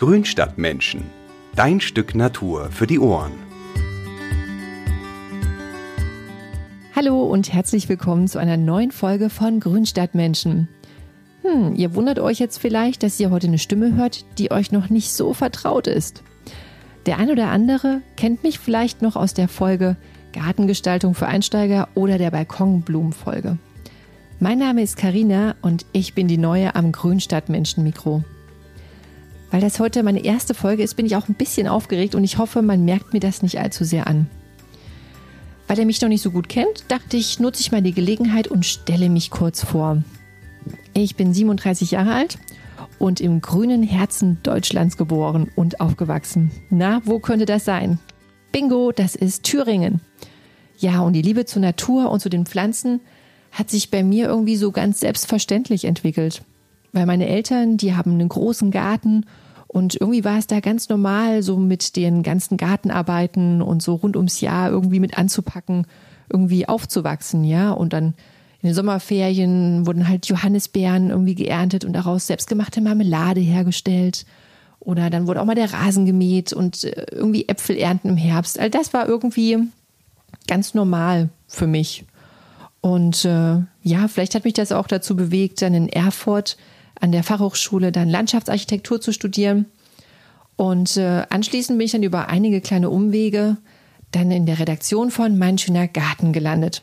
Grünstadtmenschen. 0.00 1.02
Dein 1.54 1.78
Stück 1.78 2.14
Natur 2.14 2.70
für 2.70 2.86
die 2.86 2.98
Ohren. 2.98 3.32
Hallo 6.96 7.24
und 7.24 7.52
herzlich 7.52 7.86
willkommen 7.86 8.26
zu 8.26 8.38
einer 8.38 8.56
neuen 8.56 8.92
Folge 8.92 9.28
von 9.28 9.60
Grünstadtmenschen. 9.60 10.68
Hm, 11.42 11.74
ihr 11.74 11.94
wundert 11.94 12.18
euch 12.18 12.38
jetzt 12.38 12.56
vielleicht, 12.56 13.02
dass 13.02 13.20
ihr 13.20 13.30
heute 13.30 13.48
eine 13.48 13.58
Stimme 13.58 13.94
hört, 13.94 14.24
die 14.38 14.50
euch 14.50 14.72
noch 14.72 14.88
nicht 14.88 15.12
so 15.12 15.34
vertraut 15.34 15.86
ist. 15.86 16.22
Der 17.04 17.18
ein 17.18 17.30
oder 17.30 17.48
andere 17.50 18.00
kennt 18.16 18.42
mich 18.42 18.58
vielleicht 18.58 19.02
noch 19.02 19.16
aus 19.16 19.34
der 19.34 19.48
Folge 19.48 19.98
Gartengestaltung 20.32 21.14
für 21.14 21.26
Einsteiger 21.26 21.88
oder 21.94 22.16
der 22.16 22.30
Balkonblumenfolge. 22.30 23.58
Mein 24.38 24.60
Name 24.60 24.80
ist 24.80 24.96
Karina 24.96 25.56
und 25.60 25.84
ich 25.92 26.14
bin 26.14 26.26
die 26.26 26.38
neue 26.38 26.74
am 26.74 26.90
Grünstadtmenschen-Mikro. 26.90 28.24
Weil 29.50 29.60
das 29.60 29.80
heute 29.80 30.02
meine 30.02 30.24
erste 30.24 30.54
Folge 30.54 30.82
ist, 30.82 30.94
bin 30.94 31.06
ich 31.06 31.16
auch 31.16 31.28
ein 31.28 31.34
bisschen 31.34 31.66
aufgeregt 31.66 32.14
und 32.14 32.24
ich 32.24 32.38
hoffe, 32.38 32.62
man 32.62 32.84
merkt 32.84 33.12
mir 33.12 33.20
das 33.20 33.42
nicht 33.42 33.58
allzu 33.58 33.84
sehr 33.84 34.06
an. 34.06 34.28
Weil 35.66 35.78
er 35.78 35.86
mich 35.86 36.00
noch 36.00 36.08
nicht 36.08 36.22
so 36.22 36.30
gut 36.30 36.48
kennt, 36.48 36.84
dachte 36.88 37.16
ich, 37.16 37.38
nutze 37.38 37.60
ich 37.60 37.72
mal 37.72 37.82
die 37.82 37.92
Gelegenheit 37.92 38.48
und 38.48 38.66
stelle 38.66 39.08
mich 39.08 39.30
kurz 39.30 39.64
vor. 39.64 40.02
Ich 40.94 41.16
bin 41.16 41.32
37 41.32 41.92
Jahre 41.92 42.12
alt 42.14 42.38
und 42.98 43.20
im 43.20 43.40
grünen 43.40 43.82
Herzen 43.82 44.38
Deutschlands 44.42 44.96
geboren 44.96 45.50
und 45.56 45.80
aufgewachsen. 45.80 46.50
Na, 46.70 47.02
wo 47.04 47.18
könnte 47.18 47.46
das 47.46 47.64
sein? 47.64 47.98
Bingo, 48.52 48.92
das 48.92 49.14
ist 49.14 49.44
Thüringen. 49.44 50.00
Ja, 50.78 51.00
und 51.00 51.12
die 51.12 51.22
Liebe 51.22 51.44
zur 51.44 51.62
Natur 51.62 52.10
und 52.10 52.20
zu 52.20 52.28
den 52.28 52.46
Pflanzen 52.46 53.00
hat 53.52 53.70
sich 53.70 53.90
bei 53.90 54.02
mir 54.02 54.26
irgendwie 54.26 54.56
so 54.56 54.72
ganz 54.72 55.00
selbstverständlich 55.00 55.84
entwickelt. 55.84 56.42
Weil 56.92 57.06
meine 57.06 57.28
Eltern, 57.28 57.76
die 57.76 57.94
haben 57.94 58.12
einen 58.12 58.28
großen 58.28 58.70
Garten 58.70 59.24
und 59.72 59.94
irgendwie 60.00 60.24
war 60.24 60.36
es 60.36 60.48
da 60.48 60.58
ganz 60.58 60.88
normal, 60.88 61.42
so 61.42 61.56
mit 61.56 61.94
den 61.94 62.24
ganzen 62.24 62.56
Gartenarbeiten 62.56 63.62
und 63.62 63.82
so 63.82 63.94
rund 63.94 64.16
ums 64.16 64.40
Jahr 64.40 64.68
irgendwie 64.70 64.98
mit 64.98 65.16
anzupacken, 65.16 65.86
irgendwie 66.28 66.68
aufzuwachsen, 66.68 67.44
ja. 67.44 67.70
Und 67.70 67.92
dann 67.92 68.14
in 68.62 68.68
den 68.68 68.74
Sommerferien 68.74 69.86
wurden 69.86 70.08
halt 70.08 70.26
Johannisbeeren 70.26 71.10
irgendwie 71.10 71.36
geerntet 71.36 71.84
und 71.84 71.92
daraus 71.92 72.26
selbstgemachte 72.26 72.80
Marmelade 72.80 73.40
hergestellt. 73.40 74.26
Oder 74.80 75.08
dann 75.08 75.28
wurde 75.28 75.40
auch 75.40 75.46
mal 75.46 75.54
der 75.54 75.72
Rasen 75.72 76.04
gemäht 76.04 76.52
und 76.52 76.82
äh, 76.82 77.06
irgendwie 77.12 77.48
Äpfel 77.48 77.76
ernten 77.76 78.08
im 78.08 78.16
Herbst. 78.16 78.58
All 78.58 78.70
das 78.70 78.92
war 78.92 79.06
irgendwie 79.06 79.58
ganz 80.48 80.74
normal 80.74 81.28
für 81.46 81.68
mich. 81.68 82.04
Und 82.80 83.24
äh, 83.24 83.58
ja, 83.82 84.08
vielleicht 84.08 84.34
hat 84.34 84.44
mich 84.44 84.54
das 84.54 84.72
auch 84.72 84.88
dazu 84.88 85.14
bewegt, 85.14 85.62
dann 85.62 85.74
in 85.74 85.88
Erfurt 85.88 86.56
an 87.00 87.12
der 87.12 87.24
Fachhochschule 87.24 87.92
dann 87.92 88.08
Landschaftsarchitektur 88.08 89.00
zu 89.00 89.12
studieren. 89.12 89.66
Und 90.56 90.96
äh, 90.96 91.24
anschließend 91.30 91.78
bin 91.78 91.86
ich 91.86 91.92
dann 91.92 92.02
über 92.02 92.28
einige 92.28 92.60
kleine 92.60 92.90
Umwege 92.90 93.56
dann 94.12 94.30
in 94.30 94.46
der 94.46 94.58
Redaktion 94.58 95.10
von 95.10 95.38
Mein 95.38 95.58
schöner 95.58 95.88
Garten 95.88 96.32
gelandet. 96.32 96.82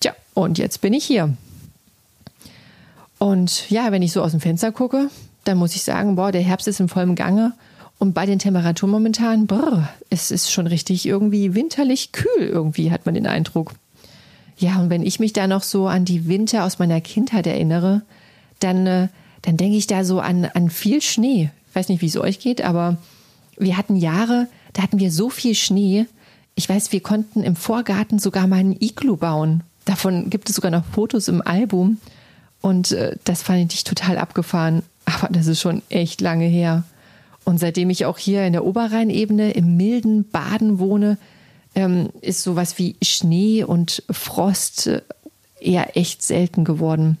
Tja, 0.00 0.14
und 0.34 0.58
jetzt 0.58 0.80
bin 0.80 0.92
ich 0.92 1.04
hier. 1.04 1.34
Und 3.18 3.68
ja, 3.70 3.92
wenn 3.92 4.02
ich 4.02 4.12
so 4.12 4.22
aus 4.22 4.30
dem 4.30 4.40
Fenster 4.40 4.72
gucke, 4.72 5.10
dann 5.44 5.58
muss 5.58 5.74
ich 5.74 5.82
sagen, 5.82 6.16
boah, 6.16 6.32
der 6.32 6.42
Herbst 6.42 6.68
ist 6.68 6.80
im 6.80 6.88
vollen 6.88 7.14
Gange. 7.14 7.52
Und 7.98 8.14
bei 8.14 8.26
den 8.26 8.38
Temperaturen 8.38 8.92
momentan, 8.92 9.46
brr, 9.46 9.88
es 10.08 10.30
ist 10.30 10.52
schon 10.52 10.68
richtig 10.68 11.04
irgendwie 11.04 11.54
winterlich 11.54 12.12
kühl, 12.12 12.46
irgendwie 12.46 12.92
hat 12.92 13.06
man 13.06 13.14
den 13.14 13.26
Eindruck. 13.26 13.72
Ja, 14.56 14.80
und 14.80 14.90
wenn 14.90 15.04
ich 15.04 15.20
mich 15.20 15.32
da 15.32 15.46
noch 15.46 15.62
so 15.62 15.88
an 15.88 16.04
die 16.04 16.28
Winter 16.28 16.64
aus 16.64 16.78
meiner 16.78 17.00
Kindheit 17.00 17.46
erinnere, 17.46 18.02
dann, 18.60 18.86
äh, 18.86 19.08
dann 19.42 19.56
denke 19.56 19.76
ich 19.76 19.86
da 19.86 20.04
so 20.04 20.20
an, 20.20 20.44
an 20.44 20.70
viel 20.70 21.00
Schnee. 21.02 21.50
Ich 21.68 21.74
weiß 21.74 21.88
nicht, 21.88 22.02
wie 22.02 22.06
es 22.06 22.16
euch 22.16 22.40
geht, 22.40 22.62
aber 22.62 22.96
wir 23.56 23.76
hatten 23.76 23.96
Jahre, 23.96 24.48
da 24.72 24.82
hatten 24.82 24.98
wir 24.98 25.10
so 25.10 25.30
viel 25.30 25.54
Schnee. 25.54 26.06
Ich 26.54 26.68
weiß, 26.68 26.92
wir 26.92 27.00
konnten 27.00 27.42
im 27.42 27.56
Vorgarten 27.56 28.18
sogar 28.18 28.46
mal 28.46 28.56
einen 28.56 28.80
Iglu 28.80 29.16
bauen. 29.16 29.62
Davon 29.84 30.30
gibt 30.30 30.48
es 30.48 30.56
sogar 30.56 30.70
noch 30.70 30.84
Fotos 30.84 31.28
im 31.28 31.40
Album. 31.40 31.98
Und 32.60 32.92
äh, 32.92 33.16
das 33.24 33.42
fand 33.42 33.72
ich 33.72 33.84
total 33.84 34.18
abgefahren. 34.18 34.82
Aber 35.04 35.28
das 35.30 35.46
ist 35.46 35.60
schon 35.60 35.82
echt 35.88 36.20
lange 36.20 36.46
her. 36.46 36.84
Und 37.44 37.58
seitdem 37.58 37.88
ich 37.88 38.04
auch 38.04 38.18
hier 38.18 38.44
in 38.44 38.52
der 38.52 38.64
Oberrheinebene 38.64 39.52
im 39.52 39.76
milden 39.76 40.28
Baden 40.28 40.78
wohne, 40.78 41.16
ähm, 41.74 42.10
ist 42.20 42.42
sowas 42.42 42.78
wie 42.78 42.96
Schnee 43.02 43.64
und 43.64 44.02
Frost 44.10 44.86
äh, 44.86 45.00
eher 45.60 45.96
echt 45.96 46.22
selten 46.22 46.64
geworden. 46.64 47.18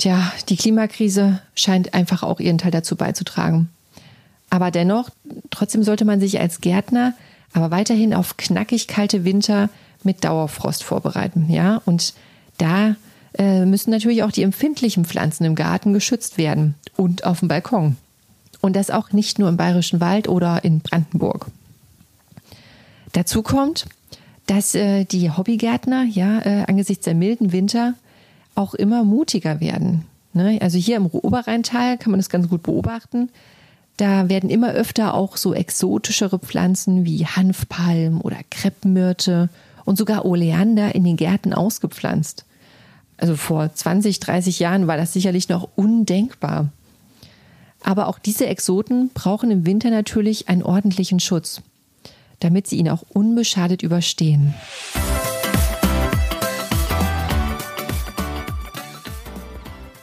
Tja, 0.00 0.32
die 0.48 0.56
Klimakrise 0.56 1.42
scheint 1.54 1.92
einfach 1.92 2.22
auch 2.22 2.40
ihren 2.40 2.56
Teil 2.56 2.70
dazu 2.70 2.96
beizutragen. 2.96 3.68
Aber 4.48 4.70
dennoch, 4.70 5.10
trotzdem 5.50 5.82
sollte 5.82 6.06
man 6.06 6.20
sich 6.20 6.40
als 6.40 6.62
Gärtner 6.62 7.12
aber 7.52 7.70
weiterhin 7.70 8.14
auf 8.14 8.38
knackig 8.38 8.88
kalte 8.88 9.24
Winter 9.24 9.68
mit 10.02 10.24
Dauerfrost 10.24 10.84
vorbereiten, 10.84 11.50
ja. 11.50 11.82
Und 11.84 12.14
da 12.56 12.96
äh, 13.36 13.66
müssen 13.66 13.90
natürlich 13.90 14.22
auch 14.22 14.32
die 14.32 14.42
empfindlichen 14.42 15.04
Pflanzen 15.04 15.44
im 15.44 15.54
Garten 15.54 15.92
geschützt 15.92 16.38
werden 16.38 16.76
und 16.96 17.24
auf 17.24 17.40
dem 17.40 17.48
Balkon. 17.48 17.98
Und 18.62 18.76
das 18.76 18.90
auch 18.90 19.12
nicht 19.12 19.38
nur 19.38 19.50
im 19.50 19.58
Bayerischen 19.58 20.00
Wald 20.00 20.28
oder 20.28 20.64
in 20.64 20.80
Brandenburg. 20.80 21.48
Dazu 23.12 23.42
kommt, 23.42 23.84
dass 24.46 24.74
äh, 24.74 25.04
die 25.04 25.30
Hobbygärtner 25.30 26.04
ja 26.04 26.40
äh, 26.40 26.64
angesichts 26.66 27.04
der 27.04 27.14
milden 27.14 27.52
Winter 27.52 27.92
auch 28.54 28.74
immer 28.74 29.04
mutiger 29.04 29.60
werden. 29.60 30.04
Ne? 30.32 30.58
Also 30.60 30.78
hier 30.78 30.96
im 30.96 31.06
Oberrheintal 31.06 31.98
kann 31.98 32.10
man 32.10 32.20
das 32.20 32.28
ganz 32.28 32.48
gut 32.48 32.62
beobachten. 32.62 33.30
Da 33.96 34.28
werden 34.28 34.50
immer 34.50 34.70
öfter 34.70 35.14
auch 35.14 35.36
so 35.36 35.52
exotischere 35.54 36.38
Pflanzen 36.38 37.04
wie 37.04 37.26
Hanfpalm 37.26 38.20
oder 38.20 38.38
Kreppenmyrte 38.50 39.48
und 39.84 39.98
sogar 39.98 40.24
Oleander 40.24 40.94
in 40.94 41.04
den 41.04 41.16
Gärten 41.16 41.52
ausgepflanzt. 41.52 42.44
Also 43.18 43.36
vor 43.36 43.74
20, 43.74 44.20
30 44.20 44.58
Jahren 44.58 44.86
war 44.86 44.96
das 44.96 45.12
sicherlich 45.12 45.48
noch 45.48 45.68
undenkbar. 45.76 46.68
Aber 47.82 48.08
auch 48.08 48.18
diese 48.18 48.46
Exoten 48.46 49.10
brauchen 49.12 49.50
im 49.50 49.66
Winter 49.66 49.90
natürlich 49.90 50.48
einen 50.48 50.62
ordentlichen 50.62 51.20
Schutz 51.20 51.62
damit 52.40 52.66
sie 52.66 52.76
ihn 52.76 52.88
auch 52.88 53.04
unbeschadet 53.10 53.82
überstehen. 53.82 54.54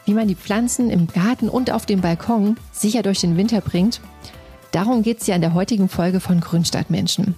Wie 0.07 0.13
man 0.13 0.27
die 0.27 0.35
Pflanzen 0.35 0.89
im 0.89 1.07
Garten 1.07 1.49
und 1.49 1.69
auf 1.69 1.85
dem 1.85 1.99
Balkon 2.01 2.55
sicher 2.71 3.03
durch 3.03 3.19
den 3.19 3.35
Winter 3.35 3.61
bringt, 3.61 4.01
darum 4.71 5.03
geht 5.03 5.21
es 5.21 5.27
ja 5.27 5.35
in 5.35 5.41
der 5.41 5.53
heutigen 5.53 5.89
Folge 5.89 6.21
von 6.21 6.39
Grünstadtmenschen. 6.39 7.35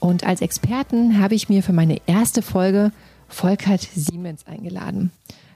Und 0.00 0.24
als 0.24 0.40
Experten 0.40 1.20
habe 1.20 1.34
ich 1.34 1.50
mir 1.50 1.62
für 1.62 1.74
meine 1.74 1.98
erste 2.06 2.40
Folge 2.40 2.90
Volkert 3.28 3.86
Siemens 3.94 4.46
eingeladen. 4.46 5.12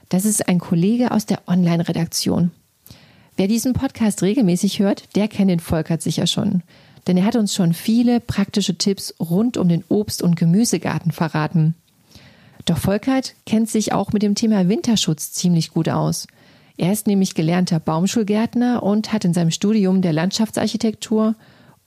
Das 0.09 0.23
ist 0.23 0.47
ein 0.47 0.59
Kollege 0.59 1.11
aus 1.11 1.25
der 1.25 1.41
Online-Redaktion. 1.47 2.51
Wer 3.35 3.47
diesen 3.47 3.73
Podcast 3.73 4.21
regelmäßig 4.21 4.79
hört, 4.79 5.15
der 5.15 5.27
kennt 5.27 5.49
den 5.49 5.59
Volkert 5.59 6.01
sicher 6.01 6.27
schon 6.27 6.61
denn 7.07 7.17
er 7.17 7.25
hat 7.25 7.35
uns 7.35 7.53
schon 7.53 7.73
viele 7.73 8.19
praktische 8.19 8.77
Tipps 8.77 9.13
rund 9.19 9.57
um 9.57 9.67
den 9.67 9.83
Obst- 9.89 10.23
und 10.23 10.35
Gemüsegarten 10.35 11.11
verraten. 11.11 11.75
Doch 12.65 12.77
Volkert 12.77 13.35
kennt 13.45 13.69
sich 13.69 13.93
auch 13.93 14.11
mit 14.11 14.23
dem 14.23 14.33
Thema 14.33 14.67
Winterschutz 14.67 15.31
ziemlich 15.31 15.69
gut 15.69 15.87
aus. 15.87 16.27
Er 16.77 16.91
ist 16.91 17.07
nämlich 17.07 17.35
gelernter 17.35 17.79
Baumschulgärtner 17.79 18.83
und 18.83 19.13
hat 19.13 19.23
in 19.23 19.33
seinem 19.33 19.51
Studium 19.51 20.01
der 20.01 20.11
Landschaftsarchitektur 20.11 21.35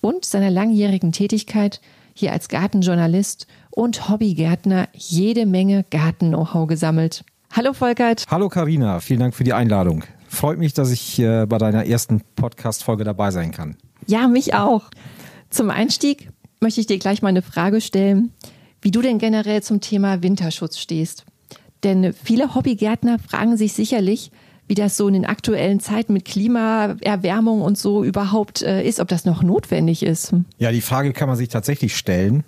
und 0.01 0.25
seiner 0.25 0.51
langjährigen 0.51 1.13
Tätigkeit 1.13 1.83
hier 2.15 2.33
als 2.33 2.49
Gartenjournalist 2.49 3.47
und 3.71 4.09
Hobbygärtner 4.09 4.89
jede 4.95 5.45
Menge 5.45 5.85
Garten-Know-how 5.91 6.67
gesammelt. 6.67 7.23
Hallo 7.53 7.75
Volkert. 7.75 8.25
Hallo 8.31 8.49
Karina, 8.49 9.01
vielen 9.01 9.21
Dank 9.21 9.35
für 9.35 9.45
die 9.45 9.53
Einladung. 9.53 10.05
Freut 10.27 10.59
mich, 10.59 10.73
dass 10.73 10.91
ich 10.91 11.19
äh, 11.19 11.45
bei 11.47 11.59
deiner 11.59 11.87
ersten 11.87 12.23
Podcast-Folge 12.37 13.05
dabei 13.05 13.31
sein 13.31 13.53
kann. 13.53 13.77
Ja, 14.07 14.27
mich 14.27 14.55
auch. 14.55 14.85
Zum 15.51 15.69
Einstieg 15.69 16.31
möchte 16.61 16.81
ich 16.81 16.87
dir 16.87 16.99
gleich 16.99 17.21
mal 17.21 17.29
eine 17.29 17.43
Frage 17.43 17.83
stellen, 17.83 18.33
wie 18.81 18.91
du 18.91 19.03
denn 19.03 19.19
generell 19.19 19.63
zum 19.63 19.83
Thema 19.83 20.23
Winterschutz 20.23 20.79
stehst. 20.79 21.27
Denn 21.85 22.15
viele 22.15 22.55
Hobbygärtner 22.55 23.19
fragen 23.19 23.57
sich 23.57 23.75
sicherlich, 23.75 24.31
wie 24.69 24.75
das 24.75 24.97
so 24.97 25.09
in 25.09 25.15
den 25.15 25.25
aktuellen 25.25 25.81
Zeiten 25.81 26.13
mit 26.13 26.27
Klimaerwärmung 26.27 27.63
und 27.63 27.77
so 27.77 28.05
überhaupt 28.05 28.63
äh, 28.63 28.87
ist, 28.87 29.01
ob 29.01 29.09
das 29.09 29.25
noch 29.25 29.43
notwendig 29.43 30.03
ist. 30.03 30.35
Ja, 30.59 30.71
die 30.71 30.83
Frage 30.83 31.13
kann 31.13 31.29
man 31.29 31.37
sich 31.37 31.49
tatsächlich 31.49 31.97
stellen. 31.97 32.45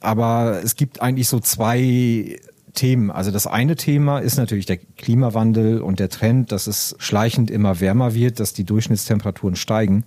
Aber 0.00 0.60
es 0.64 0.76
gibt 0.76 1.00
eigentlich 1.00 1.28
so 1.28 1.40
zwei 1.40 2.38
Themen. 2.74 3.10
Also 3.10 3.30
das 3.30 3.46
eine 3.46 3.76
Thema 3.76 4.18
ist 4.18 4.36
natürlich 4.36 4.66
der 4.66 4.78
Klimawandel 4.78 5.80
und 5.80 6.00
der 6.00 6.08
Trend, 6.08 6.52
dass 6.52 6.66
es 6.66 6.96
schleichend 6.98 7.50
immer 7.50 7.80
wärmer 7.80 8.14
wird, 8.14 8.40
dass 8.40 8.52
die 8.52 8.64
Durchschnittstemperaturen 8.64 9.56
steigen. 9.56 10.04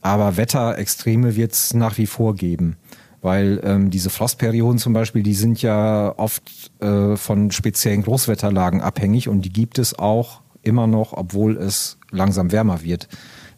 Aber 0.00 0.36
Wetterextreme 0.36 1.36
wird 1.36 1.52
es 1.52 1.74
nach 1.74 1.98
wie 1.98 2.06
vor 2.06 2.34
geben. 2.34 2.76
Weil 3.20 3.60
ähm, 3.62 3.90
diese 3.90 4.10
Frostperioden 4.10 4.78
zum 4.78 4.92
Beispiel, 4.92 5.22
die 5.22 5.34
sind 5.34 5.62
ja 5.62 6.12
oft 6.16 6.72
äh, 6.80 7.16
von 7.16 7.50
speziellen 7.52 8.02
Großwetterlagen 8.02 8.80
abhängig 8.80 9.28
und 9.28 9.42
die 9.42 9.52
gibt 9.52 9.78
es 9.78 9.96
auch 9.96 10.41
immer 10.62 10.86
noch, 10.86 11.12
obwohl 11.12 11.56
es 11.56 11.98
langsam 12.10 12.52
wärmer 12.52 12.82
wird. 12.82 13.08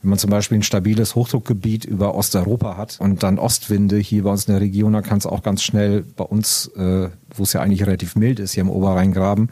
Wenn 0.02 0.10
man 0.10 0.18
zum 0.18 0.30
Beispiel 0.30 0.58
ein 0.58 0.62
stabiles 0.62 1.14
Hochdruckgebiet 1.14 1.86
über 1.86 2.14
Osteuropa 2.14 2.76
hat 2.76 2.98
und 3.00 3.22
dann 3.22 3.38
Ostwinde 3.38 3.96
hier 3.96 4.24
bei 4.24 4.30
uns 4.30 4.44
in 4.44 4.52
der 4.52 4.60
Region, 4.60 4.92
dann 4.92 5.02
kann 5.02 5.18
es 5.18 5.26
auch 5.26 5.42
ganz 5.42 5.62
schnell 5.62 6.02
bei 6.02 6.24
uns, 6.24 6.66
äh, 6.76 7.08
wo 7.34 7.42
es 7.42 7.54
ja 7.54 7.62
eigentlich 7.62 7.86
relativ 7.86 8.14
mild 8.14 8.38
ist, 8.38 8.52
hier 8.52 8.60
im 8.60 8.70
Oberrheingraben, 8.70 9.48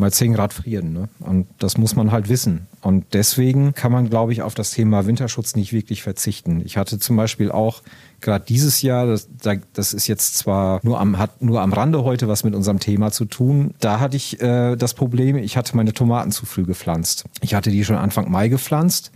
mal 0.00 0.12
10 0.12 0.34
Grad 0.34 0.52
frieren. 0.52 0.92
Ne? 0.92 1.08
Und 1.20 1.46
das 1.58 1.78
muss 1.78 1.94
man 1.94 2.10
halt 2.10 2.28
wissen. 2.28 2.66
Und 2.80 3.04
deswegen 3.12 3.74
kann 3.74 3.92
man, 3.92 4.10
glaube 4.10 4.32
ich, 4.32 4.42
auf 4.42 4.54
das 4.54 4.72
Thema 4.72 5.06
Winterschutz 5.06 5.54
nicht 5.54 5.72
wirklich 5.72 6.02
verzichten. 6.02 6.62
Ich 6.64 6.76
hatte 6.76 6.98
zum 6.98 7.16
Beispiel 7.16 7.52
auch 7.52 7.82
gerade 8.20 8.44
dieses 8.44 8.82
Jahr, 8.82 9.06
das, 9.06 9.28
das 9.72 9.92
ist 9.92 10.08
jetzt 10.08 10.36
zwar 10.36 10.80
nur 10.82 11.00
am, 11.00 11.18
hat 11.18 11.42
nur 11.42 11.60
am 11.60 11.72
Rande 11.72 12.02
heute 12.04 12.26
was 12.26 12.42
mit 12.42 12.54
unserem 12.54 12.80
Thema 12.80 13.12
zu 13.12 13.24
tun, 13.24 13.74
da 13.80 14.00
hatte 14.00 14.16
ich 14.16 14.40
äh, 14.40 14.76
das 14.76 14.94
Problem, 14.94 15.36
ich 15.36 15.56
hatte 15.56 15.76
meine 15.76 15.92
Tomaten 15.92 16.32
zu 16.32 16.46
früh 16.46 16.64
gepflanzt. 16.64 17.24
Ich 17.40 17.54
hatte 17.54 17.70
die 17.70 17.84
schon 17.84 17.96
Anfang 17.96 18.30
Mai 18.30 18.48
gepflanzt 18.48 19.12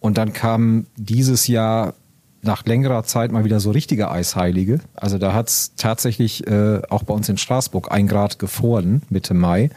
und 0.00 0.18
dann 0.18 0.32
kam 0.32 0.86
dieses 0.96 1.46
Jahr 1.46 1.94
nach 2.42 2.64
längerer 2.64 3.04
Zeit 3.04 3.32
mal 3.32 3.44
wieder 3.44 3.60
so 3.60 3.70
richtige 3.70 4.10
Eisheilige. 4.10 4.80
Also 4.94 5.18
da 5.18 5.34
hat 5.34 5.48
es 5.48 5.74
tatsächlich 5.76 6.46
äh, 6.46 6.80
auch 6.88 7.02
bei 7.02 7.12
uns 7.12 7.28
in 7.28 7.36
Straßburg 7.36 7.92
ein 7.92 8.06
Grad 8.06 8.38
gefroren 8.38 9.02
Mitte 9.10 9.34
Mai. 9.34 9.70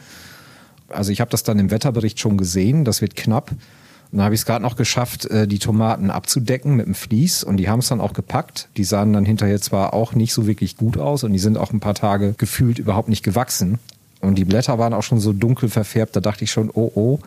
Also 0.94 1.12
ich 1.12 1.20
habe 1.20 1.30
das 1.30 1.42
dann 1.42 1.58
im 1.58 1.70
Wetterbericht 1.70 2.20
schon 2.20 2.36
gesehen, 2.36 2.84
das 2.84 3.00
wird 3.00 3.16
knapp. 3.16 3.50
Und 3.50 4.18
dann 4.18 4.26
habe 4.26 4.34
ich 4.34 4.42
es 4.42 4.46
gerade 4.46 4.62
noch 4.62 4.76
geschafft, 4.76 5.26
äh, 5.26 5.48
die 5.48 5.58
Tomaten 5.58 6.10
abzudecken 6.10 6.76
mit 6.76 6.86
dem 6.86 6.94
Vlies 6.94 7.42
und 7.42 7.56
die 7.56 7.68
haben 7.68 7.80
es 7.80 7.88
dann 7.88 8.00
auch 8.00 8.12
gepackt. 8.12 8.68
Die 8.76 8.84
sahen 8.84 9.12
dann 9.12 9.24
hinterher 9.24 9.60
zwar 9.60 9.92
auch 9.92 10.14
nicht 10.14 10.32
so 10.32 10.46
wirklich 10.46 10.76
gut 10.76 10.98
aus 10.98 11.24
und 11.24 11.32
die 11.32 11.38
sind 11.38 11.58
auch 11.58 11.72
ein 11.72 11.80
paar 11.80 11.94
Tage 11.94 12.34
gefühlt 12.38 12.78
überhaupt 12.78 13.08
nicht 13.08 13.24
gewachsen. 13.24 13.78
Und 14.20 14.36
die 14.36 14.44
Blätter 14.44 14.78
waren 14.78 14.94
auch 14.94 15.02
schon 15.02 15.20
so 15.20 15.32
dunkel 15.32 15.68
verfärbt, 15.68 16.16
da 16.16 16.20
dachte 16.20 16.44
ich 16.44 16.50
schon, 16.50 16.70
oh 16.72 16.92
oh. 16.94 17.18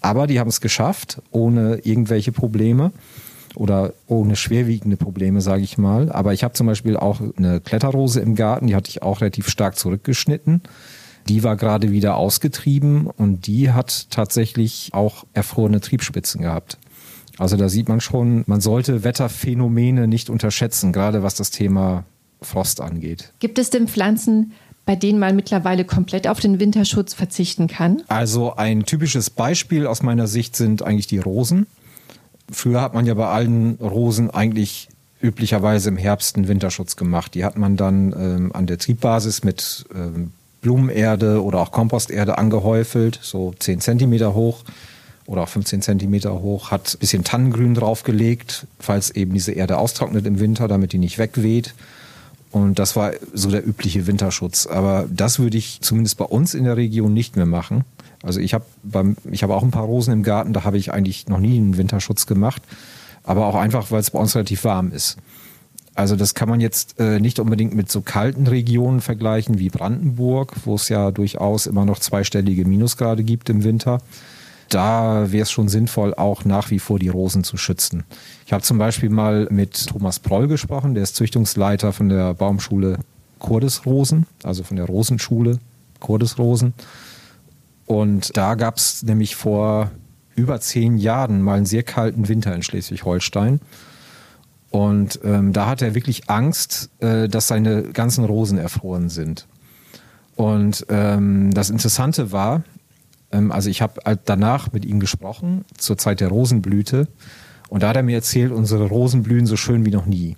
Aber 0.00 0.26
die 0.26 0.38
haben 0.38 0.48
es 0.48 0.60
geschafft, 0.60 1.22
ohne 1.30 1.78
irgendwelche 1.84 2.32
Probleme 2.32 2.92
oder 3.54 3.94
ohne 4.06 4.36
schwerwiegende 4.36 4.96
Probleme, 4.96 5.40
sage 5.40 5.62
ich 5.62 5.78
mal. 5.78 6.12
Aber 6.12 6.32
ich 6.32 6.44
habe 6.44 6.54
zum 6.54 6.66
Beispiel 6.66 6.96
auch 6.96 7.20
eine 7.36 7.60
Kletterrose 7.60 8.20
im 8.20 8.34
Garten, 8.34 8.66
die 8.66 8.76
hatte 8.76 8.90
ich 8.90 9.02
auch 9.02 9.20
relativ 9.20 9.48
stark 9.48 9.78
zurückgeschnitten. 9.78 10.62
Die 11.28 11.42
war 11.42 11.56
gerade 11.56 11.90
wieder 11.90 12.16
ausgetrieben 12.16 13.06
und 13.06 13.46
die 13.46 13.72
hat 13.72 14.10
tatsächlich 14.10 14.90
auch 14.92 15.24
erfrorene 15.32 15.80
Triebspitzen 15.80 16.42
gehabt. 16.42 16.78
Also 17.38 17.56
da 17.56 17.68
sieht 17.68 17.88
man 17.88 18.00
schon, 18.00 18.44
man 18.46 18.60
sollte 18.60 19.04
Wetterphänomene 19.04 20.06
nicht 20.06 20.30
unterschätzen, 20.30 20.92
gerade 20.92 21.22
was 21.22 21.34
das 21.34 21.50
Thema 21.50 22.04
Frost 22.40 22.80
angeht. 22.80 23.32
Gibt 23.40 23.58
es 23.58 23.70
denn 23.70 23.88
Pflanzen, 23.88 24.52
bei 24.84 24.96
denen 24.96 25.18
man 25.18 25.36
mittlerweile 25.36 25.84
komplett 25.84 26.28
auf 26.28 26.40
den 26.40 26.60
Winterschutz 26.60 27.12
verzichten 27.12 27.66
kann? 27.66 28.02
Also 28.08 28.54
ein 28.54 28.84
typisches 28.84 29.30
Beispiel 29.30 29.86
aus 29.86 30.02
meiner 30.02 30.28
Sicht 30.28 30.56
sind 30.56 30.82
eigentlich 30.82 31.08
die 31.08 31.18
Rosen. 31.18 31.66
Früher 32.50 32.80
hat 32.80 32.94
man 32.94 33.04
ja 33.04 33.14
bei 33.14 33.26
allen 33.26 33.74
Rosen 33.76 34.30
eigentlich 34.30 34.88
üblicherweise 35.20 35.88
im 35.88 35.96
Herbst 35.96 36.36
einen 36.36 36.46
Winterschutz 36.46 36.96
gemacht. 36.96 37.34
Die 37.34 37.44
hat 37.44 37.58
man 37.58 37.76
dann 37.76 38.14
ähm, 38.16 38.52
an 38.54 38.66
der 38.66 38.78
Triebbasis 38.78 39.42
mit 39.42 39.86
ähm, 39.94 40.32
Blumenerde 40.66 41.44
oder 41.44 41.60
auch 41.60 41.70
Komposterde 41.70 42.38
angehäufelt, 42.38 43.20
so 43.22 43.54
10 43.56 43.80
Zentimeter 43.80 44.34
hoch 44.34 44.64
oder 45.24 45.42
auch 45.42 45.48
15 45.48 45.80
Zentimeter 45.80 46.42
hoch, 46.42 46.72
hat 46.72 46.92
ein 46.92 46.98
bisschen 46.98 47.22
Tannengrün 47.22 47.74
draufgelegt, 47.74 48.66
falls 48.80 49.10
eben 49.10 49.32
diese 49.32 49.52
Erde 49.52 49.78
austrocknet 49.78 50.26
im 50.26 50.40
Winter, 50.40 50.66
damit 50.66 50.92
die 50.92 50.98
nicht 50.98 51.18
wegweht. 51.18 51.72
Und 52.50 52.80
das 52.80 52.96
war 52.96 53.12
so 53.32 53.48
der 53.48 53.64
übliche 53.64 54.08
Winterschutz. 54.08 54.66
Aber 54.66 55.06
das 55.08 55.38
würde 55.38 55.56
ich 55.56 55.82
zumindest 55.82 56.18
bei 56.18 56.24
uns 56.24 56.52
in 56.52 56.64
der 56.64 56.76
Region 56.76 57.14
nicht 57.14 57.36
mehr 57.36 57.46
machen. 57.46 57.84
Also 58.24 58.40
ich 58.40 58.52
habe 58.52 58.64
ich 59.30 59.44
habe 59.44 59.54
auch 59.54 59.62
ein 59.62 59.70
paar 59.70 59.84
Rosen 59.84 60.12
im 60.12 60.24
Garten, 60.24 60.52
da 60.52 60.64
habe 60.64 60.78
ich 60.78 60.92
eigentlich 60.92 61.28
noch 61.28 61.38
nie 61.38 61.58
einen 61.58 61.76
Winterschutz 61.76 62.26
gemacht. 62.26 62.62
Aber 63.22 63.46
auch 63.46 63.54
einfach, 63.54 63.92
weil 63.92 64.00
es 64.00 64.10
bei 64.10 64.18
uns 64.18 64.34
relativ 64.34 64.64
warm 64.64 64.90
ist. 64.90 65.16
Also 65.96 66.14
das 66.14 66.34
kann 66.34 66.50
man 66.50 66.60
jetzt 66.60 67.00
äh, 67.00 67.18
nicht 67.20 67.38
unbedingt 67.38 67.74
mit 67.74 67.90
so 67.90 68.02
kalten 68.02 68.46
Regionen 68.46 69.00
vergleichen 69.00 69.58
wie 69.58 69.70
Brandenburg, 69.70 70.52
wo 70.66 70.74
es 70.74 70.90
ja 70.90 71.10
durchaus 71.10 71.66
immer 71.66 71.86
noch 71.86 71.98
zweistellige 71.98 72.66
Minusgrade 72.66 73.24
gibt 73.24 73.48
im 73.48 73.64
Winter. 73.64 74.02
Da 74.68 75.32
wäre 75.32 75.44
es 75.44 75.50
schon 75.50 75.68
sinnvoll, 75.68 76.12
auch 76.12 76.44
nach 76.44 76.70
wie 76.70 76.80
vor 76.80 76.98
die 76.98 77.08
Rosen 77.08 77.44
zu 77.44 77.56
schützen. 77.56 78.04
Ich 78.44 78.52
habe 78.52 78.62
zum 78.62 78.76
Beispiel 78.76 79.08
mal 79.08 79.48
mit 79.50 79.86
Thomas 79.86 80.18
Proll 80.18 80.48
gesprochen, 80.48 80.94
der 80.94 81.04
ist 81.04 81.16
Züchtungsleiter 81.16 81.94
von 81.94 82.10
der 82.10 82.34
Baumschule 82.34 82.98
Kurdesrosen, 83.38 84.26
also 84.42 84.64
von 84.64 84.76
der 84.76 84.86
Rosenschule 84.86 85.60
Kurdesrosen. 86.00 86.74
Und 87.86 88.36
da 88.36 88.54
gab 88.54 88.76
es 88.76 89.02
nämlich 89.02 89.34
vor 89.34 89.90
über 90.34 90.60
zehn 90.60 90.98
Jahren 90.98 91.40
mal 91.40 91.56
einen 91.56 91.66
sehr 91.66 91.84
kalten 91.84 92.28
Winter 92.28 92.54
in 92.54 92.62
Schleswig-Holstein. 92.62 93.60
Und 94.70 95.20
ähm, 95.24 95.52
da 95.52 95.66
hat 95.66 95.82
er 95.82 95.94
wirklich 95.94 96.28
Angst, 96.28 96.90
äh, 97.00 97.28
dass 97.28 97.48
seine 97.48 97.82
ganzen 97.84 98.24
Rosen 98.24 98.58
erfroren 98.58 99.08
sind. 99.08 99.46
Und 100.34 100.84
ähm, 100.90 101.52
das 101.54 101.70
Interessante 101.70 102.32
war, 102.32 102.62
ähm, 103.32 103.52
also 103.52 103.70
ich 103.70 103.80
habe 103.80 104.00
halt 104.04 104.20
danach 104.26 104.72
mit 104.72 104.84
ihm 104.84 105.00
gesprochen, 105.00 105.64
zur 105.78 105.96
Zeit 105.96 106.20
der 106.20 106.28
Rosenblüte. 106.28 107.08
Und 107.68 107.82
da 107.82 107.88
hat 107.88 107.96
er 107.96 108.02
mir 108.02 108.16
erzählt, 108.16 108.52
unsere 108.52 108.86
Rosen 108.86 109.22
blühen 109.22 109.46
so 109.46 109.56
schön 109.56 109.84
wie 109.84 109.90
noch 109.90 110.06
nie. 110.06 110.36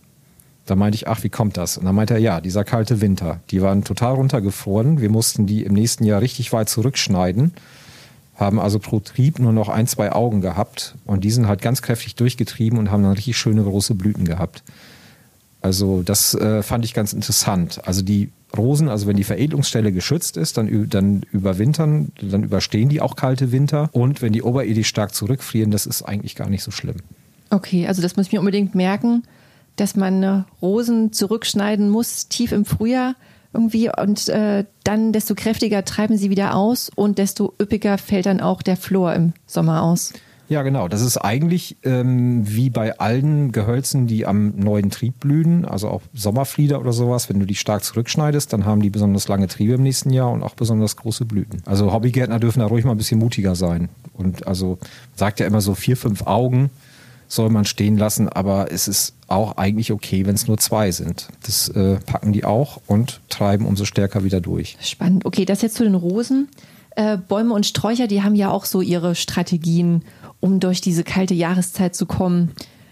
Da 0.66 0.76
meinte 0.76 0.96
ich, 0.96 1.08
ach, 1.08 1.22
wie 1.22 1.30
kommt 1.30 1.56
das? 1.56 1.78
Und 1.78 1.86
dann 1.86 1.94
meinte 1.94 2.14
er, 2.14 2.20
ja, 2.20 2.40
dieser 2.40 2.62
kalte 2.62 3.00
Winter, 3.00 3.40
die 3.50 3.62
waren 3.62 3.84
total 3.84 4.14
runtergefroren. 4.14 5.00
Wir 5.00 5.10
mussten 5.10 5.46
die 5.46 5.64
im 5.64 5.72
nächsten 5.72 6.04
Jahr 6.04 6.20
richtig 6.20 6.52
weit 6.52 6.68
zurückschneiden 6.68 7.54
haben 8.38 8.60
also 8.60 8.78
pro 8.78 9.00
Trieb 9.00 9.40
nur 9.40 9.52
noch 9.52 9.68
ein, 9.68 9.86
zwei 9.86 10.12
Augen 10.12 10.40
gehabt 10.40 10.94
und 11.04 11.24
die 11.24 11.30
sind 11.30 11.48
halt 11.48 11.60
ganz 11.60 11.82
kräftig 11.82 12.14
durchgetrieben 12.14 12.78
und 12.78 12.90
haben 12.90 13.02
dann 13.02 13.12
richtig 13.12 13.36
schöne 13.36 13.64
große 13.64 13.94
Blüten 13.94 14.24
gehabt. 14.24 14.62
Also 15.60 16.02
das 16.02 16.34
äh, 16.34 16.62
fand 16.62 16.84
ich 16.84 16.94
ganz 16.94 17.12
interessant. 17.12 17.80
Also 17.84 18.02
die 18.02 18.30
Rosen, 18.56 18.88
also 18.88 19.08
wenn 19.08 19.16
die 19.16 19.24
Veredelungsstelle 19.24 19.92
geschützt 19.92 20.36
ist, 20.36 20.56
dann, 20.56 20.88
dann 20.88 21.22
überwintern, 21.32 22.12
dann 22.22 22.44
überstehen 22.44 22.88
die 22.88 23.00
auch 23.00 23.16
kalte 23.16 23.50
Winter 23.50 23.90
und 23.92 24.22
wenn 24.22 24.32
die 24.32 24.42
oberirdisch 24.42 24.88
stark 24.88 25.14
zurückfrieren, 25.14 25.72
das 25.72 25.84
ist 25.84 26.02
eigentlich 26.02 26.36
gar 26.36 26.48
nicht 26.48 26.62
so 26.62 26.70
schlimm. 26.70 26.96
Okay, 27.50 27.88
also 27.88 28.02
das 28.02 28.16
muss 28.16 28.26
ich 28.26 28.32
mir 28.32 28.38
unbedingt 28.38 28.76
merken, 28.76 29.24
dass 29.74 29.96
man 29.96 30.22
äh, 30.22 30.42
Rosen 30.62 31.12
zurückschneiden 31.12 31.90
muss, 31.90 32.28
tief 32.28 32.52
im 32.52 32.64
Frühjahr, 32.64 33.16
irgendwie 33.52 33.90
und 33.90 34.28
äh, 34.28 34.64
dann 34.84 35.12
desto 35.12 35.34
kräftiger 35.34 35.84
treiben 35.84 36.16
sie 36.16 36.30
wieder 36.30 36.54
aus 36.54 36.90
und 36.94 37.18
desto 37.18 37.54
üppiger 37.60 37.98
fällt 37.98 38.26
dann 38.26 38.40
auch 38.40 38.62
der 38.62 38.76
Flor 38.76 39.14
im 39.14 39.32
Sommer 39.46 39.82
aus. 39.82 40.12
Ja, 40.48 40.62
genau. 40.62 40.88
Das 40.88 41.02
ist 41.02 41.18
eigentlich 41.18 41.76
ähm, 41.82 42.42
wie 42.48 42.70
bei 42.70 42.98
allen 42.98 43.52
Gehölzen, 43.52 44.06
die 44.06 44.24
am 44.24 44.54
neuen 44.56 44.88
Trieb 44.88 45.20
blühen, 45.20 45.66
also 45.66 45.90
auch 45.90 46.00
Sommerflieder 46.14 46.80
oder 46.80 46.94
sowas. 46.94 47.28
Wenn 47.28 47.38
du 47.38 47.44
die 47.44 47.54
stark 47.54 47.84
zurückschneidest, 47.84 48.50
dann 48.54 48.64
haben 48.64 48.80
die 48.80 48.88
besonders 48.88 49.28
lange 49.28 49.46
Triebe 49.48 49.74
im 49.74 49.82
nächsten 49.82 50.08
Jahr 50.08 50.30
und 50.30 50.42
auch 50.42 50.54
besonders 50.54 50.96
große 50.96 51.26
Blüten. 51.26 51.62
Also 51.66 51.92
Hobbygärtner 51.92 52.40
dürfen 52.40 52.60
da 52.60 52.66
ruhig 52.66 52.86
mal 52.86 52.92
ein 52.92 52.96
bisschen 52.96 53.18
mutiger 53.18 53.54
sein. 53.54 53.90
Und 54.14 54.46
also 54.46 54.78
sagt 55.16 55.38
ja 55.38 55.46
immer 55.46 55.60
so 55.60 55.74
vier, 55.74 55.98
fünf 55.98 56.22
Augen 56.26 56.70
soll 57.28 57.50
man 57.50 57.64
stehen 57.64 57.96
lassen, 57.96 58.28
aber 58.28 58.72
es 58.72 58.88
ist 58.88 59.14
auch 59.28 59.58
eigentlich 59.58 59.92
okay, 59.92 60.26
wenn 60.26 60.34
es 60.34 60.48
nur 60.48 60.58
zwei 60.58 60.90
sind. 60.90 61.28
Das 61.44 61.68
äh, 61.68 61.96
packen 62.06 62.32
die 62.32 62.44
auch 62.44 62.80
und 62.86 63.20
treiben 63.28 63.66
umso 63.66 63.84
stärker 63.84 64.24
wieder 64.24 64.40
durch. 64.40 64.76
Spannend. 64.80 65.24
Okay, 65.26 65.44
das 65.44 65.62
jetzt 65.62 65.76
zu 65.76 65.84
den 65.84 65.94
Rosen. 65.94 66.48
Äh, 66.96 67.18
Bäume 67.18 67.54
und 67.54 67.66
Sträucher, 67.66 68.06
die 68.06 68.22
haben 68.22 68.34
ja 68.34 68.50
auch 68.50 68.64
so 68.64 68.80
ihre 68.80 69.14
Strategien, 69.14 70.02
um 70.40 70.58
durch 70.58 70.80
diese 70.80 71.04
kalte 71.04 71.34
Jahreszeit 71.34 71.94
zu 71.94 72.06
kommen. 72.06 72.50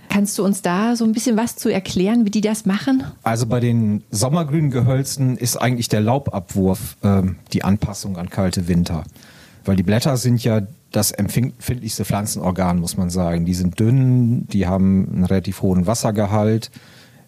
Kannst 0.08 0.38
du 0.38 0.44
uns 0.44 0.62
da 0.62 0.94
so 0.96 1.04
ein 1.04 1.12
bisschen 1.12 1.36
was 1.36 1.56
zu 1.56 1.68
erklären, 1.68 2.24
wie 2.24 2.30
die 2.30 2.40
das 2.40 2.66
machen? 2.66 3.04
Also 3.22 3.46
bei 3.46 3.60
den 3.60 4.04
sommergrünen 4.10 4.70
Gehölzen 4.70 5.36
ist 5.36 5.56
eigentlich 5.56 5.88
der 5.88 6.00
Laubabwurf 6.00 6.96
äh, 7.02 7.22
die 7.52 7.64
Anpassung 7.64 8.16
an 8.16 8.30
kalte 8.30 8.68
Winter. 8.68 9.04
Weil 9.66 9.76
die 9.76 9.82
Blätter 9.82 10.16
sind 10.16 10.42
ja 10.42 10.62
das 10.92 11.10
empfindlichste 11.10 12.04
Pflanzenorgan, 12.04 12.78
muss 12.78 12.96
man 12.96 13.10
sagen. 13.10 13.44
Die 13.44 13.54
sind 13.54 13.78
dünn, 13.78 14.46
die 14.48 14.66
haben 14.66 15.08
einen 15.12 15.24
relativ 15.24 15.60
hohen 15.62 15.86
Wassergehalt. 15.86 16.70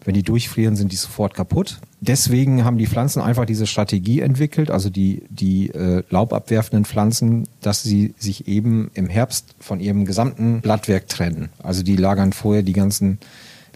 Wenn 0.05 0.15
die 0.15 0.23
durchfrieren, 0.23 0.77
sind 0.77 0.93
die 0.93 0.97
sofort 0.97 1.35
kaputt. 1.35 1.81
Deswegen 2.01 2.65
haben 2.65 2.79
die 2.79 2.87
Pflanzen 2.87 3.21
einfach 3.21 3.45
diese 3.45 3.67
Strategie 3.67 4.21
entwickelt, 4.21 4.71
also 4.71 4.89
die, 4.89 5.25
die 5.29 5.71
äh, 5.71 6.05
laubabwerfenden 6.09 6.85
Pflanzen, 6.85 7.49
dass 7.61 7.83
sie 7.83 8.15
sich 8.17 8.47
eben 8.47 8.91
im 8.95 9.09
Herbst 9.09 9.57
von 9.59 9.81
ihrem 9.81 10.05
gesamten 10.05 10.61
Blattwerk 10.61 11.09
trennen. 11.09 11.49
Also 11.61 11.83
die 11.83 11.97
lagern 11.97 12.33
vorher 12.33 12.63
die 12.63 12.73
ganzen 12.73 13.19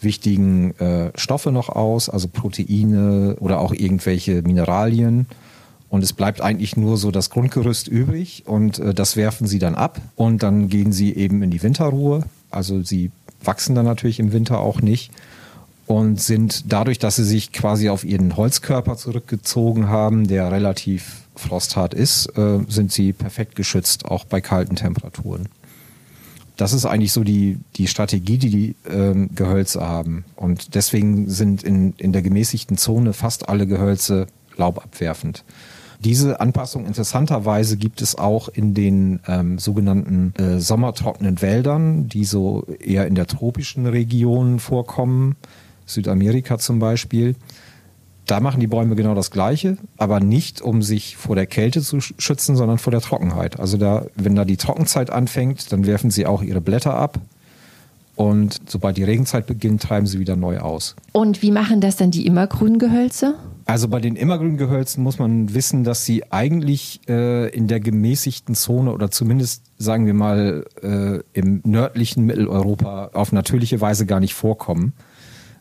wichtigen 0.01 0.77
äh, 0.79 1.11
Stoffe 1.17 1.51
noch 1.51 1.69
aus, 1.69 2.09
also 2.09 2.29
Proteine 2.29 3.37
oder 3.41 3.59
auch 3.59 3.73
irgendwelche 3.75 4.43
Mineralien 4.43 5.27
und 5.93 6.03
es 6.03 6.15
bleibt 6.15 6.41
eigentlich 6.41 6.75
nur 6.75 6.97
so 6.97 7.11
das 7.11 7.29
Grundgerüst 7.29 7.87
übrig 7.87 8.45
und 8.47 8.79
äh, 8.79 8.95
das 8.95 9.15
werfen 9.15 9.47
sie 9.47 9.59
dann 9.59 9.75
ab 9.75 10.01
und 10.17 10.43
dann 10.43 10.71
gehen 10.71 10.91
sie 10.91 11.15
eben 11.15 11.43
in 11.43 11.51
die 11.51 11.63
Winterruhe. 11.63 12.23
Also 12.51 12.83
sie 12.83 13.11
wachsen 13.45 13.75
dann 13.75 13.85
natürlich 13.85 14.19
im 14.19 14.33
Winter 14.33 14.61
auch 14.61 14.81
nicht 14.81 15.13
und 15.87 16.19
sind 16.19 16.73
dadurch, 16.73 16.99
dass 16.99 17.17
sie 17.17 17.25
sich 17.25 17.53
quasi 17.53 17.91
auf 17.91 18.05
ihren 18.05 18.39
Holzkörper 18.39 18.97
zurückgezogen 18.97 19.91
haben, 19.91 20.27
der 20.27 20.51
relativ 20.51 21.25
frosthart 21.37 21.93
ist, 21.93 22.39
äh, 22.39 22.61
sind 22.69 22.91
sie 22.91 23.13
perfekt 23.13 23.55
geschützt, 23.55 24.07
auch 24.07 24.25
bei 24.25 24.41
kalten 24.41 24.77
Temperaturen. 24.77 25.51
das 26.57 26.73
ist 26.73 26.87
eigentlich 26.87 27.13
so 27.13 27.23
die, 27.23 27.59
die 27.77 27.87
Strategie, 27.87 28.39
die 28.39 28.51
die 28.51 28.77
ähm, 28.91 29.29
Gehölze 29.35 29.83
haben. 29.83 30.25
Und 30.37 30.75
deswegen 30.75 31.29
sind 31.29 31.63
in, 31.63 31.93
in 31.99 32.13
der 32.13 32.23
gemäßigten 32.23 32.79
Zone 32.79 33.13
fast 33.13 33.51
alle 33.51 33.67
Gehölze 33.67 34.27
laubabwerfend. 34.57 35.45
Diese 36.05 36.41
Anpassung 36.41 36.85
interessanterweise 36.85 37.77
gibt 37.77 38.03
es 38.03 38.19
auch 38.19 38.49
in 38.49 38.75
den 38.75 39.21
ähm, 39.29 39.59
sogenannten 39.59 40.35
äh, 40.37 40.59
sommertrockenen 40.59 41.41
Wäldern, 41.41 42.09
die 42.09 42.25
so 42.25 42.67
eher 42.81 43.07
in 43.07 43.15
der 43.15 43.29
tropischen 43.29 43.87
Region 43.87 44.59
vorkommen, 44.59 45.37
Südamerika 45.87 46.59
zum 46.59 46.81
Beispiel. 46.81 47.37
Da 48.27 48.41
machen 48.41 48.61
die 48.61 48.67
Bäume 48.67 48.97
genau 48.97 49.15
das 49.15 49.31
Gleiche, 49.31 49.77
aber 49.97 50.19
nicht, 50.19 50.61
um 50.61 50.83
sich 50.83 51.17
vor 51.17 51.37
der 51.37 51.47
Kälte 51.47 51.83
zu 51.83 52.01
schützen, 52.01 52.57
sondern 52.57 52.79
vor 52.79 52.91
der 52.91 53.01
Trockenheit. 53.01 53.61
Also 53.61 53.77
da, 53.77 54.07
wenn 54.17 54.35
da 54.35 54.45
die 54.45 54.57
Trockenzeit 54.57 55.11
anfängt, 55.11 55.73
dann 55.73 55.87
werfen 55.87 56.11
sie 56.11 56.27
auch 56.27 56.43
ihre 56.43 56.61
Blätter 56.61 56.95
ab. 56.95 57.21
Und 58.17 58.61
sobald 58.67 58.97
die 58.97 59.05
Regenzeit 59.05 59.47
beginnt, 59.47 59.83
treiben 59.83 60.07
sie 60.07 60.19
wieder 60.19 60.37
neu 60.37 60.59
aus. 60.59 60.97
Und 61.13 61.43
wie 61.43 61.51
machen 61.51 61.81
das 61.81 61.97
dann 61.97 62.11
die 62.11 62.27
immergrünen 62.27 62.79
Gehölze? 62.79 63.35
Also 63.67 63.89
bei 63.89 64.01
den 64.01 64.17
immergrünen 64.17 64.57
Gehölzen 64.57 65.03
muss 65.03 65.19
man 65.19 65.55
wissen, 65.55 65.85
dass 65.85 66.05
sie 66.05 66.31
eigentlich 66.33 67.01
äh, 67.09 67.49
in 67.51 67.69
der 67.69 67.81
gemäßigten 67.81 68.55
Zone 68.55 68.93
oder 68.93 69.11
zumindest 69.11 69.65
sagen 69.79 70.07
wir 70.07 70.15
mal 70.15 70.65
äh, 70.83 71.21
im 71.33 71.61
nördlichen 71.65 72.25
Mitteleuropa 72.25 73.11
auf 73.13 73.33
natürliche 73.33 73.81
Weise 73.81 74.07
gar 74.07 74.21
nicht 74.21 74.35
vorkommen. 74.35 74.95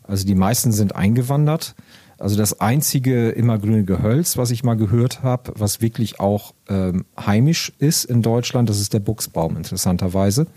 Also 0.03 0.25
die 0.25 0.35
meisten 0.35 0.71
sind 0.71 0.95
eingewandert. 0.95 1.75
Also 2.17 2.37
das 2.37 2.59
einzige 2.59 3.29
immergrüne 3.29 3.83
Gehölz, 3.83 4.37
was 4.37 4.51
ich 4.51 4.63
mal 4.63 4.75
gehört 4.75 5.23
habe, 5.23 5.53
was 5.55 5.81
wirklich 5.81 6.19
auch 6.19 6.53
ähm, 6.69 7.05
heimisch 7.19 7.73
ist 7.79 8.05
in 8.05 8.21
Deutschland, 8.21 8.69
das 8.69 8.79
ist 8.79 8.93
der 8.93 8.99
Buchsbaum 8.99 9.57
interessanterweise. 9.57 10.47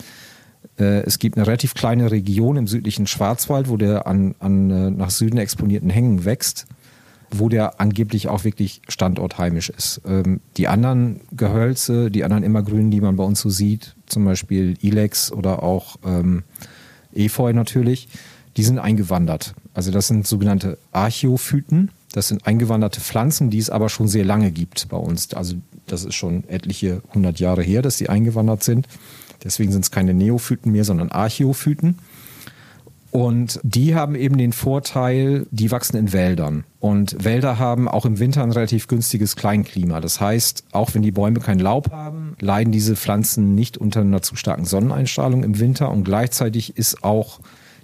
Äh, 0.78 1.02
es 1.04 1.18
gibt 1.18 1.36
eine 1.36 1.46
relativ 1.46 1.74
kleine 1.74 2.10
Region 2.10 2.56
im 2.56 2.66
südlichen 2.66 3.06
Schwarzwald, 3.06 3.68
wo 3.68 3.76
der 3.76 4.06
an, 4.06 4.34
an 4.40 4.70
äh, 4.70 4.90
nach 4.90 5.10
Süden 5.10 5.38
exponierten 5.38 5.90
Hängen 5.90 6.24
wächst 6.24 6.66
wo 7.38 7.48
der 7.48 7.80
angeblich 7.80 8.28
auch 8.28 8.44
wirklich 8.44 8.80
standortheimisch 8.88 9.70
ist. 9.70 10.00
Ähm, 10.06 10.40
die 10.56 10.68
anderen 10.68 11.20
Gehölze, 11.32 12.10
die 12.10 12.24
anderen 12.24 12.44
Immergrünen, 12.44 12.90
die 12.90 13.00
man 13.00 13.16
bei 13.16 13.24
uns 13.24 13.40
so 13.40 13.50
sieht, 13.50 13.94
zum 14.06 14.24
Beispiel 14.24 14.76
Ilex 14.80 15.32
oder 15.32 15.62
auch 15.62 15.96
ähm, 16.04 16.42
Efeu 17.14 17.52
natürlich, 17.52 18.08
die 18.56 18.62
sind 18.62 18.78
eingewandert. 18.78 19.54
Also 19.72 19.90
das 19.90 20.08
sind 20.08 20.26
sogenannte 20.26 20.78
Archeophyten. 20.92 21.90
Das 22.12 22.28
sind 22.28 22.46
eingewanderte 22.46 23.00
Pflanzen, 23.00 23.50
die 23.50 23.58
es 23.58 23.70
aber 23.70 23.88
schon 23.88 24.06
sehr 24.06 24.24
lange 24.24 24.52
gibt 24.52 24.88
bei 24.88 24.96
uns. 24.96 25.34
Also 25.34 25.56
das 25.86 26.04
ist 26.04 26.14
schon 26.14 26.48
etliche 26.48 27.02
hundert 27.12 27.40
Jahre 27.40 27.62
her, 27.62 27.82
dass 27.82 27.98
sie 27.98 28.08
eingewandert 28.08 28.62
sind. 28.62 28.86
Deswegen 29.42 29.72
sind 29.72 29.84
es 29.84 29.90
keine 29.90 30.14
Neophyten 30.14 30.70
mehr, 30.70 30.84
sondern 30.84 31.10
Archeophyten. 31.10 31.98
Und 33.14 33.60
die 33.62 33.94
haben 33.94 34.16
eben 34.16 34.38
den 34.38 34.52
Vorteil, 34.52 35.46
die 35.52 35.70
wachsen 35.70 35.96
in 35.96 36.12
Wäldern. 36.12 36.64
Und 36.80 37.24
Wälder 37.24 37.60
haben 37.60 37.86
auch 37.86 38.06
im 38.06 38.18
Winter 38.18 38.42
ein 38.42 38.50
relativ 38.50 38.88
günstiges 38.88 39.36
Kleinklima. 39.36 40.00
Das 40.00 40.20
heißt, 40.20 40.64
auch 40.72 40.94
wenn 40.94 41.02
die 41.02 41.12
Bäume 41.12 41.38
kein 41.38 41.60
Laub 41.60 41.92
haben, 41.92 42.34
leiden 42.40 42.72
diese 42.72 42.96
Pflanzen 42.96 43.54
nicht 43.54 43.78
unter 43.78 44.00
einer 44.00 44.22
zu 44.22 44.34
starken 44.34 44.64
Sonneneinstrahlung 44.64 45.44
im 45.44 45.60
Winter. 45.60 45.92
Und 45.92 46.02
gleichzeitig 46.02 46.76
ist 46.76 47.04
auch 47.04 47.38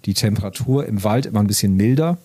die 0.05 0.15
Temperatur 0.15 0.85
im 0.87 1.05
Wald 1.05 1.27
immer 1.27 1.39
ein 1.39 1.47
bisschen 1.47 1.77
milder. 1.77 2.19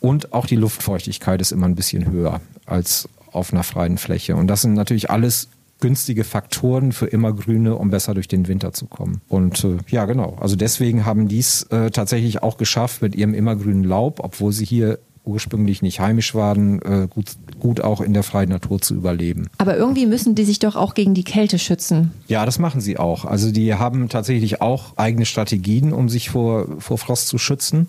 Und 0.00 0.32
auch 0.32 0.46
die 0.46 0.56
Luftfeuchtigkeit 0.56 1.42
ist 1.42 1.52
immer 1.52 1.68
ein 1.68 1.74
bisschen 1.74 2.10
höher 2.10 2.40
als 2.64 3.10
auf 3.30 3.52
einer 3.52 3.62
freien 3.62 3.98
Fläche. 3.98 4.36
Und 4.36 4.46
das 4.46 4.62
sind 4.62 4.72
natürlich 4.72 5.10
alles 5.10 5.50
günstige 5.82 6.24
Faktoren 6.24 6.92
für 6.92 7.06
Immergrüne, 7.06 7.76
um 7.76 7.90
besser 7.90 8.14
durch 8.14 8.28
den 8.28 8.46
Winter 8.48 8.72
zu 8.72 8.86
kommen. 8.86 9.20
Und 9.28 9.64
äh, 9.64 9.78
ja, 9.88 10.06
genau. 10.06 10.38
Also 10.40 10.56
deswegen 10.56 11.04
haben 11.04 11.26
die 11.28 11.40
es 11.40 11.64
äh, 11.64 11.90
tatsächlich 11.90 12.42
auch 12.42 12.56
geschafft 12.56 13.02
mit 13.02 13.16
ihrem 13.16 13.34
immergrünen 13.34 13.82
Laub, 13.82 14.20
obwohl 14.22 14.52
sie 14.52 14.64
hier 14.64 15.00
ursprünglich 15.24 15.82
nicht 15.82 16.00
heimisch 16.00 16.34
waren, 16.34 16.80
äh, 16.82 17.08
gut, 17.10 17.32
gut 17.58 17.80
auch 17.80 18.00
in 18.00 18.14
der 18.14 18.22
freien 18.22 18.48
Natur 18.48 18.80
zu 18.80 18.94
überleben. 18.94 19.48
Aber 19.58 19.76
irgendwie 19.76 20.06
müssen 20.06 20.34
die 20.34 20.44
sich 20.44 20.60
doch 20.60 20.76
auch 20.76 20.94
gegen 20.94 21.14
die 21.14 21.24
Kälte 21.24 21.58
schützen. 21.58 22.12
Ja, 22.28 22.46
das 22.46 22.58
machen 22.58 22.80
sie 22.80 22.96
auch. 22.96 23.24
Also 23.24 23.50
die 23.50 23.74
haben 23.74 24.08
tatsächlich 24.08 24.60
auch 24.60 24.96
eigene 24.96 25.26
Strategien, 25.26 25.92
um 25.92 26.08
sich 26.08 26.30
vor, 26.30 26.80
vor 26.80 26.98
Frost 26.98 27.28
zu 27.28 27.38
schützen. 27.38 27.88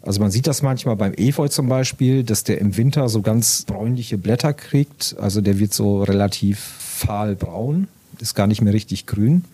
Also 0.00 0.20
man 0.20 0.30
sieht 0.30 0.46
das 0.46 0.62
manchmal 0.62 0.96
beim 0.96 1.12
Efeu 1.14 1.48
zum 1.48 1.68
Beispiel, 1.68 2.24
dass 2.24 2.44
der 2.44 2.60
im 2.60 2.76
Winter 2.76 3.08
so 3.08 3.22
ganz 3.22 3.64
bräunliche 3.64 4.18
Blätter 4.18 4.52
kriegt. 4.52 5.16
Also 5.20 5.40
der 5.40 5.58
wird 5.58 5.72
so 5.72 6.02
relativ 6.02 6.81
fahlbraun, 6.92 7.88
ist 8.20 8.34
gar 8.34 8.46
nicht 8.46 8.62
mehr 8.62 8.72
richtig 8.72 9.06
grün. 9.06 9.44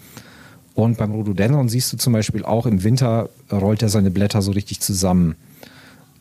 Und 0.74 0.98
beim 0.98 1.12
Rhododendron 1.12 1.68
siehst 1.68 1.92
du 1.92 1.96
zum 1.96 2.12
Beispiel 2.12 2.44
auch 2.44 2.66
im 2.66 2.84
Winter 2.84 3.30
rollt 3.50 3.82
er 3.82 3.88
seine 3.88 4.10
Blätter 4.10 4.42
so 4.42 4.52
richtig 4.52 4.80
zusammen. 4.80 5.34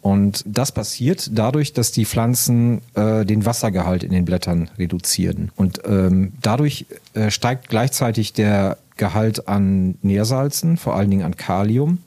Und 0.01 0.43
das 0.47 0.71
passiert 0.71 1.31
dadurch, 1.33 1.73
dass 1.73 1.91
die 1.91 2.05
Pflanzen 2.05 2.81
äh, 2.93 3.25
den 3.25 3.45
Wassergehalt 3.45 4.03
in 4.03 4.11
den 4.11 4.25
Blättern 4.25 4.69
reduzieren. 4.77 5.51
Und 5.55 5.81
ähm, 5.85 6.33
dadurch 6.41 6.85
äh, 7.13 7.29
steigt 7.29 7.69
gleichzeitig 7.69 8.33
der 8.33 8.77
Gehalt 8.95 9.47
an 9.47 9.95
Nährsalzen, 10.01 10.77
vor 10.77 10.95
allen 10.95 11.09
Dingen 11.09 11.25
an 11.25 11.35
Kalium. 11.35 11.99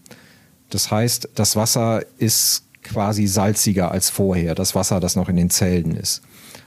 Das 0.71 0.91
heißt, 0.91 1.29
das 1.35 1.57
Wasser 1.57 2.03
ist 2.19 2.65
quasi 2.83 3.27
salziger 3.27 3.91
als 3.91 4.11
vorher, 4.11 4.55
das 4.55 4.75
Wasser, 4.75 4.99
das 5.01 5.15
noch 5.15 5.29
in 5.29 5.37
den 5.37 5.51
Zellen 5.51 5.95
ist. 5.95 6.23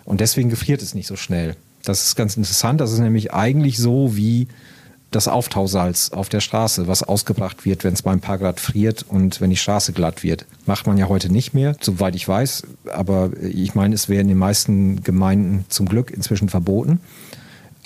Und 0.05 0.21
deswegen 0.21 0.49
gefriert 0.49 0.81
es 0.81 0.93
nicht 0.93 1.07
so 1.07 1.15
schnell. 1.15 1.55
Das 1.83 2.05
ist 2.05 2.15
ganz 2.15 2.37
interessant. 2.37 2.81
Das 2.81 2.91
ist 2.91 2.99
nämlich 2.99 3.33
eigentlich 3.33 3.77
so 3.77 4.15
wie 4.15 4.47
das 5.11 5.27
Auftausalz 5.27 6.09
auf 6.09 6.29
der 6.29 6.39
Straße, 6.39 6.87
was 6.87 7.03
ausgebracht 7.03 7.65
wird, 7.65 7.83
wenn 7.83 7.93
es 7.93 8.03
mal 8.03 8.13
ein 8.13 8.21
paar 8.21 8.39
Grad 8.39 8.59
friert 8.59 9.05
und 9.07 9.41
wenn 9.41 9.49
die 9.49 9.57
Straße 9.57 9.93
glatt 9.93 10.23
wird. 10.23 10.45
Macht 10.65 10.87
man 10.87 10.97
ja 10.97 11.07
heute 11.07 11.31
nicht 11.31 11.53
mehr, 11.53 11.75
soweit 11.79 12.15
ich 12.15 12.27
weiß. 12.27 12.63
Aber 12.91 13.29
ich 13.41 13.75
meine, 13.75 13.93
es 13.93 14.09
wäre 14.09 14.21
in 14.21 14.27
den 14.27 14.37
meisten 14.37 15.03
Gemeinden 15.03 15.65
zum 15.69 15.87
Glück 15.87 16.09
inzwischen 16.11 16.49
verboten. 16.49 16.99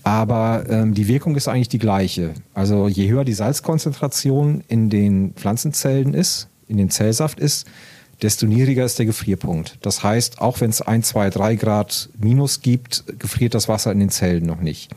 Aber 0.04 0.64
ähm, 0.70 0.94
die 0.94 1.10
Wirkung 1.10 1.36
ist 1.36 1.50
eigentlich 1.50 1.68
die 1.68 1.80
gleiche. 1.80 2.34
Also 2.54 2.88
je 2.88 3.10
höher 3.10 3.26
die 3.26 3.34
Salzkonzentration 3.34 4.64
in 4.70 4.90
den 4.90 5.34
Pflanzenzellen 5.34 6.14
ist, 6.14 6.48
in 6.70 6.78
den 6.78 6.90
Zellsaft 6.90 7.42
ist, 7.42 7.68
desto 8.22 8.46
niedriger 8.46 8.86
ist 8.86 8.98
der 9.00 9.06
Gefrierpunkt. 9.06 9.78
Das 9.82 10.04
heißt, 10.04 10.42
auch 10.42 10.60
wenn 10.62 10.70
es 10.70 10.82
ein, 10.82 11.04
zwei, 11.04 11.30
drei 11.30 11.56
Grad 11.56 12.10
Minus 12.20 12.62
gibt, 12.62 13.04
gefriert 13.20 13.54
das 13.54 13.68
Wasser 13.68 13.92
in 13.92 14.00
den 14.00 14.10
Zellen 14.10 14.46
noch 14.46 14.62
nicht. 14.62 14.92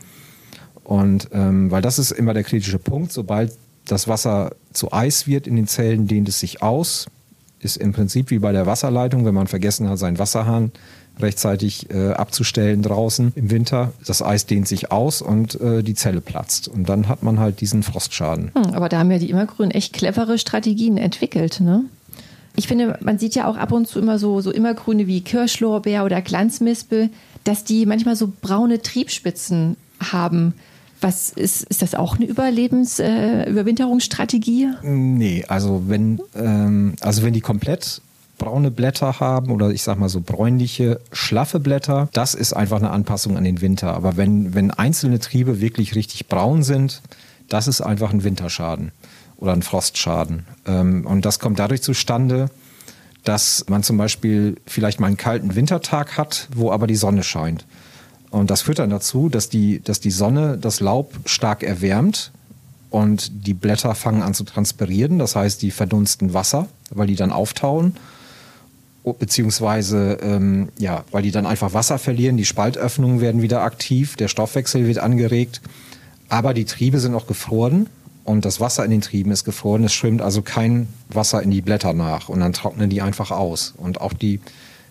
Und 0.83 1.29
ähm, 1.31 1.71
weil 1.71 1.81
das 1.81 1.99
ist 1.99 2.11
immer 2.11 2.33
der 2.33 2.43
kritische 2.43 2.79
Punkt, 2.79 3.11
sobald 3.11 3.53
das 3.85 4.07
Wasser 4.07 4.51
zu 4.73 4.91
Eis 4.91 5.27
wird 5.27 5.47
in 5.47 5.55
den 5.55 5.67
Zellen, 5.67 6.07
dehnt 6.07 6.29
es 6.29 6.39
sich 6.39 6.61
aus. 6.61 7.07
Ist 7.59 7.77
im 7.77 7.93
Prinzip 7.93 8.31
wie 8.31 8.39
bei 8.39 8.51
der 8.51 8.65
Wasserleitung, 8.65 9.23
wenn 9.23 9.35
man 9.35 9.47
vergessen 9.47 9.87
hat, 9.87 9.99
seinen 9.99 10.17
Wasserhahn 10.17 10.71
rechtzeitig 11.19 11.91
äh, 11.91 12.11
abzustellen 12.11 12.81
draußen 12.81 13.33
im 13.35 13.51
Winter. 13.51 13.93
Das 14.05 14.23
Eis 14.23 14.47
dehnt 14.47 14.67
sich 14.67 14.91
aus 14.91 15.21
und 15.21 15.59
äh, 15.61 15.83
die 15.83 15.93
Zelle 15.93 16.21
platzt. 16.21 16.67
Und 16.67 16.89
dann 16.89 17.07
hat 17.07 17.21
man 17.21 17.39
halt 17.39 17.61
diesen 17.61 17.83
Frostschaden. 17.83 18.51
Hm, 18.55 18.73
aber 18.73 18.89
da 18.89 18.99
haben 18.99 19.11
ja 19.11 19.19
die 19.19 19.29
Immergrünen 19.29 19.71
echt 19.71 19.93
clevere 19.93 20.39
Strategien 20.39 20.97
entwickelt, 20.97 21.59
ne? 21.59 21.85
Ich 22.55 22.67
finde, 22.67 22.97
man 23.01 23.17
sieht 23.17 23.35
ja 23.35 23.47
auch 23.47 23.57
ab 23.57 23.71
und 23.71 23.87
zu 23.87 23.99
immer 23.99 24.19
so, 24.19 24.41
so 24.41 24.51
immergrüne 24.51 25.07
wie 25.07 25.21
Kirschlorbeer 25.21 26.03
oder 26.05 26.21
Glanzmispel, 26.21 27.09
dass 27.43 27.63
die 27.63 27.85
manchmal 27.85 28.15
so 28.15 28.31
braune 28.41 28.81
Triebspitzen 28.81 29.77
haben. 30.11 30.53
Was 30.99 31.31
ist, 31.31 31.63
ist 31.63 31.81
das 31.81 31.95
auch 31.95 32.17
eine 32.17 32.25
Überlebens-, 32.25 32.99
äh, 32.99 33.49
Überwinterungsstrategie? 33.49 34.69
Nee, 34.83 35.45
also 35.47 35.83
wenn, 35.87 36.21
ähm, 36.35 36.95
also 36.99 37.23
wenn 37.23 37.33
die 37.33 37.41
komplett 37.41 38.01
braune 38.37 38.69
Blätter 38.69 39.19
haben 39.19 39.51
oder 39.51 39.69
ich 39.69 39.81
sag 39.81 39.97
mal 39.97 40.09
so 40.09 40.21
bräunliche, 40.21 40.99
schlaffe 41.11 41.59
Blätter, 41.59 42.09
das 42.13 42.33
ist 42.33 42.53
einfach 42.53 42.77
eine 42.77 42.91
Anpassung 42.91 43.37
an 43.37 43.43
den 43.43 43.61
Winter. 43.61 43.93
Aber 43.93 44.17
wenn, 44.17 44.53
wenn 44.53 44.71
einzelne 44.71 45.19
Triebe 45.19 45.61
wirklich 45.61 45.95
richtig 45.95 46.27
braun 46.27 46.63
sind, 46.63 47.01
das 47.49 47.67
ist 47.67 47.81
einfach 47.81 48.13
ein 48.13 48.23
Winterschaden 48.23 48.91
oder 49.41 49.51
ein 49.51 49.63
Frostschaden. 49.63 50.45
Ähm, 50.65 51.05
und 51.05 51.25
das 51.25 51.39
kommt 51.39 51.59
dadurch 51.59 51.81
zustande, 51.81 52.49
dass 53.25 53.65
man 53.67 53.83
zum 53.83 53.97
Beispiel 53.97 54.55
vielleicht 54.65 54.99
mal 54.99 55.07
einen 55.07 55.17
kalten 55.17 55.55
Wintertag 55.55 56.17
hat, 56.17 56.47
wo 56.55 56.71
aber 56.71 56.87
die 56.87 56.95
Sonne 56.95 57.23
scheint. 57.23 57.65
Und 58.29 58.49
das 58.49 58.61
führt 58.61 58.79
dann 58.79 58.89
dazu, 58.89 59.27
dass 59.27 59.49
die, 59.49 59.81
dass 59.83 59.99
die 59.99 60.11
Sonne 60.11 60.57
das 60.57 60.79
Laub 60.79 61.13
stark 61.25 61.63
erwärmt 61.63 62.31
und 62.89 63.45
die 63.45 63.53
Blätter 63.53 63.93
fangen 63.93 64.21
an 64.21 64.33
zu 64.33 64.43
transpirieren. 64.43 65.19
Das 65.19 65.35
heißt, 65.35 65.61
die 65.61 65.71
verdunsten 65.71 66.33
Wasser, 66.33 66.67
weil 66.89 67.07
die 67.07 67.15
dann 67.15 67.31
auftauen. 67.31 67.95
Beziehungsweise, 69.03 70.19
ähm, 70.21 70.69
ja, 70.77 71.03
weil 71.11 71.23
die 71.23 71.31
dann 71.31 71.47
einfach 71.47 71.73
Wasser 71.73 71.97
verlieren. 71.97 72.37
Die 72.37 72.45
Spaltöffnungen 72.45 73.19
werden 73.19 73.41
wieder 73.41 73.63
aktiv, 73.63 74.15
der 74.15 74.27
Stoffwechsel 74.27 74.87
wird 74.87 74.99
angeregt. 74.99 75.61
Aber 76.29 76.53
die 76.53 76.65
Triebe 76.65 76.99
sind 76.99 77.15
auch 77.15 77.27
gefroren 77.27 77.87
und 78.23 78.45
das 78.45 78.59
Wasser 78.59 78.85
in 78.85 78.91
den 78.91 79.01
Trieben 79.01 79.31
ist 79.31 79.43
gefroren. 79.43 79.83
Es 79.83 79.93
schwimmt 79.93 80.21
also 80.21 80.41
kein 80.41 80.87
Wasser 81.09 81.41
in 81.41 81.51
die 81.51 81.61
Blätter 81.61 81.93
nach 81.93 82.29
und 82.29 82.39
dann 82.39 82.53
trocknen 82.53 82.89
die 82.89 83.01
einfach 83.01 83.31
aus. 83.31 83.73
Und 83.77 84.01
auch 84.01 84.13
die, 84.13 84.39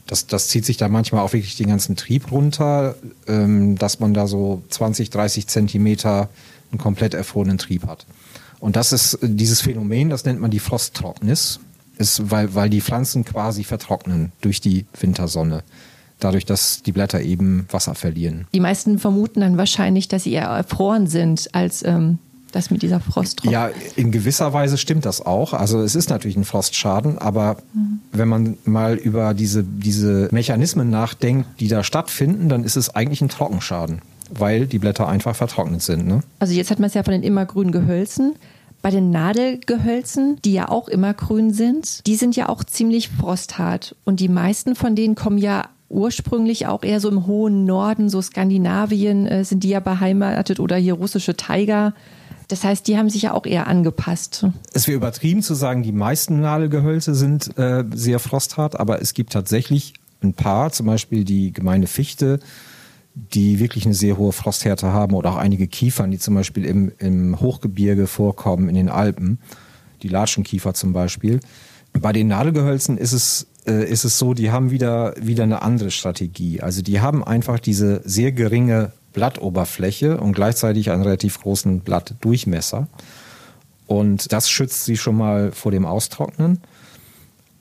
das, 0.06 0.26
das 0.26 0.48
zieht 0.48 0.64
sich 0.64 0.76
da 0.76 0.88
manchmal 0.88 1.22
auch 1.22 1.32
wirklich 1.32 1.56
den 1.56 1.68
ganzen 1.68 1.96
Trieb 1.96 2.32
runter, 2.32 2.96
ähm, 3.28 3.76
dass 3.76 4.00
man 4.00 4.14
da 4.14 4.26
so 4.26 4.62
20, 4.70 5.10
30 5.10 5.46
Zentimeter 5.46 6.28
einen 6.72 6.78
komplett 6.78 7.14
erfrorenen 7.14 7.58
Trieb 7.58 7.86
hat. 7.86 8.06
Und 8.58 8.76
das 8.76 8.92
ist 8.92 9.14
äh, 9.14 9.28
dieses 9.28 9.60
Phänomen, 9.60 10.10
das 10.10 10.24
nennt 10.24 10.40
man 10.40 10.50
die 10.50 10.58
Frosttrocknis, 10.58 11.60
ist, 11.96 12.30
weil, 12.30 12.54
weil 12.54 12.70
die 12.70 12.80
Pflanzen 12.80 13.24
quasi 13.24 13.62
vertrocknen 13.62 14.32
durch 14.40 14.60
die 14.60 14.86
Wintersonne. 14.98 15.62
Dadurch, 16.18 16.44
dass 16.44 16.82
die 16.82 16.92
Blätter 16.92 17.20
eben 17.22 17.66
Wasser 17.70 17.94
verlieren. 17.94 18.46
Die 18.52 18.60
meisten 18.60 18.98
vermuten 18.98 19.40
dann 19.40 19.56
wahrscheinlich, 19.56 20.08
dass 20.08 20.24
sie 20.24 20.32
eher 20.32 20.48
erfroren 20.48 21.06
sind, 21.06 21.54
als 21.54 21.82
ähm, 21.82 22.18
das 22.50 22.70
mit 22.70 22.82
dieser 22.82 23.00
Frosttrocknis. 23.00 23.52
Ja, 23.52 23.70
in 23.96 24.10
gewisser 24.10 24.52
Weise 24.52 24.78
stimmt 24.78 25.04
das 25.04 25.24
auch. 25.24 25.52
Also 25.52 25.80
es 25.80 25.94
ist 25.94 26.10
natürlich 26.10 26.36
ein 26.36 26.44
Frostschaden, 26.44 27.18
aber 27.18 27.56
mhm. 27.72 28.00
wenn 28.12 28.28
man 28.28 28.58
mal 28.64 28.96
über 28.96 29.34
diese, 29.34 29.64
diese 29.64 30.28
Mechanismen 30.32 30.90
nachdenkt, 30.90 31.60
die 31.60 31.68
da 31.68 31.82
stattfinden, 31.82 32.48
dann 32.48 32.64
ist 32.64 32.76
es 32.76 32.94
eigentlich 32.94 33.20
ein 33.20 33.28
Trockenschaden, 33.28 34.02
weil 34.30 34.66
die 34.66 34.78
Blätter 34.78 35.08
einfach 35.08 35.36
vertrocknet 35.36 35.82
sind. 35.82 36.06
Ne? 36.06 36.22
Also 36.38 36.54
jetzt 36.54 36.70
hat 36.70 36.78
man 36.78 36.88
es 36.88 36.94
ja 36.94 37.02
von 37.02 37.12
den 37.12 37.22
immergrünen 37.22 37.72
Gehölzen. 37.72 38.34
Bei 38.82 38.90
den 38.90 39.10
Nadelgehölzen, 39.10 40.38
die 40.42 40.54
ja 40.54 40.68
auch 40.70 40.88
immer 40.88 41.12
grün 41.12 41.52
sind, 41.52 42.06
die 42.06 42.16
sind 42.16 42.34
ja 42.34 42.48
auch 42.48 42.64
ziemlich 42.64 43.10
frosthart. 43.10 43.94
Und 44.04 44.20
die 44.20 44.28
meisten 44.28 44.74
von 44.74 44.96
denen 44.96 45.14
kommen 45.14 45.36
ja 45.36 45.68
ursprünglich 45.90 46.66
auch 46.66 46.82
eher 46.82 47.00
so 47.00 47.10
im 47.10 47.26
hohen 47.26 47.66
Norden, 47.66 48.08
so 48.08 48.22
Skandinavien 48.22 49.26
äh, 49.26 49.44
sind 49.44 49.64
die 49.64 49.70
ja 49.70 49.80
beheimatet 49.80 50.60
oder 50.60 50.76
hier 50.76 50.94
russische 50.94 51.36
Tiger. 51.36 51.92
Das 52.50 52.64
heißt, 52.64 52.88
die 52.88 52.98
haben 52.98 53.10
sich 53.10 53.22
ja 53.22 53.34
auch 53.34 53.46
eher 53.46 53.68
angepasst. 53.68 54.46
Es 54.72 54.88
wäre 54.88 54.96
übertrieben 54.96 55.42
zu 55.42 55.54
sagen, 55.54 55.82
die 55.82 55.92
meisten 55.92 56.40
Nadelgehölze 56.40 57.14
sind 57.14 57.56
äh, 57.56 57.84
sehr 57.94 58.18
frosthart, 58.18 58.78
aber 58.78 59.00
es 59.00 59.14
gibt 59.14 59.32
tatsächlich 59.32 59.94
ein 60.22 60.34
paar, 60.34 60.72
zum 60.72 60.86
Beispiel 60.86 61.24
die 61.24 61.52
gemeine 61.52 61.86
Fichte, 61.86 62.40
die 63.14 63.60
wirklich 63.60 63.84
eine 63.84 63.94
sehr 63.94 64.16
hohe 64.16 64.32
Frosthärte 64.32 64.92
haben 64.92 65.14
oder 65.14 65.32
auch 65.32 65.36
einige 65.36 65.68
Kiefern, 65.68 66.10
die 66.10 66.18
zum 66.18 66.34
Beispiel 66.34 66.64
im, 66.64 66.92
im 66.98 67.40
Hochgebirge 67.40 68.06
vorkommen, 68.06 68.68
in 68.68 68.74
den 68.74 68.88
Alpen, 68.88 69.38
die 70.02 70.08
Latschenkiefer 70.08 70.74
zum 70.74 70.92
Beispiel. 70.92 71.40
Bei 71.92 72.12
den 72.12 72.28
Nadelgehölzen 72.28 72.98
ist 72.98 73.12
es, 73.12 73.46
äh, 73.66 73.88
ist 73.88 74.04
es 74.04 74.18
so, 74.18 74.34
die 74.34 74.50
haben 74.50 74.70
wieder, 74.70 75.14
wieder 75.20 75.44
eine 75.44 75.62
andere 75.62 75.90
Strategie. 75.90 76.60
Also 76.60 76.82
die 76.82 77.00
haben 77.00 77.22
einfach 77.22 77.60
diese 77.60 78.00
sehr 78.04 78.32
geringe 78.32 78.92
Blattoberfläche 79.12 80.18
und 80.18 80.32
gleichzeitig 80.32 80.90
einen 80.90 81.02
relativ 81.02 81.40
großen 81.40 81.80
Blattdurchmesser. 81.80 82.88
Und 83.86 84.32
das 84.32 84.48
schützt 84.48 84.84
sie 84.84 84.96
schon 84.96 85.16
mal 85.16 85.52
vor 85.52 85.72
dem 85.72 85.84
Austrocknen. 85.84 86.60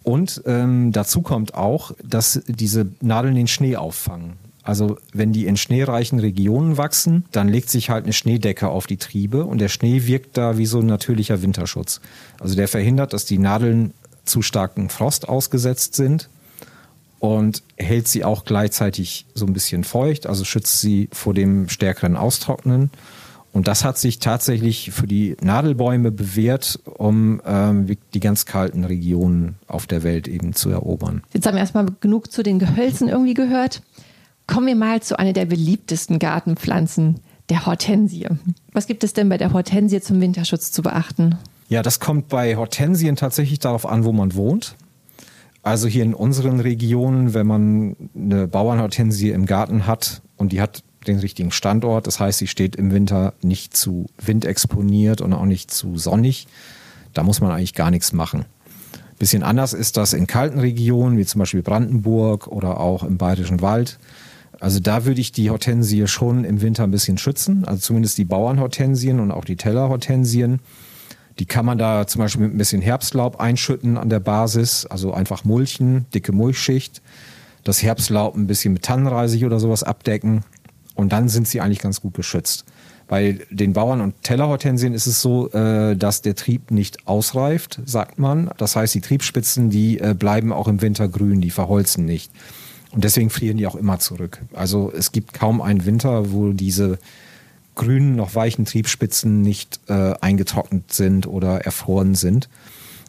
Und 0.03 0.41
ähm, 0.45 0.91
dazu 0.91 1.21
kommt 1.21 1.55
auch, 1.55 1.91
dass 2.03 2.41
diese 2.47 2.87
Nadeln 3.01 3.35
den 3.35 3.47
Schnee 3.47 3.75
auffangen. 3.75 4.33
Also 4.63 4.97
wenn 5.13 5.33
die 5.33 5.47
in 5.47 5.57
schneereichen 5.57 6.19
Regionen 6.19 6.77
wachsen, 6.77 7.25
dann 7.31 7.47
legt 7.47 7.69
sich 7.69 7.89
halt 7.89 8.03
eine 8.03 8.13
Schneedecke 8.13 8.67
auf 8.67 8.85
die 8.85 8.97
Triebe 8.97 9.45
und 9.45 9.59
der 9.59 9.69
Schnee 9.69 10.05
wirkt 10.05 10.37
da 10.37 10.57
wie 10.57 10.67
so 10.67 10.79
ein 10.79 10.85
natürlicher 10.85 11.41
Winterschutz. 11.41 12.01
Also 12.39 12.55
der 12.55 12.67
verhindert, 12.67 13.13
dass 13.13 13.25
die 13.25 13.39
Nadeln 13.39 13.93
zu 14.25 14.41
starken 14.41 14.89
Frost 14.89 15.27
ausgesetzt 15.27 15.95
sind 15.95 16.29
und 17.19 17.63
hält 17.77 18.07
sie 18.07 18.23
auch 18.23 18.45
gleichzeitig 18.45 19.25
so 19.33 19.45
ein 19.45 19.53
bisschen 19.53 19.83
feucht, 19.83 20.27
also 20.27 20.45
schützt 20.45 20.81
sie 20.81 21.09
vor 21.11 21.33
dem 21.33 21.69
stärkeren 21.69 22.15
Austrocknen. 22.17 22.89
Und 23.51 23.67
das 23.67 23.83
hat 23.83 23.97
sich 23.97 24.19
tatsächlich 24.19 24.91
für 24.91 25.07
die 25.07 25.35
Nadelbäume 25.41 26.11
bewährt, 26.11 26.79
um 26.85 27.41
ähm, 27.45 27.87
die 28.13 28.19
ganz 28.19 28.45
kalten 28.45 28.83
Regionen 28.83 29.55
auf 29.67 29.87
der 29.87 30.03
Welt 30.03 30.27
eben 30.27 30.53
zu 30.53 30.69
erobern. 30.69 31.23
Jetzt 31.33 31.47
haben 31.47 31.55
wir 31.55 31.61
erstmal 31.61 31.87
genug 31.99 32.31
zu 32.31 32.43
den 32.43 32.59
Gehölzen 32.59 33.09
irgendwie 33.09 33.33
gehört. 33.33 33.81
Kommen 34.45 34.67
wir 34.67 34.75
mal 34.75 35.01
zu 35.01 35.17
einer 35.17 35.33
der 35.33 35.45
beliebtesten 35.45 36.19
Gartenpflanzen, 36.19 37.21
der 37.49 37.65
Hortensie. 37.65 38.27
Was 38.71 38.85
gibt 38.85 39.03
es 39.03 39.13
denn 39.13 39.29
bei 39.29 39.37
der 39.37 39.51
Hortensie 39.51 40.01
zum 40.01 40.21
Winterschutz 40.21 40.71
zu 40.71 40.83
beachten? 40.83 41.35
Ja, 41.69 41.81
das 41.81 41.99
kommt 41.99 42.29
bei 42.29 42.55
Hortensien 42.55 43.15
tatsächlich 43.15 43.59
darauf 43.59 43.87
an, 43.87 44.03
wo 44.03 44.11
man 44.11 44.35
wohnt. 44.35 44.75
Also 45.61 45.87
hier 45.87 46.03
in 46.03 46.13
unseren 46.13 46.59
Regionen, 46.59 47.33
wenn 47.33 47.47
man 47.47 47.95
eine 48.15 48.47
Bauernhortensie 48.47 49.31
im 49.31 49.45
Garten 49.45 49.85
hat 49.85 50.21
und 50.37 50.51
die 50.51 50.61
hat 50.61 50.83
den 51.05 51.19
richtigen 51.19 51.51
Standort, 51.51 52.07
das 52.07 52.19
heißt, 52.19 52.39
sie 52.39 52.47
steht 52.47 52.75
im 52.75 52.91
Winter 52.91 53.33
nicht 53.41 53.75
zu 53.75 54.07
windexponiert 54.23 55.21
und 55.21 55.33
auch 55.33 55.45
nicht 55.45 55.71
zu 55.71 55.97
sonnig, 55.97 56.47
da 57.13 57.23
muss 57.23 57.41
man 57.41 57.51
eigentlich 57.51 57.73
gar 57.73 57.91
nichts 57.91 58.13
machen. 58.13 58.45
Bisschen 59.17 59.43
anders 59.43 59.73
ist 59.73 59.97
das 59.97 60.13
in 60.13 60.27
kalten 60.27 60.59
Regionen, 60.59 61.17
wie 61.17 61.25
zum 61.25 61.39
Beispiel 61.39 61.61
Brandenburg 61.61 62.47
oder 62.47 62.79
auch 62.79 63.03
im 63.03 63.17
Bayerischen 63.17 63.61
Wald. 63.61 63.99
Also 64.61 64.79
da 64.79 65.05
würde 65.05 65.19
ich 65.19 65.31
die 65.33 65.49
Hortensie 65.49 66.07
schon 66.07 66.45
im 66.45 66.61
Winter 66.61 66.83
ein 66.83 66.91
bisschen 66.91 67.17
schützen, 67.17 67.65
also 67.65 67.79
zumindest 67.79 68.17
die 68.17 68.25
Bauernhortensien 68.25 69.19
und 69.19 69.31
auch 69.31 69.45
die 69.45 69.57
Tellerhortensien. 69.57 70.59
Die 71.39 71.45
kann 71.45 71.65
man 71.65 71.77
da 71.77 72.05
zum 72.05 72.19
Beispiel 72.19 72.43
mit 72.43 72.53
ein 72.53 72.57
bisschen 72.57 72.81
Herbstlaub 72.81 73.39
einschütten 73.39 73.97
an 73.97 74.09
der 74.09 74.19
Basis, 74.19 74.85
also 74.85 75.13
einfach 75.13 75.45
mulchen, 75.45 76.05
dicke 76.13 76.33
Mulchschicht, 76.33 77.01
das 77.63 77.81
Herbstlaub 77.81 78.35
ein 78.35 78.47
bisschen 78.47 78.73
mit 78.73 78.83
Tannenreisig 78.83 79.45
oder 79.45 79.59
sowas 79.59 79.83
abdecken 79.83 80.43
und 80.95 81.13
dann 81.13 81.29
sind 81.29 81.47
sie 81.47 81.61
eigentlich 81.61 81.79
ganz 81.79 82.01
gut 82.01 82.13
geschützt. 82.13 82.65
Bei 83.07 83.39
den 83.49 83.73
Bauern- 83.73 84.01
und 84.01 84.21
Tellerhortensien 84.21 84.93
ist 84.93 85.07
es 85.07 85.21
so, 85.21 85.49
äh, 85.51 85.95
dass 85.95 86.21
der 86.21 86.35
Trieb 86.35 86.69
nicht 86.69 87.07
ausreift, 87.07 87.79
sagt 87.85 88.19
man. 88.19 88.51
Das 88.57 88.75
heißt, 88.75 88.93
die 88.93 89.01
Triebspitzen, 89.01 89.71
die 89.71 89.99
äh, 89.99 90.13
bleiben 90.13 90.53
auch 90.53 90.67
im 90.67 90.81
Winter 90.81 91.07
grün, 91.07 91.41
die 91.41 91.49
verholzen 91.49 92.05
nicht. 92.05 92.31
Und 92.91 93.03
deswegen 93.03 93.31
frieren 93.31 93.57
die 93.57 93.65
auch 93.65 93.75
immer 93.75 93.97
zurück. 93.97 94.39
Also 94.53 94.91
es 94.95 95.11
gibt 95.11 95.33
kaum 95.33 95.59
einen 95.59 95.85
Winter, 95.85 96.31
wo 96.31 96.51
diese 96.51 96.99
grünen, 97.79 98.17
noch 98.17 98.35
weichen 98.35 98.65
Triebspitzen 98.65 99.41
nicht 99.41 99.79
äh, 99.87 100.13
eingetrocknet 100.19 100.91
sind 100.91 101.27
oder 101.27 101.61
erfroren 101.61 102.13
sind. 102.13 102.49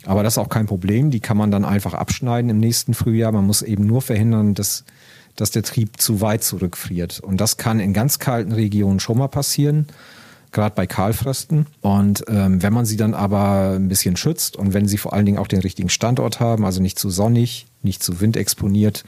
Aber 0.07 0.23
das 0.23 0.35
ist 0.35 0.39
auch 0.39 0.49
kein 0.49 0.67
Problem. 0.67 1.11
Die 1.11 1.19
kann 1.19 1.37
man 1.37 1.51
dann 1.51 1.65
einfach 1.65 1.93
abschneiden 1.93 2.51
im 2.51 2.59
nächsten 2.59 2.95
Frühjahr. 2.95 3.33
Man 3.33 3.47
muss 3.47 3.63
eben 3.63 3.85
nur 3.85 4.01
verhindern, 4.01 4.55
dass, 4.55 4.85
dass 5.35 5.51
der 5.51 5.65
Trieb 5.65 6.01
zu 6.01 6.21
weit 6.21 6.45
zurückfriert. 6.45 7.19
Und 7.19 7.41
das 7.41 7.57
kann 7.57 7.81
in 7.81 7.93
ganz 7.93 8.21
kalten 8.21 8.53
Regionen 8.53 9.01
schon 9.01 9.19
mal 9.19 9.29
passieren, 9.29 9.89
gerade 10.53 10.77
bei 10.77 10.87
Kahlfrösten. 10.87 11.67
Und 11.81 12.25
ähm, 12.29 12.63
wenn 12.63 12.73
man 12.73 12.87
sie 12.87 12.97
dann 12.97 13.13
aber 13.13 13.73
ein 13.75 13.89
bisschen 13.89 14.17
schützt 14.17 14.57
und 14.57 14.73
wenn 14.73 14.87
sie 14.87 14.99
vor 14.99 15.15
allen 15.15 15.27
Dingen 15.27 15.39
auch 15.39 15.49
den 15.49 15.61
richtigen 15.61 15.91
Standort 15.91 16.39
haben, 16.39 16.65
also 16.65 16.81
nicht 16.81 16.99
zu 16.99 17.11
sonnig, 17.11 17.67
nicht 17.83 18.05
zu 18.05 18.21
windexponiert, 18.21 19.05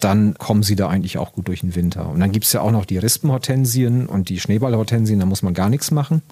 dann 0.00 0.34
kommen 0.34 0.62
sie 0.62 0.76
da 0.76 0.88
eigentlich 0.88 1.18
auch 1.18 1.32
gut 1.32 1.48
durch 1.48 1.60
den 1.60 1.74
Winter. 1.74 2.08
Und 2.08 2.20
dann 2.20 2.32
gibt 2.32 2.44
es 2.44 2.52
ja 2.52 2.60
auch 2.60 2.70
noch 2.70 2.84
die 2.84 2.98
Rispenhortensien 2.98 4.06
und 4.06 4.28
die 4.28 4.40
Schneeballhortensien, 4.40 5.18
da 5.20 5.26
muss 5.26 5.42
man 5.42 5.54
gar 5.54 5.70
nichts 5.70 5.90
machen. 5.90 6.22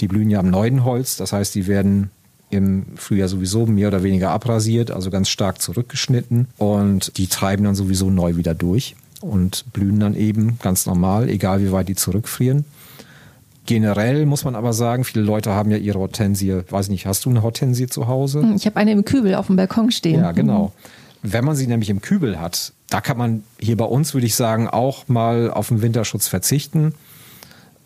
Die 0.00 0.08
blühen 0.08 0.30
ja 0.30 0.40
am 0.40 0.50
Neudenholz, 0.50 1.16
das 1.16 1.32
heißt, 1.32 1.54
die 1.54 1.66
werden 1.66 2.10
im 2.50 2.86
Frühjahr 2.96 3.28
sowieso 3.28 3.66
mehr 3.66 3.88
oder 3.88 4.02
weniger 4.02 4.30
abrasiert, 4.30 4.90
also 4.90 5.10
ganz 5.10 5.28
stark 5.28 5.60
zurückgeschnitten 5.60 6.48
und 6.58 7.16
die 7.18 7.26
treiben 7.26 7.64
dann 7.64 7.74
sowieso 7.74 8.10
neu 8.10 8.36
wieder 8.36 8.54
durch 8.54 8.96
und 9.20 9.64
blühen 9.72 9.98
dann 9.98 10.14
eben 10.14 10.58
ganz 10.62 10.86
normal, 10.86 11.28
egal 11.28 11.62
wie 11.62 11.72
weit 11.72 11.88
die 11.88 11.94
zurückfrieren. 11.94 12.64
Generell 13.66 14.26
muss 14.26 14.44
man 14.44 14.56
aber 14.56 14.74
sagen, 14.74 15.04
viele 15.04 15.24
Leute 15.24 15.52
haben 15.52 15.70
ja 15.70 15.78
ihre 15.78 15.98
Hortensie, 15.98 16.60
weiß 16.68 16.90
nicht, 16.90 17.06
hast 17.06 17.24
du 17.24 17.30
eine 17.30 17.42
Hortensie 17.42 17.86
zu 17.86 18.08
Hause? 18.08 18.42
Hm, 18.42 18.56
ich 18.56 18.66
habe 18.66 18.76
eine 18.76 18.92
im 18.92 19.06
Kübel 19.06 19.34
auf 19.34 19.46
dem 19.46 19.56
Balkon 19.56 19.90
stehen. 19.90 20.20
Ja, 20.20 20.32
genau. 20.32 20.72
Wenn 21.22 21.44
man 21.44 21.56
sie 21.56 21.66
nämlich 21.66 21.88
im 21.88 22.02
Kübel 22.02 22.38
hat, 22.38 22.73
da 22.88 23.00
kann 23.00 23.16
man 23.16 23.44
hier 23.58 23.76
bei 23.76 23.84
uns, 23.84 24.14
würde 24.14 24.26
ich 24.26 24.34
sagen, 24.34 24.68
auch 24.68 25.08
mal 25.08 25.50
auf 25.50 25.68
den 25.68 25.82
Winterschutz 25.82 26.28
verzichten. 26.28 26.94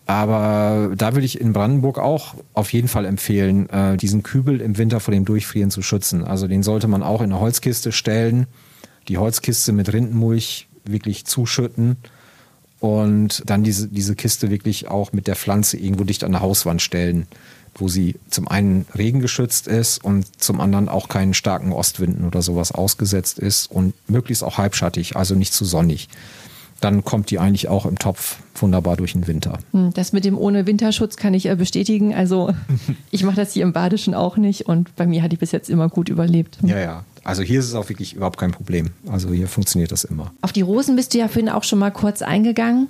Aber 0.07 0.95
da 0.97 1.15
würde 1.15 1.27
ich 1.27 1.39
in 1.39 1.53
Brandenburg 1.53 1.99
auch 1.99 2.35
auf 2.55 2.73
jeden 2.73 2.89
Fall 2.89 3.05
empfehlen, 3.05 3.69
äh, 3.69 3.99
diesen 3.99 4.23
Kübel 4.23 4.63
im 4.63 4.79
Winter 4.79 5.01
vor 5.01 5.13
dem 5.13 5.27
Durchfrieren 5.27 5.71
zu 5.71 5.83
schützen. 5.83 6.25
Also 6.25 6.49
den 6.49 6.63
sollte 6.63 6.89
man 6.89 7.03
auch 7.03 7.21
in 7.21 7.31
eine 7.31 7.41
Holzkiste 7.41 7.93
stellen, 7.93 8.47
die 9.09 9.19
Holzkiste 9.19 9.73
mit 9.73 9.93
Rindenmulch 9.93 10.69
wirklich 10.85 11.27
zuschütten 11.27 11.97
und 12.81 13.43
dann 13.45 13.65
diese, 13.65 13.89
diese 13.89 14.17
Kiste 14.17 14.51
wirklich 14.51 14.89
auch 14.89 15.13
mit 15.13 15.27
der 15.27 15.37
Pflanze 15.37 15.77
irgendwo 15.77 16.05
dicht 16.05 16.25
an 16.25 16.33
der 16.33 16.41
Hauswand 16.41 16.81
stellen 16.81 17.27
wo 17.79 17.88
sie 17.88 18.17
zum 18.31 18.49
einen 18.49 18.87
regengeschützt 18.97 19.67
ist 19.67 20.05
und 20.05 20.41
zum 20.41 20.61
anderen 20.61 20.88
auch 20.88 21.09
keinen 21.09 21.35
starken 21.35 21.73
Ostwinden 21.73 22.27
oder 22.27 22.43
sowas 22.43 22.73
ausgesetzt 22.73 23.38
ist 23.38 23.71
und 23.71 23.95
möglichst 24.09 24.45
auch 24.45 24.59
halbschattig, 24.59 25.17
also 25.17 25.35
nicht 25.35 25.53
zu 25.53 25.64
sonnig. 25.64 26.09
Dann 26.81 27.05
kommt 27.05 27.31
die 27.31 27.41
eigentlich 27.41 27.69
auch 27.69 27.87
im 27.87 27.99
Topf 27.99 28.37
wunderbar 28.55 28.97
durch 28.97 29.12
den 29.12 29.27
Winter. 29.27 29.59
Hm, 29.73 29.93
das 29.95 30.12
mit 30.12 30.25
dem 30.25 30.38
ohne 30.38 30.67
Winterschutz 30.67 31.17
kann 31.17 31.35
ich 31.35 31.47
äh, 31.47 31.57
bestätigen. 31.57 32.14
Also 32.14 32.55
ich 33.11 33.25
mache 33.25 33.37
das 33.37 33.53
hier 33.53 33.64
im 33.64 33.73
Badischen 33.73 34.14
auch 34.14 34.37
nicht 34.37 34.67
und 34.67 34.95
bei 34.95 35.07
mir 35.07 35.23
hat 35.23 35.33
die 35.33 35.37
bis 35.37 35.51
jetzt 35.51 35.69
immer 35.69 35.88
gut 35.88 36.09
überlebt. 36.09 36.59
Ja, 36.62 36.79
ja. 36.79 37.05
Also 37.25 37.43
hier 37.43 37.61
ist 37.61 37.67
es 37.67 37.75
auch 37.75 37.88
wirklich 37.88 38.14
überhaupt 38.14 38.38
kein 38.38 38.53
Problem. 38.53 38.91
Also 39.09 39.31
hier 39.33 39.49
funktioniert 39.49 39.93
das 39.93 40.05
immer. 40.05 40.33
Auf 40.41 40.53
die 40.53 40.62
Rosen 40.62 40.97
bist 40.97 41.12
du 41.12 41.19
ja 41.19 41.29
vorhin 41.29 41.49
auch 41.49 41.64
schon 41.64 41.79
mal 41.79 41.91
kurz 41.91 42.23
eingegangen. 42.23 42.88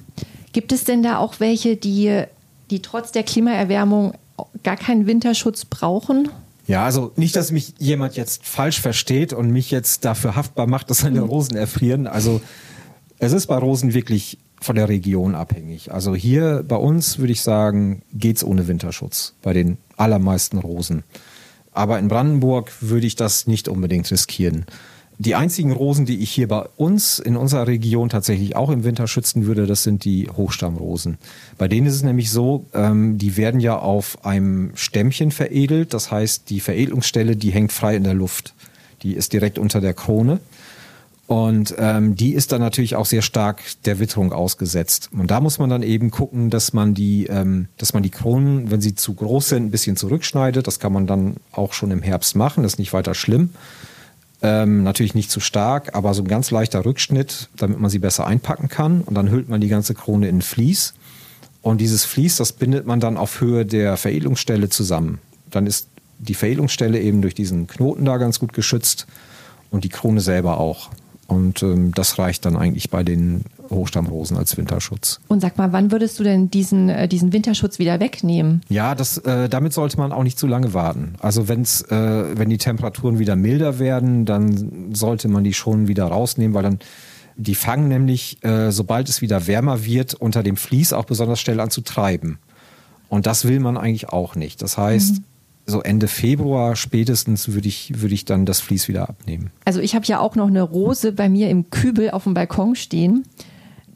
Gibt 0.52 0.70
es 0.70 0.84
denn 0.84 1.02
da 1.02 1.18
auch 1.18 1.40
welche, 1.40 1.76
die, 1.76 2.22
die 2.70 2.80
trotz 2.80 3.10
der 3.10 3.22
Klimaerwärmung 3.22 4.12
gar 4.62 4.76
keinen 4.76 5.06
Winterschutz 5.06 5.64
brauchen? 5.64 6.28
Ja, 6.66 6.84
also 6.84 7.12
nicht, 7.16 7.34
dass 7.34 7.50
mich 7.50 7.74
jemand 7.78 8.16
jetzt 8.16 8.44
falsch 8.44 8.80
versteht 8.80 9.32
und 9.32 9.50
mich 9.50 9.70
jetzt 9.70 10.04
dafür 10.04 10.36
haftbar 10.36 10.66
macht, 10.66 10.90
dass 10.90 10.98
seine 10.98 11.22
Rosen 11.22 11.56
erfrieren. 11.56 12.06
Also 12.06 12.42
es 13.18 13.32
ist 13.32 13.46
bei 13.46 13.56
Rosen 13.56 13.94
wirklich 13.94 14.38
von 14.60 14.76
der 14.76 14.88
Region 14.88 15.34
abhängig. 15.34 15.92
Also 15.92 16.14
hier 16.14 16.64
bei 16.66 16.76
uns 16.76 17.18
würde 17.18 17.32
ich 17.32 17.42
sagen, 17.42 18.02
geht's 18.12 18.44
ohne 18.44 18.68
Winterschutz 18.68 19.34
bei 19.40 19.52
den 19.52 19.78
allermeisten 19.96 20.58
Rosen. 20.58 21.04
Aber 21.72 21.98
in 21.98 22.08
Brandenburg 22.08 22.72
würde 22.80 23.06
ich 23.06 23.16
das 23.16 23.46
nicht 23.46 23.68
unbedingt 23.68 24.10
riskieren. 24.10 24.66
Die 25.20 25.34
einzigen 25.34 25.72
Rosen, 25.72 26.06
die 26.06 26.18
ich 26.20 26.30
hier 26.30 26.46
bei 26.46 26.64
uns 26.76 27.18
in 27.18 27.36
unserer 27.36 27.66
Region 27.66 28.08
tatsächlich 28.08 28.54
auch 28.54 28.70
im 28.70 28.84
Winter 28.84 29.08
schützen 29.08 29.46
würde, 29.46 29.66
das 29.66 29.82
sind 29.82 30.04
die 30.04 30.30
Hochstammrosen. 30.30 31.18
Bei 31.58 31.66
denen 31.66 31.88
ist 31.88 31.94
es 31.94 32.04
nämlich 32.04 32.30
so, 32.30 32.66
ähm, 32.72 33.18
die 33.18 33.36
werden 33.36 33.58
ja 33.58 33.76
auf 33.76 34.24
einem 34.24 34.70
Stämmchen 34.76 35.32
veredelt. 35.32 35.92
Das 35.92 36.12
heißt, 36.12 36.50
die 36.50 36.60
Veredelungsstelle, 36.60 37.34
die 37.34 37.50
hängt 37.50 37.72
frei 37.72 37.96
in 37.96 38.04
der 38.04 38.14
Luft. 38.14 38.54
Die 39.02 39.14
ist 39.14 39.32
direkt 39.32 39.58
unter 39.58 39.80
der 39.80 39.92
Krone. 39.92 40.38
Und 41.26 41.74
ähm, 41.78 42.14
die 42.14 42.32
ist 42.32 42.52
dann 42.52 42.60
natürlich 42.60 42.94
auch 42.94 43.04
sehr 43.04 43.20
stark 43.20 43.62
der 43.84 43.98
Witterung 43.98 44.32
ausgesetzt. 44.32 45.10
Und 45.12 45.32
da 45.32 45.40
muss 45.40 45.58
man 45.58 45.68
dann 45.68 45.82
eben 45.82 46.12
gucken, 46.12 46.48
dass 46.48 46.72
man 46.72 46.94
die, 46.94 47.26
ähm, 47.26 47.66
dass 47.76 47.92
man 47.92 48.04
die 48.04 48.10
Kronen, 48.10 48.70
wenn 48.70 48.80
sie 48.80 48.94
zu 48.94 49.14
groß 49.14 49.48
sind, 49.50 49.66
ein 49.66 49.70
bisschen 49.70 49.96
zurückschneidet. 49.96 50.66
Das 50.66 50.78
kann 50.78 50.92
man 50.92 51.08
dann 51.08 51.36
auch 51.50 51.72
schon 51.72 51.90
im 51.90 52.02
Herbst 52.02 52.36
machen. 52.36 52.62
Das 52.62 52.74
ist 52.74 52.78
nicht 52.78 52.92
weiter 52.92 53.14
schlimm. 53.14 53.50
Ähm, 54.40 54.84
natürlich 54.84 55.14
nicht 55.14 55.30
zu 55.30 55.40
stark, 55.40 55.96
aber 55.96 56.14
so 56.14 56.22
ein 56.22 56.28
ganz 56.28 56.50
leichter 56.52 56.84
Rückschnitt, 56.84 57.48
damit 57.56 57.80
man 57.80 57.90
sie 57.90 57.98
besser 57.98 58.26
einpacken 58.26 58.68
kann. 58.68 59.00
Und 59.00 59.14
dann 59.14 59.30
hüllt 59.30 59.48
man 59.48 59.60
die 59.60 59.68
ganze 59.68 59.94
Krone 59.94 60.28
in 60.28 60.42
Vlies. 60.42 60.94
Und 61.60 61.80
dieses 61.80 62.04
Vlies, 62.04 62.36
das 62.36 62.52
bindet 62.52 62.86
man 62.86 63.00
dann 63.00 63.16
auf 63.16 63.40
Höhe 63.40 63.66
der 63.66 63.96
Veredelungsstelle 63.96 64.68
zusammen. 64.68 65.18
Dann 65.50 65.66
ist 65.66 65.88
die 66.18 66.34
Veredelungsstelle 66.34 67.00
eben 67.00 67.20
durch 67.20 67.34
diesen 67.34 67.66
Knoten 67.66 68.04
da 68.04 68.16
ganz 68.16 68.38
gut 68.38 68.52
geschützt 68.52 69.06
und 69.70 69.84
die 69.84 69.88
Krone 69.88 70.20
selber 70.20 70.58
auch. 70.58 70.90
Und 71.26 71.62
ähm, 71.62 71.92
das 71.92 72.18
reicht 72.18 72.44
dann 72.44 72.56
eigentlich 72.56 72.90
bei 72.90 73.02
den 73.02 73.44
Hochstammrosen 73.70 74.36
als 74.36 74.56
Winterschutz. 74.56 75.20
Und 75.28 75.40
sag 75.40 75.58
mal, 75.58 75.72
wann 75.72 75.92
würdest 75.92 76.18
du 76.18 76.24
denn 76.24 76.50
diesen, 76.50 76.88
äh, 76.88 77.08
diesen 77.08 77.32
Winterschutz 77.32 77.78
wieder 77.78 78.00
wegnehmen? 78.00 78.62
Ja, 78.68 78.94
das, 78.94 79.18
äh, 79.18 79.48
damit 79.48 79.72
sollte 79.72 79.98
man 79.98 80.12
auch 80.12 80.22
nicht 80.22 80.38
zu 80.38 80.46
lange 80.46 80.74
warten. 80.74 81.14
Also 81.20 81.48
wenn's, 81.48 81.82
äh, 81.82 82.36
wenn 82.36 82.50
die 82.50 82.58
Temperaturen 82.58 83.18
wieder 83.18 83.36
milder 83.36 83.78
werden, 83.78 84.24
dann 84.24 84.94
sollte 84.94 85.28
man 85.28 85.44
die 85.44 85.54
schon 85.54 85.88
wieder 85.88 86.06
rausnehmen, 86.06 86.54
weil 86.54 86.62
dann 86.62 86.78
die 87.36 87.54
fangen 87.54 87.88
nämlich, 87.88 88.42
äh, 88.44 88.72
sobald 88.72 89.08
es 89.08 89.22
wieder 89.22 89.46
wärmer 89.46 89.84
wird, 89.84 90.14
unter 90.14 90.42
dem 90.42 90.56
Vlies 90.56 90.92
auch 90.92 91.04
besonders 91.04 91.40
schnell 91.40 91.60
an 91.60 91.70
zu 91.70 91.82
treiben. 91.82 92.38
Und 93.08 93.26
das 93.26 93.46
will 93.46 93.60
man 93.60 93.76
eigentlich 93.76 94.08
auch 94.08 94.34
nicht. 94.34 94.60
Das 94.60 94.76
heißt, 94.76 95.18
mhm 95.18 95.24
so 95.68 95.82
Ende 95.82 96.08
Februar 96.08 96.76
spätestens 96.76 97.48
würde 97.48 97.68
ich, 97.68 98.00
würde 98.00 98.14
ich 98.14 98.24
dann 98.24 98.46
das 98.46 98.60
Vlies 98.60 98.88
wieder 98.88 99.08
abnehmen. 99.08 99.50
Also 99.64 99.80
ich 99.80 99.94
habe 99.94 100.06
ja 100.06 100.18
auch 100.18 100.34
noch 100.34 100.46
eine 100.46 100.62
Rose 100.62 101.12
bei 101.12 101.28
mir 101.28 101.50
im 101.50 101.70
Kübel 101.70 102.10
auf 102.10 102.24
dem 102.24 102.34
Balkon 102.34 102.74
stehen. 102.74 103.24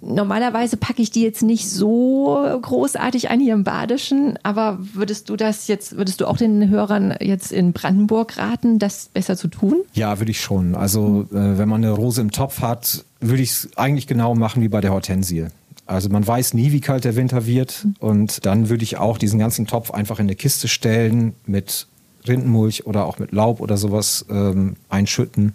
Normalerweise 0.04 0.76
packe 0.76 1.00
ich 1.00 1.12
die 1.12 1.22
jetzt 1.22 1.42
nicht 1.42 1.70
so 1.70 2.58
großartig 2.60 3.30
ein 3.30 3.38
hier 3.38 3.54
im 3.54 3.62
Badischen, 3.62 4.36
aber 4.42 4.78
würdest 4.80 5.28
du 5.28 5.36
das 5.36 5.68
jetzt, 5.68 5.96
würdest 5.96 6.20
du 6.20 6.26
auch 6.26 6.36
den 6.36 6.68
Hörern 6.68 7.14
jetzt 7.20 7.52
in 7.52 7.72
Brandenburg 7.72 8.36
raten, 8.36 8.80
das 8.80 9.10
besser 9.14 9.36
zu 9.36 9.46
tun? 9.46 9.82
Ja, 9.94 10.18
würde 10.18 10.32
ich 10.32 10.40
schon. 10.40 10.74
Also 10.74 11.26
äh, 11.30 11.56
wenn 11.56 11.68
man 11.68 11.84
eine 11.84 11.92
Rose 11.92 12.20
im 12.20 12.32
Topf 12.32 12.60
hat, 12.60 13.04
würde 13.20 13.42
ich 13.42 13.50
es 13.50 13.68
eigentlich 13.76 14.08
genau 14.08 14.34
machen 14.34 14.60
wie 14.60 14.68
bei 14.68 14.80
der 14.80 14.90
Hortensie. 14.90 15.46
Also 15.86 16.08
man 16.08 16.26
weiß 16.26 16.54
nie, 16.54 16.72
wie 16.72 16.80
kalt 16.80 17.04
der 17.04 17.14
Winter 17.14 17.46
wird. 17.46 17.86
Und 18.00 18.44
dann 18.44 18.68
würde 18.68 18.82
ich 18.82 18.96
auch 18.96 19.18
diesen 19.18 19.38
ganzen 19.38 19.66
Topf 19.66 19.92
einfach 19.92 20.18
in 20.18 20.26
eine 20.26 20.34
Kiste 20.34 20.66
stellen 20.66 21.34
mit 21.46 21.86
Rindenmulch 22.26 22.86
oder 22.86 23.04
auch 23.04 23.18
mit 23.18 23.32
Laub 23.32 23.60
oder 23.60 23.76
sowas 23.76 24.26
ähm, 24.30 24.76
einschütten 24.88 25.52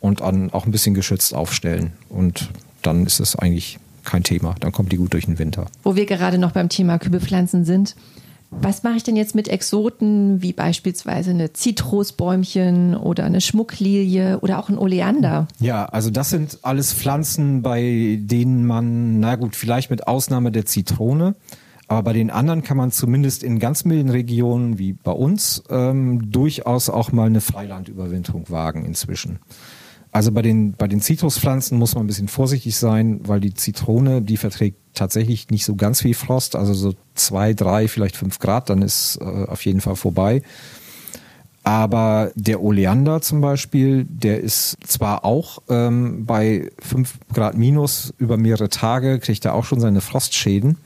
und 0.00 0.20
dann 0.20 0.52
auch 0.52 0.66
ein 0.66 0.72
bisschen 0.72 0.94
geschützt 0.94 1.34
aufstellen. 1.34 1.92
Und 2.08 2.50
dann 2.82 3.06
ist 3.06 3.20
es 3.20 3.36
eigentlich 3.36 3.78
kein 4.04 4.22
Thema. 4.22 4.54
Dann 4.60 4.72
kommt 4.72 4.92
die 4.92 4.96
gut 4.96 5.12
durch 5.12 5.26
den 5.26 5.38
Winter. 5.38 5.66
Wo 5.82 5.96
wir 5.96 6.06
gerade 6.06 6.38
noch 6.38 6.52
beim 6.52 6.68
Thema 6.68 6.98
Kübelpflanzen 6.98 7.64
sind, 7.64 7.94
was 8.50 8.82
mache 8.82 8.96
ich 8.96 9.02
denn 9.02 9.16
jetzt 9.16 9.34
mit 9.34 9.48
Exoten 9.48 10.40
wie 10.40 10.54
beispielsweise 10.54 11.30
eine 11.30 11.52
Zitrusbäumchen 11.52 12.96
oder 12.96 13.24
eine 13.24 13.42
Schmucklilie 13.42 14.40
oder 14.40 14.58
auch 14.58 14.70
ein 14.70 14.78
Oleander? 14.78 15.48
Ja, 15.60 15.84
also 15.84 16.08
das 16.08 16.30
sind 16.30 16.58
alles 16.62 16.94
Pflanzen, 16.94 17.60
bei 17.60 18.18
denen 18.22 18.66
man, 18.66 19.20
na 19.20 19.36
gut, 19.36 19.54
vielleicht 19.54 19.90
mit 19.90 20.08
Ausnahme 20.08 20.50
der 20.50 20.64
Zitrone, 20.64 21.34
aber 21.88 22.02
bei 22.04 22.12
den 22.14 22.30
anderen 22.30 22.62
kann 22.62 22.78
man 22.78 22.90
zumindest 22.90 23.42
in 23.42 23.58
ganz 23.58 23.84
milden 23.84 24.10
Regionen 24.10 24.78
wie 24.78 24.94
bei 24.94 25.12
uns 25.12 25.62
ähm, 25.68 26.30
durchaus 26.30 26.88
auch 26.88 27.12
mal 27.12 27.26
eine 27.26 27.42
Freilandüberwinterung 27.42 28.48
wagen 28.48 28.86
inzwischen. 28.86 29.40
Also 30.10 30.32
bei 30.32 30.42
den, 30.42 30.72
bei 30.72 30.88
den 30.88 31.00
Zitruspflanzen 31.00 31.78
muss 31.78 31.94
man 31.94 32.04
ein 32.04 32.06
bisschen 32.06 32.28
vorsichtig 32.28 32.76
sein, 32.76 33.20
weil 33.24 33.40
die 33.40 33.54
Zitrone, 33.54 34.22
die 34.22 34.36
verträgt 34.36 34.78
tatsächlich 34.94 35.50
nicht 35.50 35.64
so 35.64 35.76
ganz 35.76 36.02
viel 36.02 36.14
Frost, 36.14 36.56
also 36.56 36.72
so 36.72 36.94
zwei, 37.14 37.52
drei, 37.52 37.88
vielleicht 37.88 38.16
fünf 38.16 38.38
Grad, 38.38 38.70
dann 38.70 38.82
ist 38.82 39.18
äh, 39.20 39.24
auf 39.24 39.64
jeden 39.64 39.80
Fall 39.80 39.96
vorbei. 39.96 40.42
Aber 41.62 42.32
der 42.34 42.62
Oleander 42.62 43.20
zum 43.20 43.42
Beispiel, 43.42 44.06
der 44.08 44.40
ist 44.40 44.78
zwar 44.86 45.26
auch 45.26 45.58
ähm, 45.68 46.24
bei 46.24 46.70
fünf 46.78 47.18
Grad 47.34 47.58
minus 47.58 48.14
über 48.16 48.38
mehrere 48.38 48.70
Tage, 48.70 49.18
kriegt 49.18 49.44
er 49.44 49.54
auch 49.54 49.64
schon 49.64 49.78
seine 49.78 50.00
Frostschäden. 50.00 50.78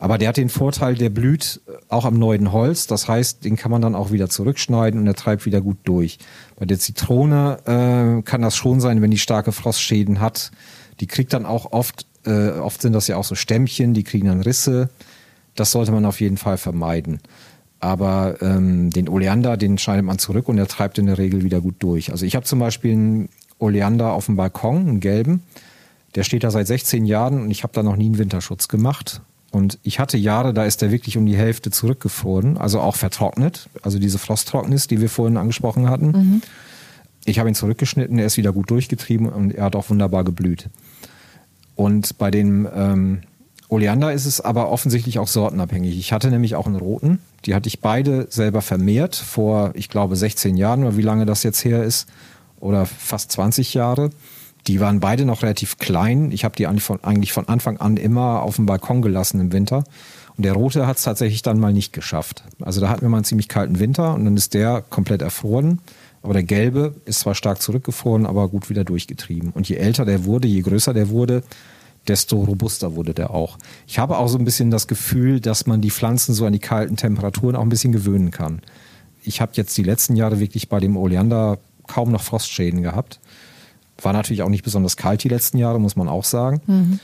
Aber 0.00 0.16
der 0.16 0.30
hat 0.30 0.38
den 0.38 0.48
Vorteil, 0.48 0.94
der 0.94 1.10
blüht 1.10 1.60
auch 1.90 2.06
am 2.06 2.18
neuen 2.18 2.52
Holz. 2.52 2.86
Das 2.86 3.06
heißt, 3.06 3.44
den 3.44 3.56
kann 3.56 3.70
man 3.70 3.82
dann 3.82 3.94
auch 3.94 4.10
wieder 4.10 4.30
zurückschneiden 4.30 4.98
und 4.98 5.06
er 5.06 5.14
treibt 5.14 5.44
wieder 5.44 5.60
gut 5.60 5.76
durch. 5.84 6.18
Bei 6.58 6.64
der 6.64 6.78
Zitrone 6.78 7.58
äh, 7.66 8.22
kann 8.22 8.40
das 8.40 8.56
schon 8.56 8.80
sein, 8.80 9.02
wenn 9.02 9.10
die 9.10 9.18
starke 9.18 9.52
Frostschäden 9.52 10.18
hat. 10.18 10.52
Die 11.00 11.06
kriegt 11.06 11.34
dann 11.34 11.44
auch 11.44 11.72
oft, 11.72 12.06
äh, 12.24 12.48
oft 12.48 12.80
sind 12.80 12.94
das 12.94 13.08
ja 13.08 13.18
auch 13.18 13.24
so 13.24 13.34
Stämmchen, 13.34 13.92
die 13.92 14.02
kriegen 14.02 14.28
dann 14.28 14.40
Risse. 14.40 14.88
Das 15.54 15.70
sollte 15.70 15.92
man 15.92 16.06
auf 16.06 16.22
jeden 16.22 16.38
Fall 16.38 16.56
vermeiden. 16.56 17.20
Aber 17.78 18.40
ähm, 18.40 18.88
den 18.88 19.06
Oleander, 19.06 19.58
den 19.58 19.76
schneidet 19.76 20.06
man 20.06 20.18
zurück 20.18 20.48
und 20.48 20.56
er 20.56 20.66
treibt 20.66 20.96
in 20.96 21.06
der 21.06 21.18
Regel 21.18 21.44
wieder 21.44 21.60
gut 21.60 21.76
durch. 21.80 22.10
Also 22.10 22.24
ich 22.24 22.36
habe 22.36 22.46
zum 22.46 22.58
Beispiel 22.58 22.92
einen 22.92 23.28
Oleander 23.58 24.12
auf 24.12 24.26
dem 24.26 24.36
Balkon, 24.36 24.88
einen 24.88 25.00
gelben. 25.00 25.42
Der 26.14 26.24
steht 26.24 26.42
da 26.42 26.50
seit 26.50 26.66
16 26.66 27.04
Jahren 27.04 27.42
und 27.42 27.50
ich 27.50 27.64
habe 27.64 27.74
da 27.74 27.82
noch 27.82 27.96
nie 27.96 28.06
einen 28.06 28.18
Winterschutz 28.18 28.68
gemacht. 28.68 29.20
Und 29.50 29.78
ich 29.82 29.98
hatte 29.98 30.16
Jahre, 30.16 30.54
da 30.54 30.64
ist 30.64 30.80
der 30.80 30.92
wirklich 30.92 31.16
um 31.16 31.26
die 31.26 31.36
Hälfte 31.36 31.70
zurückgefroren, 31.70 32.56
also 32.56 32.80
auch 32.80 32.96
vertrocknet, 32.96 33.68
also 33.82 33.98
diese 33.98 34.18
Frosttrocknis, 34.18 34.86
die 34.86 35.00
wir 35.00 35.08
vorhin 35.08 35.36
angesprochen 35.36 35.90
hatten. 35.90 36.06
Mhm. 36.06 36.42
Ich 37.24 37.38
habe 37.38 37.48
ihn 37.48 37.54
zurückgeschnitten, 37.54 38.18
er 38.18 38.26
ist 38.26 38.36
wieder 38.36 38.52
gut 38.52 38.70
durchgetrieben 38.70 39.28
und 39.28 39.54
er 39.54 39.64
hat 39.64 39.76
auch 39.76 39.90
wunderbar 39.90 40.24
geblüht. 40.24 40.68
Und 41.74 42.16
bei 42.18 42.30
dem 42.30 42.68
ähm, 42.72 43.20
Oleander 43.68 44.12
ist 44.12 44.26
es 44.26 44.40
aber 44.40 44.70
offensichtlich 44.70 45.18
auch 45.18 45.28
sortenabhängig. 45.28 45.98
Ich 45.98 46.12
hatte 46.12 46.30
nämlich 46.30 46.54
auch 46.54 46.66
einen 46.66 46.76
roten, 46.76 47.20
die 47.44 47.54
hatte 47.54 47.68
ich 47.68 47.80
beide 47.80 48.26
selber 48.30 48.62
vermehrt 48.62 49.16
vor, 49.16 49.72
ich 49.74 49.88
glaube, 49.88 50.16
16 50.16 50.56
Jahren 50.56 50.84
oder 50.84 50.96
wie 50.96 51.02
lange 51.02 51.26
das 51.26 51.42
jetzt 51.42 51.64
her 51.64 51.82
ist, 51.82 52.08
oder 52.60 52.86
fast 52.86 53.32
20 53.32 53.74
Jahre. 53.74 54.10
Die 54.66 54.80
waren 54.80 55.00
beide 55.00 55.24
noch 55.24 55.42
relativ 55.42 55.78
klein. 55.78 56.32
Ich 56.32 56.44
habe 56.44 56.56
die 56.56 56.66
eigentlich 56.66 57.32
von, 57.32 57.48
Anfang 57.48 57.78
an 57.78 57.96
immer 57.96 58.42
auf 58.42 58.56
dem 58.56 58.66
Balkon 58.66 59.02
gelassen 59.02 59.40
im 59.40 59.52
Winter. 59.52 59.84
Und 60.36 60.44
der 60.44 60.52
rote 60.52 60.86
hat 60.86 60.96
es 60.96 61.02
tatsächlich 61.02 61.42
dann 61.42 61.58
mal 61.58 61.72
nicht 61.72 61.92
geschafft. 61.92 62.44
Also 62.60 62.80
da 62.80 62.88
hatten 62.88 63.02
wir 63.02 63.08
mal 63.08 63.18
einen 63.18 63.24
ziemlich 63.24 63.48
kalten 63.48 63.78
Winter 63.78 64.14
und 64.14 64.24
dann 64.24 64.36
ist 64.36 64.54
der 64.54 64.82
komplett 64.82 65.22
erfroren. 65.22 65.80
Aber 66.22 66.34
der 66.34 66.42
gelbe 66.42 66.94
ist 67.06 67.20
zwar 67.20 67.34
stark 67.34 67.62
zurückgefroren, 67.62 68.26
aber 68.26 68.48
gut 68.48 68.68
wieder 68.68 68.84
durchgetrieben. 68.84 69.50
Und 69.52 69.68
je 69.68 69.76
älter 69.76 70.04
der 70.04 70.24
wurde, 70.24 70.48
je 70.48 70.60
größer 70.60 70.92
der 70.92 71.08
wurde, 71.08 71.42
desto 72.08 72.38
robuster 72.38 72.94
wurde 72.94 73.14
der 73.14 73.30
auch. 73.30 73.58
Ich 73.86 73.98
habe 73.98 74.18
auch 74.18 74.28
so 74.28 74.38
ein 74.38 74.44
bisschen 74.44 74.70
das 74.70 74.86
Gefühl, 74.86 75.40
dass 75.40 75.66
man 75.66 75.80
die 75.80 75.90
Pflanzen 75.90 76.34
so 76.34 76.46
an 76.46 76.52
die 76.52 76.58
kalten 76.58 76.96
Temperaturen 76.96 77.56
auch 77.56 77.62
ein 77.62 77.68
bisschen 77.68 77.92
gewöhnen 77.92 78.30
kann. 78.30 78.62
Ich 79.22 79.40
habe 79.40 79.52
jetzt 79.54 79.76
die 79.76 79.82
letzten 79.82 80.16
Jahre 80.16 80.40
wirklich 80.40 80.68
bei 80.68 80.80
dem 80.80 80.96
Oleander 80.96 81.58
kaum 81.86 82.12
noch 82.12 82.22
Frostschäden 82.22 82.82
gehabt. 82.82 83.20
War 84.02 84.12
natürlich 84.12 84.42
auch 84.42 84.48
nicht 84.48 84.64
besonders 84.64 84.96
kalt 84.96 85.24
die 85.24 85.28
letzten 85.28 85.58
Jahre, 85.58 85.80
muss 85.80 85.96
man 85.96 86.08
auch 86.08 86.24
sagen. 86.24 86.60
Mhm. 86.66 87.00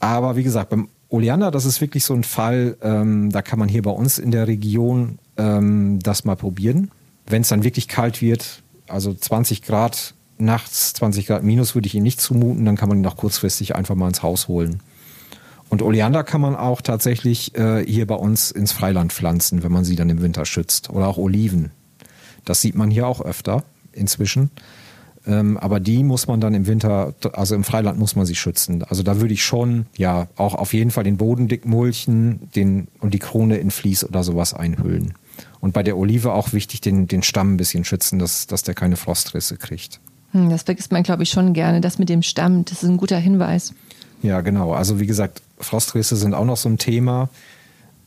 Aber 0.00 0.36
wie 0.36 0.42
gesagt, 0.42 0.70
beim 0.70 0.88
Oleander, 1.08 1.50
das 1.50 1.64
ist 1.64 1.80
wirklich 1.80 2.04
so 2.04 2.14
ein 2.14 2.24
Fall, 2.24 2.76
ähm, 2.82 3.30
da 3.30 3.42
kann 3.42 3.58
man 3.58 3.68
hier 3.68 3.82
bei 3.82 3.90
uns 3.90 4.18
in 4.18 4.30
der 4.30 4.46
Region 4.46 5.18
ähm, 5.36 5.98
das 6.02 6.24
mal 6.24 6.36
probieren. 6.36 6.90
Wenn 7.26 7.42
es 7.42 7.48
dann 7.48 7.64
wirklich 7.64 7.86
kalt 7.86 8.22
wird, 8.22 8.62
also 8.88 9.12
20 9.12 9.62
Grad 9.62 10.14
nachts, 10.38 10.94
20 10.94 11.26
Grad 11.26 11.42
minus 11.42 11.74
würde 11.74 11.86
ich 11.86 11.94
ihn 11.94 12.02
nicht 12.02 12.20
zumuten, 12.20 12.64
dann 12.64 12.76
kann 12.76 12.88
man 12.88 12.98
ihn 12.98 13.06
auch 13.06 13.16
kurzfristig 13.16 13.74
einfach 13.74 13.94
mal 13.94 14.08
ins 14.08 14.22
Haus 14.22 14.48
holen. 14.48 14.80
Und 15.68 15.82
Oleander 15.82 16.24
kann 16.24 16.40
man 16.40 16.54
auch 16.54 16.82
tatsächlich 16.82 17.56
äh, 17.56 17.84
hier 17.86 18.06
bei 18.06 18.14
uns 18.14 18.50
ins 18.50 18.72
Freiland 18.72 19.12
pflanzen, 19.12 19.62
wenn 19.62 19.72
man 19.72 19.84
sie 19.84 19.96
dann 19.96 20.10
im 20.10 20.20
Winter 20.20 20.44
schützt. 20.44 20.90
Oder 20.90 21.08
auch 21.08 21.16
Oliven. 21.16 21.70
Das 22.44 22.60
sieht 22.60 22.74
man 22.74 22.90
hier 22.90 23.06
auch 23.06 23.22
öfter 23.22 23.64
inzwischen. 23.92 24.50
Ähm, 25.26 25.56
aber 25.56 25.78
die 25.80 26.02
muss 26.02 26.26
man 26.26 26.40
dann 26.40 26.54
im 26.54 26.66
Winter, 26.66 27.14
also 27.32 27.54
im 27.54 27.64
Freiland 27.64 27.98
muss 27.98 28.16
man 28.16 28.26
sie 28.26 28.34
schützen. 28.34 28.82
Also 28.84 29.02
da 29.02 29.20
würde 29.20 29.34
ich 29.34 29.44
schon, 29.44 29.86
ja, 29.96 30.26
auch 30.36 30.54
auf 30.54 30.74
jeden 30.74 30.90
Fall 30.90 31.04
den 31.04 31.16
Boden 31.16 31.48
dick 31.48 31.64
mulchen 31.64 32.50
den, 32.54 32.88
und 33.00 33.14
die 33.14 33.18
Krone 33.18 33.58
in 33.58 33.70
Vlies 33.70 34.04
oder 34.04 34.24
sowas 34.24 34.54
einhüllen. 34.54 35.14
Und 35.60 35.72
bei 35.72 35.82
der 35.82 35.96
Olive 35.96 36.32
auch 36.32 36.52
wichtig, 36.52 36.80
den, 36.80 37.06
den 37.06 37.22
Stamm 37.22 37.54
ein 37.54 37.56
bisschen 37.56 37.84
schützen, 37.84 38.18
dass, 38.18 38.46
dass 38.46 38.64
der 38.64 38.74
keine 38.74 38.96
Frostrisse 38.96 39.56
kriegt. 39.56 40.00
Hm, 40.32 40.50
das 40.50 40.64
vergisst 40.64 40.90
man, 40.90 41.02
glaube 41.02 41.22
ich, 41.22 41.30
schon 41.30 41.52
gerne. 41.52 41.80
Das 41.80 41.98
mit 41.98 42.08
dem 42.08 42.22
Stamm, 42.22 42.64
das 42.64 42.82
ist 42.82 42.88
ein 42.88 42.96
guter 42.96 43.18
Hinweis. 43.18 43.74
Ja, 44.22 44.40
genau. 44.40 44.72
Also 44.72 44.98
wie 44.98 45.06
gesagt, 45.06 45.42
Frostrisse 45.58 46.16
sind 46.16 46.34
auch 46.34 46.44
noch 46.44 46.56
so 46.56 46.68
ein 46.68 46.78
Thema. 46.78 47.28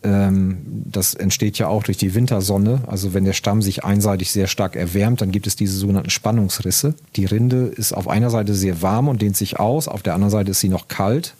Ähm, 0.05 0.57
das 0.85 1.15
entsteht 1.15 1.57
ja 1.57 1.67
auch 1.67 1.83
durch 1.83 1.97
die 1.97 2.13
Wintersonne. 2.13 2.81
Also 2.85 3.13
wenn 3.13 3.25
der 3.25 3.33
Stamm 3.33 3.61
sich 3.61 3.83
einseitig 3.83 4.31
sehr 4.31 4.47
stark 4.47 4.75
erwärmt, 4.75 5.21
dann 5.21 5.31
gibt 5.31 5.47
es 5.47 5.55
diese 5.55 5.75
sogenannten 5.77 6.11
Spannungsrisse. 6.11 6.93
Die 7.15 7.25
Rinde 7.25 7.65
ist 7.75 7.91
auf 7.91 8.07
einer 8.07 8.29
Seite 8.29 8.53
sehr 8.53 8.81
warm 8.83 9.07
und 9.07 9.21
dehnt 9.21 9.35
sich 9.35 9.59
aus, 9.59 9.87
auf 9.87 10.03
der 10.03 10.13
anderen 10.13 10.31
Seite 10.31 10.51
ist 10.51 10.59
sie 10.59 10.69
noch 10.69 10.87
kalt. 10.87 11.33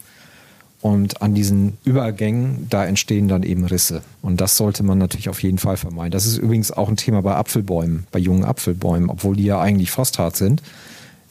Und 0.82 1.22
an 1.22 1.34
diesen 1.34 1.78
Übergängen, 1.84 2.68
da 2.70 2.86
entstehen 2.86 3.28
dann 3.28 3.44
eben 3.44 3.66
Risse. 3.66 4.02
Und 4.22 4.42
das 4.42 4.58
sollte 4.58 4.84
man 4.84 4.98
natürlich 4.98 5.30
auf 5.30 5.42
jeden 5.42 5.58
Fall 5.58 5.78
vermeiden. 5.78 6.12
Das 6.12 6.28
ist 6.28 6.38
übrigens 6.38 6.72
auch 6.72 6.90
ein 6.90 6.98
Thema 6.98 7.22
bei 7.22 7.36
Apfelbäumen, 7.36 8.06
bei 8.12 8.20
jungen 8.20 8.44
Apfelbäumen, 8.44 9.10
obwohl 9.10 9.36
die 9.36 9.46
ja 9.46 9.60
eigentlich 9.60 9.90
frosthart 9.90 10.36
sind. 10.36 10.62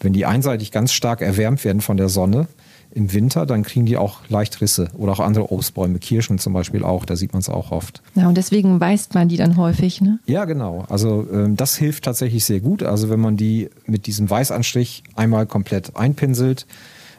Wenn 0.01 0.13
die 0.13 0.27
einseitig 0.27 0.73
ganz 0.73 0.93
stark 0.93 1.21
erwärmt 1.21 1.65
werden 1.65 1.83
von 1.83 1.97
der 1.97 2.09
Sonne, 2.09 2.49
im 2.95 3.13
Winter, 3.13 3.47
dann 3.47 3.63
kriegen 3.63 3.87
die 3.87 3.97
auch 3.97 4.21
leicht 4.29 4.61
Risse. 4.61 4.89
Oder 4.95 5.13
auch 5.13 5.21
andere 5.21 5.51
Obstbäume, 5.53 5.99
Kirschen 5.99 6.39
zum 6.39 6.53
Beispiel 6.53 6.85
auch, 6.85 7.05
da 7.05 7.17
sieht 7.17 7.33
man 7.33 7.41
es 7.41 7.49
auch 7.49 7.71
oft. 7.71 8.03
Ja, 8.15 8.29
und 8.29 8.37
deswegen 8.37 8.81
weist 8.81 9.15
man 9.15 9.29
die 9.29 9.37
dann 9.37 9.57
häufig, 9.57 10.01
ne? 10.01 10.19
Ja, 10.27 10.45
genau. 10.45 10.85
Also 10.89 11.27
ähm, 11.33 11.57
das 11.57 11.77
hilft 11.77 12.05
tatsächlich 12.05 12.45
sehr 12.45 12.61
gut. 12.61 12.83
Also 12.83 13.11
wenn 13.11 13.21
man 13.21 13.37
die 13.37 13.69
mit 13.87 14.07
diesem 14.07 14.31
Weißanstrich 14.31 15.03
einmal 15.17 15.47
komplett 15.47 15.97
einpinselt, 15.97 16.67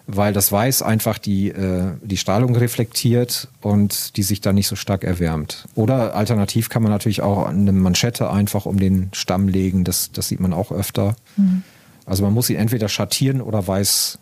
weil 0.07 0.33
das 0.33 0.51
Weiß 0.51 0.81
einfach 0.81 1.17
die, 1.17 1.49
äh, 1.49 1.93
die 2.01 2.17
Strahlung 2.17 2.55
reflektiert 2.55 3.47
und 3.61 4.17
die 4.17 4.23
sich 4.23 4.39
dann 4.41 4.55
nicht 4.55 4.67
so 4.67 4.75
stark 4.75 5.03
erwärmt. 5.03 5.67
Oder 5.75 6.15
alternativ 6.15 6.69
kann 6.69 6.83
man 6.83 6.91
natürlich 6.91 7.21
auch 7.21 7.47
eine 7.47 7.71
Manschette 7.71 8.29
einfach 8.29 8.65
um 8.65 8.79
den 8.79 9.09
Stamm 9.13 9.47
legen. 9.47 9.83
Das, 9.83 10.11
das 10.11 10.27
sieht 10.27 10.39
man 10.39 10.53
auch 10.53 10.71
öfter. 10.71 11.15
Mhm. 11.37 11.63
Also 12.05 12.23
man 12.23 12.33
muss 12.33 12.47
sie 12.47 12.55
entweder 12.55 12.87
schattieren 12.87 13.41
oder 13.41 13.67
weiß 13.67 14.19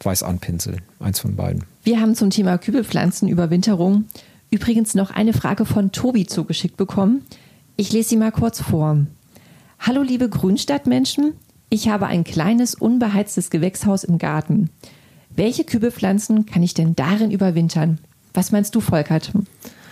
weiß 0.00 0.22
anpinseln. 0.22 0.80
Eins 1.00 1.20
von 1.20 1.36
beiden. 1.36 1.64
Wir 1.82 2.00
haben 2.00 2.14
zum 2.14 2.30
Thema 2.30 2.58
Kübelpflanzenüberwinterung 2.58 4.06
übrigens 4.50 4.94
noch 4.94 5.10
eine 5.10 5.32
Frage 5.32 5.64
von 5.64 5.92
Tobi 5.92 6.26
zugeschickt 6.26 6.76
bekommen. 6.76 7.22
Ich 7.76 7.92
lese 7.92 8.10
sie 8.10 8.16
mal 8.16 8.32
kurz 8.32 8.60
vor. 8.60 8.98
Hallo 9.80 10.02
liebe 10.02 10.28
Grünstadtmenschen, 10.28 11.34
ich 11.68 11.88
habe 11.88 12.06
ein 12.06 12.24
kleines 12.24 12.74
unbeheiztes 12.74 13.50
Gewächshaus 13.50 14.04
im 14.04 14.18
Garten. 14.18 14.70
Welche 15.34 15.64
Kübelpflanzen 15.64 16.46
kann 16.46 16.62
ich 16.62 16.74
denn 16.74 16.94
darin 16.94 17.30
überwintern? 17.32 17.98
Was 18.32 18.52
meinst 18.52 18.74
du, 18.74 18.80
Volkert? 18.80 19.32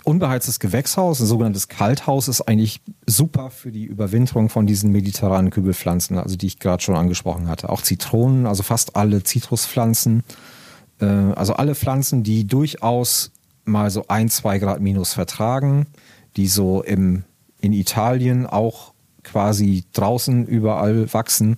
Unbeheiztes 0.03 0.59
Gewächshaus, 0.59 1.19
ein 1.19 1.25
sogenanntes 1.25 1.67
Kalthaus, 1.67 2.27
ist 2.27 2.41
eigentlich 2.41 2.81
super 3.05 3.49
für 3.49 3.71
die 3.71 3.85
Überwinterung 3.85 4.49
von 4.49 4.67
diesen 4.67 4.91
mediterranen 4.91 5.51
Kübelpflanzen, 5.51 6.17
also 6.17 6.35
die 6.35 6.47
ich 6.47 6.59
gerade 6.59 6.83
schon 6.83 6.95
angesprochen 6.95 7.47
hatte. 7.47 7.69
Auch 7.69 7.81
Zitronen, 7.81 8.45
also 8.45 8.63
fast 8.63 8.95
alle 8.95 9.23
Zitruspflanzen, 9.23 10.23
äh, 10.99 11.05
also 11.05 11.53
alle 11.53 11.75
Pflanzen, 11.75 12.23
die 12.23 12.45
durchaus 12.45 13.31
mal 13.65 13.89
so 13.89 14.05
ein, 14.07 14.29
zwei 14.29 14.59
Grad 14.59 14.81
minus 14.81 15.13
vertragen, 15.13 15.87
die 16.35 16.47
so 16.47 16.83
im, 16.83 17.23
in 17.61 17.73
Italien 17.73 18.45
auch 18.45 18.93
quasi 19.23 19.85
draußen 19.93 20.45
überall 20.45 21.13
wachsen. 21.13 21.57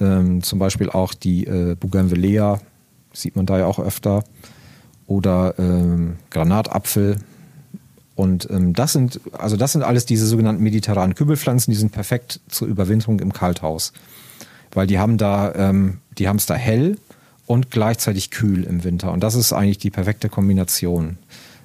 Ähm, 0.00 0.42
zum 0.42 0.58
Beispiel 0.58 0.90
auch 0.90 1.14
die 1.14 1.46
äh, 1.46 1.76
Bougainvillea, 1.76 2.60
sieht 3.12 3.36
man 3.36 3.46
da 3.46 3.58
ja 3.58 3.66
auch 3.66 3.78
öfter. 3.78 4.24
Oder 5.06 5.54
ähm, 5.58 6.16
Granatapfel, 6.30 7.18
und 8.16 8.48
ähm, 8.50 8.74
das 8.74 8.92
sind, 8.92 9.20
also 9.32 9.56
das 9.56 9.72
sind 9.72 9.82
alles 9.82 10.06
diese 10.06 10.26
sogenannten 10.26 10.62
mediterranen 10.62 11.14
Kübelpflanzen, 11.14 11.72
die 11.72 11.78
sind 11.78 11.92
perfekt 11.92 12.40
zur 12.48 12.68
Überwinterung 12.68 13.20
im 13.20 13.32
Kalthaus. 13.32 13.92
Weil 14.72 14.86
die 14.86 14.98
haben 14.98 15.18
da, 15.18 15.52
ähm, 15.54 15.98
die 16.18 16.28
haben 16.28 16.36
es 16.36 16.46
da 16.46 16.54
hell 16.54 16.96
und 17.46 17.70
gleichzeitig 17.70 18.30
kühl 18.30 18.64
im 18.64 18.84
Winter. 18.84 19.12
Und 19.12 19.20
das 19.20 19.34
ist 19.34 19.52
eigentlich 19.52 19.78
die 19.78 19.90
perfekte 19.90 20.28
Kombination. 20.28 21.18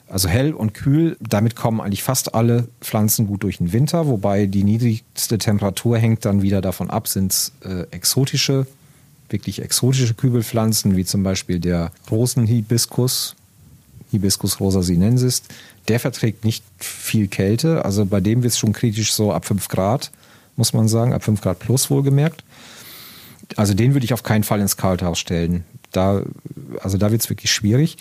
Also 0.07 0.27
hell 0.27 0.53
und 0.53 0.73
kühl, 0.73 1.17
damit 1.19 1.55
kommen 1.55 1.79
eigentlich 1.81 2.01
fast 2.01 2.33
alle 2.33 2.67
Pflanzen 2.81 3.27
gut 3.27 3.43
durch 3.43 3.59
den 3.59 3.71
Winter, 3.71 4.07
wobei 4.07 4.47
die 4.47 4.63
niedrigste 4.63 5.37
Temperatur 5.37 5.99
hängt 5.99 6.25
dann 6.25 6.41
wieder 6.41 6.61
davon 6.61 6.89
ab, 6.89 7.07
sind 7.07 7.31
es 7.31 7.51
äh, 7.63 7.85
exotische, 7.91 8.65
wirklich 9.29 9.61
exotische 9.61 10.15
Kübelpflanzen, 10.15 10.97
wie 10.97 11.05
zum 11.05 11.21
Beispiel 11.21 11.59
der 11.59 11.91
Rosenhibiskus, 12.09 13.35
Hibiscus 14.11 14.59
rosa 14.59 14.81
sinensis, 14.81 15.43
der 15.87 15.99
verträgt 15.99 16.45
nicht 16.45 16.63
viel 16.77 17.27
Kälte. 17.27 17.85
Also 17.85 18.05
bei 18.05 18.21
dem 18.21 18.43
wird 18.43 18.53
es 18.53 18.59
schon 18.59 18.73
kritisch 18.73 19.13
so 19.13 19.31
ab 19.31 19.45
5 19.45 19.67
Grad, 19.67 20.11
muss 20.55 20.73
man 20.73 20.87
sagen, 20.87 21.13
ab 21.13 21.23
5 21.23 21.41
Grad 21.41 21.59
plus 21.59 21.89
wohlgemerkt. 21.89 22.43
Also 23.55 23.73
den 23.73 23.93
würde 23.93 24.05
ich 24.05 24.13
auf 24.13 24.23
keinen 24.23 24.43
Fall 24.43 24.61
ins 24.61 24.77
Kalthaus 24.77 25.19
stellen. 25.19 25.63
Da, 25.91 26.23
also 26.81 26.97
da 26.97 27.11
wird 27.11 27.21
es 27.21 27.29
wirklich 27.29 27.51
schwierig. 27.51 27.97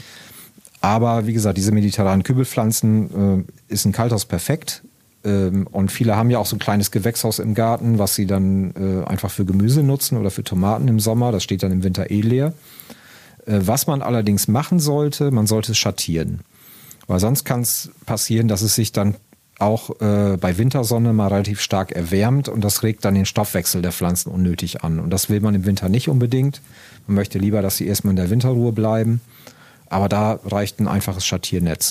Aber 0.81 1.27
wie 1.27 1.33
gesagt, 1.33 1.59
diese 1.59 1.73
mediterranen 1.73 2.23
Kübelpflanzen 2.23 3.47
äh, 3.69 3.73
ist 3.73 3.85
ein 3.85 3.93
Kalthaus 3.93 4.27
perfekt. 4.27 4.83
Ähm, 5.25 5.67
und 5.67 5.91
viele 5.91 6.17
haben 6.17 6.31
ja 6.31 6.39
auch 6.39 6.47
so 6.47 6.57
ein 6.57 6.61
kleines 6.61 6.91
Gewächshaus 6.91 7.39
im 7.39 7.55
Garten, 7.55 7.99
was 7.99 8.15
sie 8.15 8.27
dann 8.27 8.73
äh, 8.77 9.05
einfach 9.07 9.31
für 9.31 9.45
Gemüse 9.45 9.83
nutzen 9.83 10.19
oder 10.19 10.31
für 10.31 10.45
Tomaten 10.45 10.87
im 10.89 11.01
Sommer. 11.01 11.33
Das 11.33 11.43
steht 11.43 11.63
dann 11.63 11.73
im 11.73 11.83
Winter 11.83 12.11
eh 12.11 12.21
leer. 12.21 12.53
Äh, 13.49 13.67
was 13.67 13.87
man 13.87 14.03
allerdings 14.03 14.47
machen 14.47 14.79
sollte, 14.79 15.31
man 15.31 15.47
sollte 15.47 15.73
es 15.73 15.79
schattieren. 15.79 16.41
Weil 17.07 17.21
sonst 17.21 17.45
kann 17.45 17.63
es 17.63 17.91
passieren, 18.05 18.49
dass 18.49 18.63
es 18.63 18.75
sich 18.75 18.93
dann 18.93 19.17
auch 19.59 20.01
äh, 20.01 20.37
bei 20.37 20.57
Wintersonne 20.57 21.13
mal 21.13 21.29
relativ 21.29 21.61
stark 21.61 21.91
erwärmt 21.91 22.49
und 22.49 22.63
das 22.63 22.85
regt 22.85 23.05
dann 23.05 23.15
den 23.15 23.27
Stoffwechsel 23.27 23.83
der 23.83 23.91
Pflanzen 23.91 24.31
unnötig 24.31 24.85
an. 24.85 25.01
Und 25.01 25.11
das 25.11 25.31
will 25.31 25.41
man 25.41 25.55
im 25.55 25.65
Winter 25.65 25.89
nicht 25.89 26.09
unbedingt. 26.09 26.61
Man 27.07 27.17
möchte 27.17 27.39
lieber, 27.39 27.61
dass 27.61 27.77
sie 27.79 27.87
erstmal 27.87 28.13
in 28.13 28.17
der 28.17 28.31
Winterruhe 28.31 28.73
bleiben. 28.73 29.21
Aber 29.89 30.09
da 30.09 30.39
reicht 30.45 30.79
ein 30.79 30.87
einfaches 30.87 31.27
Schattiernetz. 31.27 31.91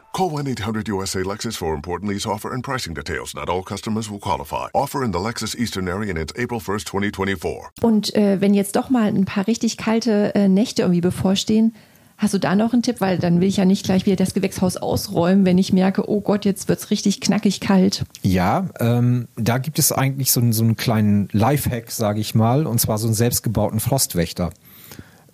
Call 0.13 0.29
1-800-USA 0.29 1.23
Lexus 1.23 1.55
for 1.55 1.73
important 1.73 2.11
lease 2.11 2.25
offer 2.25 2.51
and 2.51 2.63
pricing 2.63 2.93
details. 2.93 3.33
Not 3.33 3.49
all 3.49 3.63
customers 3.63 4.09
will 4.09 4.19
qualify. 4.19 4.67
Offer 4.73 5.05
in 5.05 5.13
the 5.13 5.19
Lexus 5.19 5.55
Eastern 5.55 5.87
area 5.87 6.09
and 6.09 6.19
it's 6.19 6.33
April 6.37 6.59
1st, 6.59 6.85
2024. 6.85 7.69
Und 7.81 8.13
äh, 8.13 8.41
wenn 8.41 8.53
jetzt 8.53 8.75
doch 8.75 8.89
mal 8.89 9.07
ein 9.07 9.23
paar 9.23 9.47
richtig 9.47 9.77
kalte 9.77 10.35
äh, 10.35 10.49
Nächte 10.49 10.81
irgendwie 10.81 10.99
bevorstehen, 10.99 11.73
hast 12.17 12.33
du 12.33 12.39
da 12.39 12.55
noch 12.55 12.73
einen 12.73 12.81
Tipp? 12.81 12.99
Weil 12.99 13.19
dann 13.19 13.39
will 13.39 13.47
ich 13.47 13.55
ja 13.55 13.63
nicht 13.63 13.85
gleich 13.85 14.05
wieder 14.05 14.17
das 14.17 14.33
Gewächshaus 14.33 14.75
ausräumen, 14.75 15.45
wenn 15.45 15.57
ich 15.57 15.71
merke, 15.71 16.09
oh 16.09 16.19
Gott, 16.19 16.43
jetzt 16.43 16.67
wird 16.67 16.79
es 16.79 16.91
richtig 16.91 17.21
knackig 17.21 17.61
kalt. 17.61 18.03
Ja, 18.21 18.67
ähm, 18.81 19.29
da 19.37 19.59
gibt 19.59 19.79
es 19.79 19.93
eigentlich 19.93 20.33
so, 20.33 20.41
so 20.51 20.63
einen 20.63 20.75
kleinen 20.75 21.29
Lifehack, 21.31 21.89
sage 21.89 22.19
ich 22.19 22.35
mal, 22.35 22.67
und 22.67 22.81
zwar 22.81 22.97
so 22.97 23.07
einen 23.07 23.15
selbstgebauten 23.15 23.79
Frostwächter. 23.79 24.51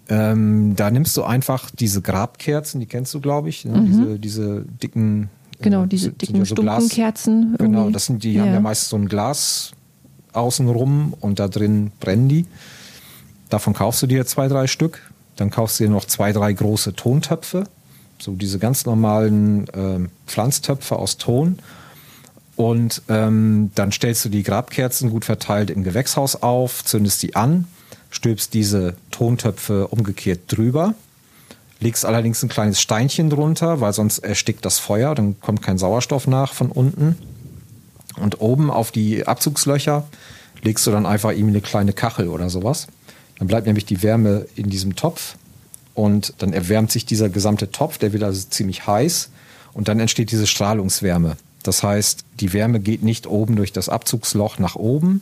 Ähm, 0.09 0.75
da 0.75 0.89
nimmst 0.89 1.17
du 1.17 1.23
einfach 1.23 1.69
diese 1.71 2.01
Grabkerzen, 2.01 2.79
die 2.79 2.85
kennst 2.85 3.13
du, 3.13 3.19
glaube 3.19 3.49
ich, 3.49 3.65
ne? 3.65 3.77
mhm. 3.77 3.85
diese, 3.85 4.19
diese 4.19 4.61
dicken. 4.61 5.29
Genau, 5.59 5.83
äh, 5.83 5.87
diese 5.87 6.11
dicken 6.11 6.37
ja 6.37 6.45
so 6.45 6.55
Stumpenkerzen. 6.55 7.55
Genau, 7.57 7.89
das 7.89 8.05
sind 8.05 8.23
die, 8.23 8.29
die 8.29 8.35
ja. 8.35 8.43
haben 8.43 8.53
ja 8.53 8.59
meist 8.59 8.89
so 8.89 8.95
ein 8.95 9.07
Glas 9.07 9.71
außenrum 10.31 11.13
und 11.19 11.39
da 11.39 11.47
drin 11.47 11.91
brennen 11.99 12.29
die. 12.29 12.45
Davon 13.49 13.73
kaufst 13.73 14.01
du 14.01 14.07
dir 14.07 14.25
zwei, 14.25 14.47
drei 14.47 14.67
Stück. 14.67 15.01
Dann 15.35 15.49
kaufst 15.49 15.79
du 15.79 15.85
dir 15.85 15.89
noch 15.89 16.05
zwei, 16.05 16.31
drei 16.31 16.53
große 16.53 16.93
Tontöpfe. 16.93 17.65
So 18.19 18.33
diese 18.33 18.59
ganz 18.59 18.85
normalen 18.85 19.67
äh, 19.69 20.07
Pflanztöpfe 20.25 20.95
aus 20.95 21.17
Ton. 21.17 21.59
Und 22.55 23.03
ähm, 23.07 23.71
dann 23.75 23.91
stellst 23.91 24.25
du 24.25 24.29
die 24.29 24.43
Grabkerzen 24.43 25.11
gut 25.11 25.25
verteilt 25.25 25.69
im 25.69 25.83
Gewächshaus 25.83 26.41
auf, 26.41 26.83
zündest 26.83 27.21
die 27.23 27.35
an 27.35 27.67
stülpst 28.09 28.53
diese 28.53 28.95
Tontöpfe 29.11 29.87
umgekehrt 29.87 30.41
drüber, 30.47 30.93
legst 31.79 32.05
allerdings 32.05 32.43
ein 32.43 32.49
kleines 32.49 32.81
Steinchen 32.81 33.29
drunter, 33.29 33.81
weil 33.81 33.93
sonst 33.93 34.19
erstickt 34.19 34.65
das 34.65 34.79
Feuer, 34.79 35.15
dann 35.15 35.39
kommt 35.39 35.61
kein 35.61 35.77
Sauerstoff 35.77 36.27
nach 36.27 36.53
von 36.53 36.71
unten. 36.71 37.17
Und 38.19 38.41
oben 38.41 38.71
auf 38.71 38.91
die 38.91 39.27
Abzugslöcher 39.27 40.07
legst 40.63 40.87
du 40.87 40.91
dann 40.91 41.05
einfach 41.05 41.33
ihm 41.33 41.47
eine 41.47 41.61
kleine 41.61 41.93
Kachel 41.93 42.29
oder 42.29 42.49
sowas. 42.49 42.87
Dann 43.37 43.47
bleibt 43.47 43.67
nämlich 43.67 43.85
die 43.85 44.01
Wärme 44.01 44.47
in 44.55 44.69
diesem 44.69 44.95
Topf 44.95 45.35
und 45.93 46.33
dann 46.39 46.53
erwärmt 46.53 46.91
sich 46.91 47.05
dieser 47.05 47.29
gesamte 47.29 47.71
Topf, 47.71 47.97
der 47.99 48.13
wird 48.13 48.23
also 48.23 48.47
ziemlich 48.49 48.87
heiß 48.87 49.29
und 49.73 49.87
dann 49.87 49.99
entsteht 49.99 50.31
diese 50.31 50.47
Strahlungswärme. 50.47 51.37
Das 51.63 51.83
heißt, 51.83 52.23
die 52.39 52.53
Wärme 52.53 52.79
geht 52.79 53.03
nicht 53.03 53.27
oben 53.27 53.55
durch 53.55 53.73
das 53.73 53.89
Abzugsloch 53.89 54.57
nach 54.57 54.75
oben, 54.75 55.21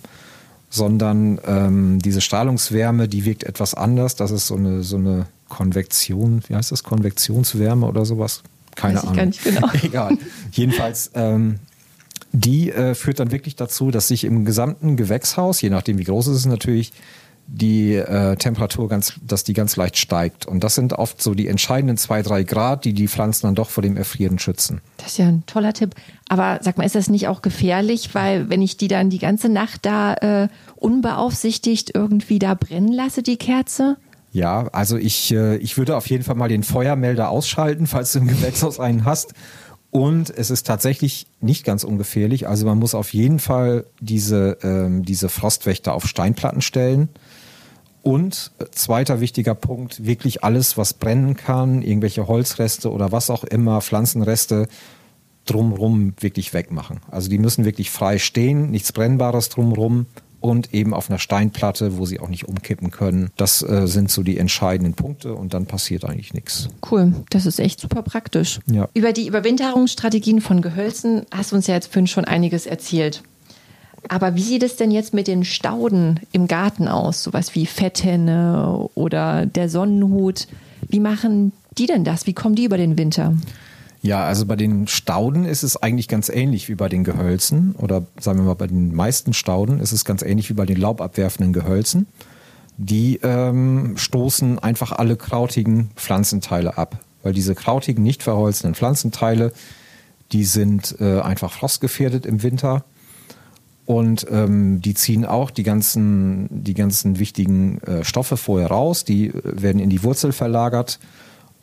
sondern 0.75 1.39
ähm, 1.47 1.99
diese 1.99 2.19
Strahlungswärme, 2.19 3.07
die 3.07 3.23
wirkt 3.23 3.43
etwas 3.45 3.73
anders. 3.73 4.15
Das 4.15 4.31
ist 4.31 4.47
so 4.47 4.55
eine, 4.55 4.83
so 4.83 4.97
eine 4.97 5.27
Konvektion, 5.47 6.43
wie 6.47 6.55
heißt 6.55 6.71
das, 6.71 6.83
Konvektionswärme 6.83 7.85
oder 7.85 8.05
sowas? 8.05 8.43
Keine 8.75 8.95
Weiß 8.95 9.03
Ahnung. 9.03 9.15
Gar 9.15 9.25
nicht 9.27 9.43
genau. 9.43 9.69
Egal. 9.83 10.17
Jedenfalls 10.51 11.11
ähm, 11.13 11.59
Die 12.33 12.71
äh, 12.71 12.93
führt 12.93 13.21
dann 13.21 13.31
wirklich 13.31 13.55
dazu, 13.55 13.89
dass 13.89 14.09
sich 14.09 14.25
im 14.25 14.43
gesamten 14.43 14.97
Gewächshaus, 14.97 15.61
je 15.61 15.69
nachdem 15.69 15.97
wie 15.97 16.03
groß 16.03 16.27
es 16.27 16.39
ist 16.39 16.45
natürlich, 16.45 16.91
die 17.47 17.95
äh, 17.95 18.35
Temperatur 18.37 18.89
ganz, 18.89 19.13
dass 19.25 19.43
die 19.43 19.53
ganz 19.53 19.75
leicht 19.75 19.97
steigt. 19.97 20.45
Und 20.45 20.63
das 20.63 20.75
sind 20.75 20.93
oft 20.93 21.21
so 21.21 21.33
die 21.33 21.47
entscheidenden 21.47 21.97
zwei, 21.97 22.21
drei 22.21 22.43
Grad, 22.43 22.85
die 22.85 22.93
die 22.93 23.07
Pflanzen 23.07 23.47
dann 23.47 23.55
doch 23.55 23.69
vor 23.69 23.83
dem 23.83 23.97
Erfrieren 23.97 24.39
schützen. 24.39 24.81
Das 24.97 25.07
ist 25.07 25.17
ja 25.17 25.27
ein 25.27 25.43
toller 25.45 25.73
Tipp. 25.73 25.93
Aber 26.27 26.59
sag 26.61 26.77
mal, 26.77 26.85
ist 26.85 26.95
das 26.95 27.09
nicht 27.09 27.27
auch 27.27 27.41
gefährlich, 27.41 28.15
weil 28.15 28.49
wenn 28.49 28.61
ich 28.61 28.77
die 28.77 28.87
dann 28.87 29.09
die 29.09 29.19
ganze 29.19 29.49
Nacht 29.49 29.85
da 29.85 30.13
äh, 30.15 30.47
unbeaufsichtigt 30.75 31.91
irgendwie 31.93 32.39
da 32.39 32.55
brennen 32.55 32.91
lasse, 32.91 33.21
die 33.21 33.37
Kerze? 33.37 33.97
Ja, 34.31 34.67
also 34.73 34.97
ich, 34.97 35.31
äh, 35.31 35.57
ich 35.57 35.77
würde 35.77 35.95
auf 35.95 36.09
jeden 36.09 36.23
Fall 36.23 36.35
mal 36.35 36.49
den 36.49 36.63
Feuermelder 36.63 37.29
ausschalten, 37.29 37.87
falls 37.87 38.11
du 38.11 38.19
im 38.19 38.27
Gewächshaus 38.27 38.79
einen 38.79 39.05
hast. 39.05 39.33
Und 39.91 40.29
es 40.29 40.49
ist 40.49 40.67
tatsächlich 40.67 41.25
nicht 41.39 41.63
ganz 41.63 41.85
ungefährlich. 41.85 42.49
Also 42.49 42.65
man 42.65 42.77
muss 42.77 42.93
auf 42.93 43.13
jeden 43.13 43.39
Fall 43.39 43.85
diese, 44.01 44.57
ähm, 44.61 45.05
diese 45.05 45.29
Frostwächter 45.29 45.93
auf 45.93 46.05
Steinplatten 46.05 46.61
stellen. 46.61 47.07
Und 48.05 48.51
zweiter 48.69 49.19
wichtiger 49.19 49.55
Punkt, 49.55 50.05
wirklich 50.05 50.43
alles, 50.43 50.77
was 50.77 50.93
brennen 50.93 51.35
kann, 51.35 51.81
irgendwelche 51.81 52.27
Holzreste 52.27 52.91
oder 52.91 53.11
was 53.11 53.31
auch 53.31 53.43
immer, 53.43 53.81
Pflanzenreste, 53.81 54.67
drumrum 55.45 56.13
wirklich 56.19 56.53
wegmachen. 56.53 56.99
Also 57.09 57.29
die 57.29 57.39
müssen 57.39 57.65
wirklich 57.65 57.89
frei 57.89 58.19
stehen, 58.19 58.69
nichts 58.69 58.91
Brennbares 58.91 59.49
drumrum 59.49 60.05
und 60.39 60.71
eben 60.71 60.93
auf 60.93 61.09
einer 61.09 61.17
Steinplatte, 61.17 61.97
wo 61.97 62.05
sie 62.05 62.19
auch 62.19 62.29
nicht 62.29 62.47
umkippen 62.47 62.91
können. 62.91 63.31
Das 63.37 63.63
äh, 63.63 63.87
sind 63.87 64.11
so 64.11 64.21
die 64.21 64.37
entscheidenden 64.37 64.93
Punkte 64.93 65.33
und 65.33 65.55
dann 65.55 65.65
passiert 65.65 66.05
eigentlich 66.05 66.35
nichts. 66.35 66.69
Cool, 66.91 67.11
das 67.31 67.47
ist 67.47 67.59
echt 67.59 67.79
super 67.79 68.03
praktisch. 68.03 68.59
Ja. 68.67 68.87
Über 68.93 69.13
die 69.13 69.25
Überwinterungsstrategien 69.25 70.41
von 70.41 70.61
Gehölzen 70.61 71.25
hast 71.31 71.53
du 71.53 71.55
uns 71.55 71.65
ja 71.65 71.73
jetzt 71.73 71.89
schon 72.07 72.25
einiges 72.25 72.67
erzählt. 72.67 73.23
Aber 74.07 74.35
wie 74.35 74.41
sieht 74.41 74.63
es 74.63 74.75
denn 74.75 74.91
jetzt 74.91 75.13
mit 75.13 75.27
den 75.27 75.43
Stauden 75.43 76.19
im 76.31 76.47
Garten 76.47 76.87
aus? 76.87 77.23
Sowas 77.23 77.55
wie 77.55 77.65
Fetthenne 77.65 78.89
oder 78.95 79.45
der 79.45 79.69
Sonnenhut. 79.69 80.47
Wie 80.87 80.99
machen 80.99 81.51
die 81.77 81.87
denn 81.87 82.03
das? 82.03 82.27
Wie 82.27 82.33
kommen 82.33 82.55
die 82.55 82.65
über 82.65 82.77
den 82.77 82.97
Winter? 82.97 83.33
Ja, 84.01 84.23
also 84.23 84.45
bei 84.45 84.55
den 84.55 84.87
Stauden 84.87 85.45
ist 85.45 85.63
es 85.63 85.77
eigentlich 85.77 86.07
ganz 86.07 86.29
ähnlich 86.29 86.69
wie 86.69 86.75
bei 86.75 86.89
den 86.89 87.03
Gehölzen 87.03 87.73
oder 87.75 88.05
sagen 88.19 88.37
wir 88.39 88.45
mal 88.45 88.53
bei 88.53 88.67
den 88.67 88.93
meisten 88.93 89.33
Stauden 89.33 89.79
ist 89.79 89.93
es 89.93 90.05
ganz 90.05 90.21
ähnlich 90.21 90.47
wie 90.49 90.53
bei 90.53 90.67
den 90.67 90.77
laubabwerfenden 90.77 91.53
Gehölzen. 91.53 92.05
Die 92.77 93.19
ähm, 93.23 93.97
stoßen 93.97 94.59
einfach 94.59 94.91
alle 94.91 95.15
krautigen 95.15 95.89
Pflanzenteile 95.95 96.77
ab, 96.77 96.99
weil 97.23 97.33
diese 97.33 97.55
krautigen, 97.55 98.03
nicht 98.03 98.21
verholzenden 98.21 98.75
Pflanzenteile, 98.75 99.53
die 100.31 100.43
sind 100.43 100.95
äh, 100.99 101.21
einfach 101.21 101.51
frostgefährdet 101.51 102.27
im 102.27 102.43
Winter 102.43 102.83
und 103.85 104.25
ähm, 104.31 104.81
die 104.81 104.93
ziehen 104.95 105.25
auch 105.25 105.51
die 105.51 105.63
ganzen, 105.63 106.47
die 106.49 106.73
ganzen 106.73 107.19
wichtigen 107.19 107.79
äh, 107.81 108.03
Stoffe 108.03 108.37
vorher 108.37 108.67
raus, 108.67 109.03
die 109.03 109.27
äh, 109.27 109.33
werden 109.43 109.79
in 109.79 109.89
die 109.89 110.03
Wurzel 110.03 110.31
verlagert 110.31 110.99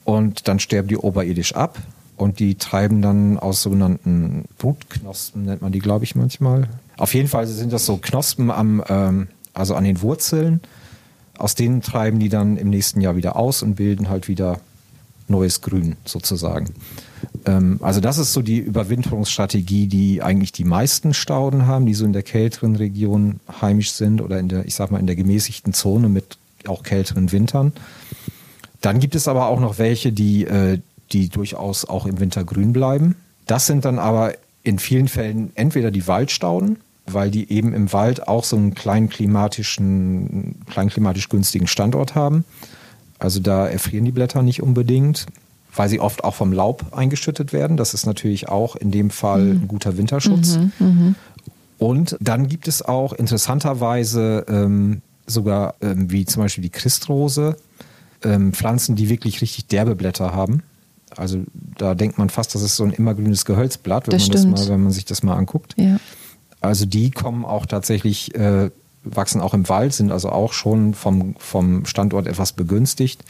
und 0.05 0.47
dann 0.49 0.59
sterben 0.59 0.89
die 0.89 0.97
oberirdisch 0.97 1.55
ab 1.55 1.79
und 2.17 2.39
die 2.39 2.55
treiben 2.55 3.03
dann 3.03 3.39
aus 3.39 3.63
sogenannten 3.63 4.45
Brutknospen, 4.59 5.45
nennt 5.45 5.63
man 5.63 5.73
die, 5.73 5.81
glaube 5.81 6.05
ich, 6.05 6.15
manchmal. 6.15 6.69
Auf 6.97 7.15
jeden 7.15 7.29
Fall 7.29 7.47
sind 7.47 7.73
das 7.73 7.87
so 7.87 7.97
Knospen 7.97 8.51
am, 8.51 8.83
ähm, 8.89 9.29
also 9.55 9.75
an 9.75 9.85
den 9.85 10.01
Wurzeln. 10.03 10.61
Aus 11.39 11.57
denen 11.57 11.83
treiben 11.83 12.21
die 12.21 12.29
dann 12.29 12.57
im 12.57 12.71
nächsten 12.71 13.01
Jahr 13.01 13.17
wieder 13.17 13.35
aus 13.35 13.63
und 13.63 13.75
bilden 13.75 14.09
halt 14.09 14.29
wieder 14.29 14.61
neues 15.27 15.61
Grün 15.61 15.97
sozusagen. 16.05 16.75
Ähm, 17.45 17.79
also 17.83 18.01
das 18.01 18.19
ist 18.19 18.33
so 18.33 18.43
die 18.43 18.59
Überwinterungsstrategie, 18.59 19.87
die 19.87 20.23
eigentlich 20.23 20.53
die 20.53 20.65
meisten 20.65 21.15
Stauden 21.15 21.67
haben, 21.67 21.87
die 21.87 21.95
so 21.95 22.05
in 22.05 22.13
der 22.13 22.23
kälteren 22.23 22.77
Region 22.77 23.41
heimisch 23.61 23.93
sind 23.93 24.21
oder 24.21 24.39
in 24.39 24.49
der, 24.49 24.67
ich 24.67 24.75
sag 24.75 24.91
mal, 24.91 24.99
in 24.99 25.07
der 25.07 25.17
gemäßigten 25.17 25.73
Zone 25.73 26.09
mit 26.09 26.39
auch 26.67 26.83
kälteren 26.83 27.33
Wintern. 27.33 27.73
Dann 28.81 29.01
gibt 29.01 29.15
es 29.15 29.29
aber 29.29 29.47
auch 29.47 29.61
noch 29.61 29.79
welche, 29.79 30.13
die, 30.13 30.45
äh, 30.45 30.79
die 31.13 31.29
durchaus 31.29 31.85
auch 31.85 32.07
im 32.07 32.21
Winter 32.21 32.45
grün 32.45 32.73
bleiben. 32.73 33.17
Das 33.47 33.67
sind 33.67 33.85
dann 33.85 33.99
aber 33.99 34.35
in 34.63 34.79
vielen 34.79 35.09
Fällen 35.09 35.51
entweder 35.55 35.91
die 35.91 36.07
Waldstauden, 36.07 36.79
weil 37.07 37.31
die 37.31 37.51
eben 37.51 37.75
im 37.75 37.93
Wald 37.93 38.29
auch 38.29 38.45
so 38.45 38.57
einen 38.57 38.75
kleinen 38.75 39.09
klimatischen, 39.09 40.57
kleinen 40.71 40.91
klimatisch 40.91 41.29
günstigen 41.29 41.67
Standort 41.67 42.15
haben. 42.15 42.45
Also 43.19 43.41
da 43.41 43.69
erfrieren 43.69 44.05
die 44.05 44.13
Blätter 44.13 44.43
nicht 44.43 44.63
unbedingt, 44.63 45.27
weil 45.75 45.89
sie 45.89 46.01
oft 46.01 46.25
auch 46.25 46.35
vom 46.35 46.53
Laub 46.53 46.85
eingeschüttet 46.93 47.53
werden. 47.53 47.77
Das 47.77 47.95
ist 47.95 48.07
natürlich 48.07 48.49
auch 48.49 48.77
in 48.77 48.91
dem 48.91 49.11
Fall 49.11 49.53
ein 49.53 49.69
guter 49.69 49.97
Winterschutz. 49.97 50.59
Und 51.79 52.17
dann 52.21 52.47
gibt 52.47 52.69
es 52.69 52.83
auch 52.83 53.13
interessanterweise 53.13 54.45
ähm, 54.49 55.03
sogar 55.27 55.75
ähm, 55.81 56.11
wie 56.11 56.25
zum 56.27 56.43
Beispiel 56.43 56.63
die 56.63 56.71
Christrose, 56.71 57.57
ähm, 58.23 58.53
Pflanzen, 58.53 58.97
die 58.97 59.09
wirklich 59.09 59.41
richtig 59.41 59.67
derbe 59.67 59.97
Blätter 59.97 60.35
haben. 60.35 60.63
Also 61.17 61.43
da 61.79 61.95
denkt 61.95 62.19
man 62.19 62.31
fast, 62.31 62.55
das 62.55 62.63
ist 62.63 62.77
so 62.77 62.85
ein 62.85 62.93
immergrünes 62.93 63.45
Gehölzblatt, 63.45 64.07
wenn, 64.07 64.13
Das 64.13 64.29
man, 64.29 64.33
das 64.33 64.47
mal, 64.47 64.75
wenn 64.75 64.83
man 64.85 64.93
sich 64.93 65.05
das 65.05 65.23
mal 65.23 65.37
anguckt. 65.37 65.75
Ja. 65.77 65.99
Also 66.61 66.87
die 66.87 67.11
kommen 67.11 67.45
auch 67.45 67.67
tatsächlich, 67.67 68.35
äh, 68.35 68.71
wachsen 69.03 69.41
auch 69.41 69.53
im 69.53 69.69
Wald, 69.69 69.93
sind 69.93 70.13
also 70.13 70.29
auch 70.29 70.53
schon 70.53 70.95
vom, 70.95 71.35
vom 71.39 71.85
Standort 71.87 72.27
etwas 72.27 72.53
begünstigt. 72.53 73.25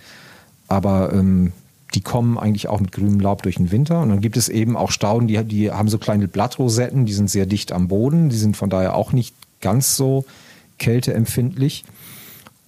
Aber 0.68 1.12
ähm, 1.12 1.52
die 1.94 2.00
kommen 2.00 2.38
eigentlich 2.38 2.68
auch 2.68 2.81
mit 2.81 2.92
grünem 2.92 3.20
Laub 3.20 3.42
durch 3.42 3.57
den 3.57 3.70
Winter. 3.70 4.00
Und 4.00 4.09
dann 4.09 4.20
gibt 4.20 4.37
es 4.37 4.48
eben 4.48 4.76
auch 4.76 4.90
Stauden, 4.90 5.28
die, 5.28 5.42
die 5.44 5.70
haben 5.70 5.88
so 5.88 5.98
kleine 5.98 6.28
Blattrosetten, 6.28 7.07
die 7.07 7.12
sind 7.12 7.31
sehr 7.31 7.46
dicht 7.46 7.72
am 7.72 7.88
Boden, 7.88 8.28
die 8.28 8.37
sind 8.37 8.57
von 8.57 8.70
daher 8.70 8.94
auch 8.94 9.12
nicht 9.12 9.35
ganz 9.61 9.96
so 9.96 10.24
kälteempfindlich. 10.78 11.85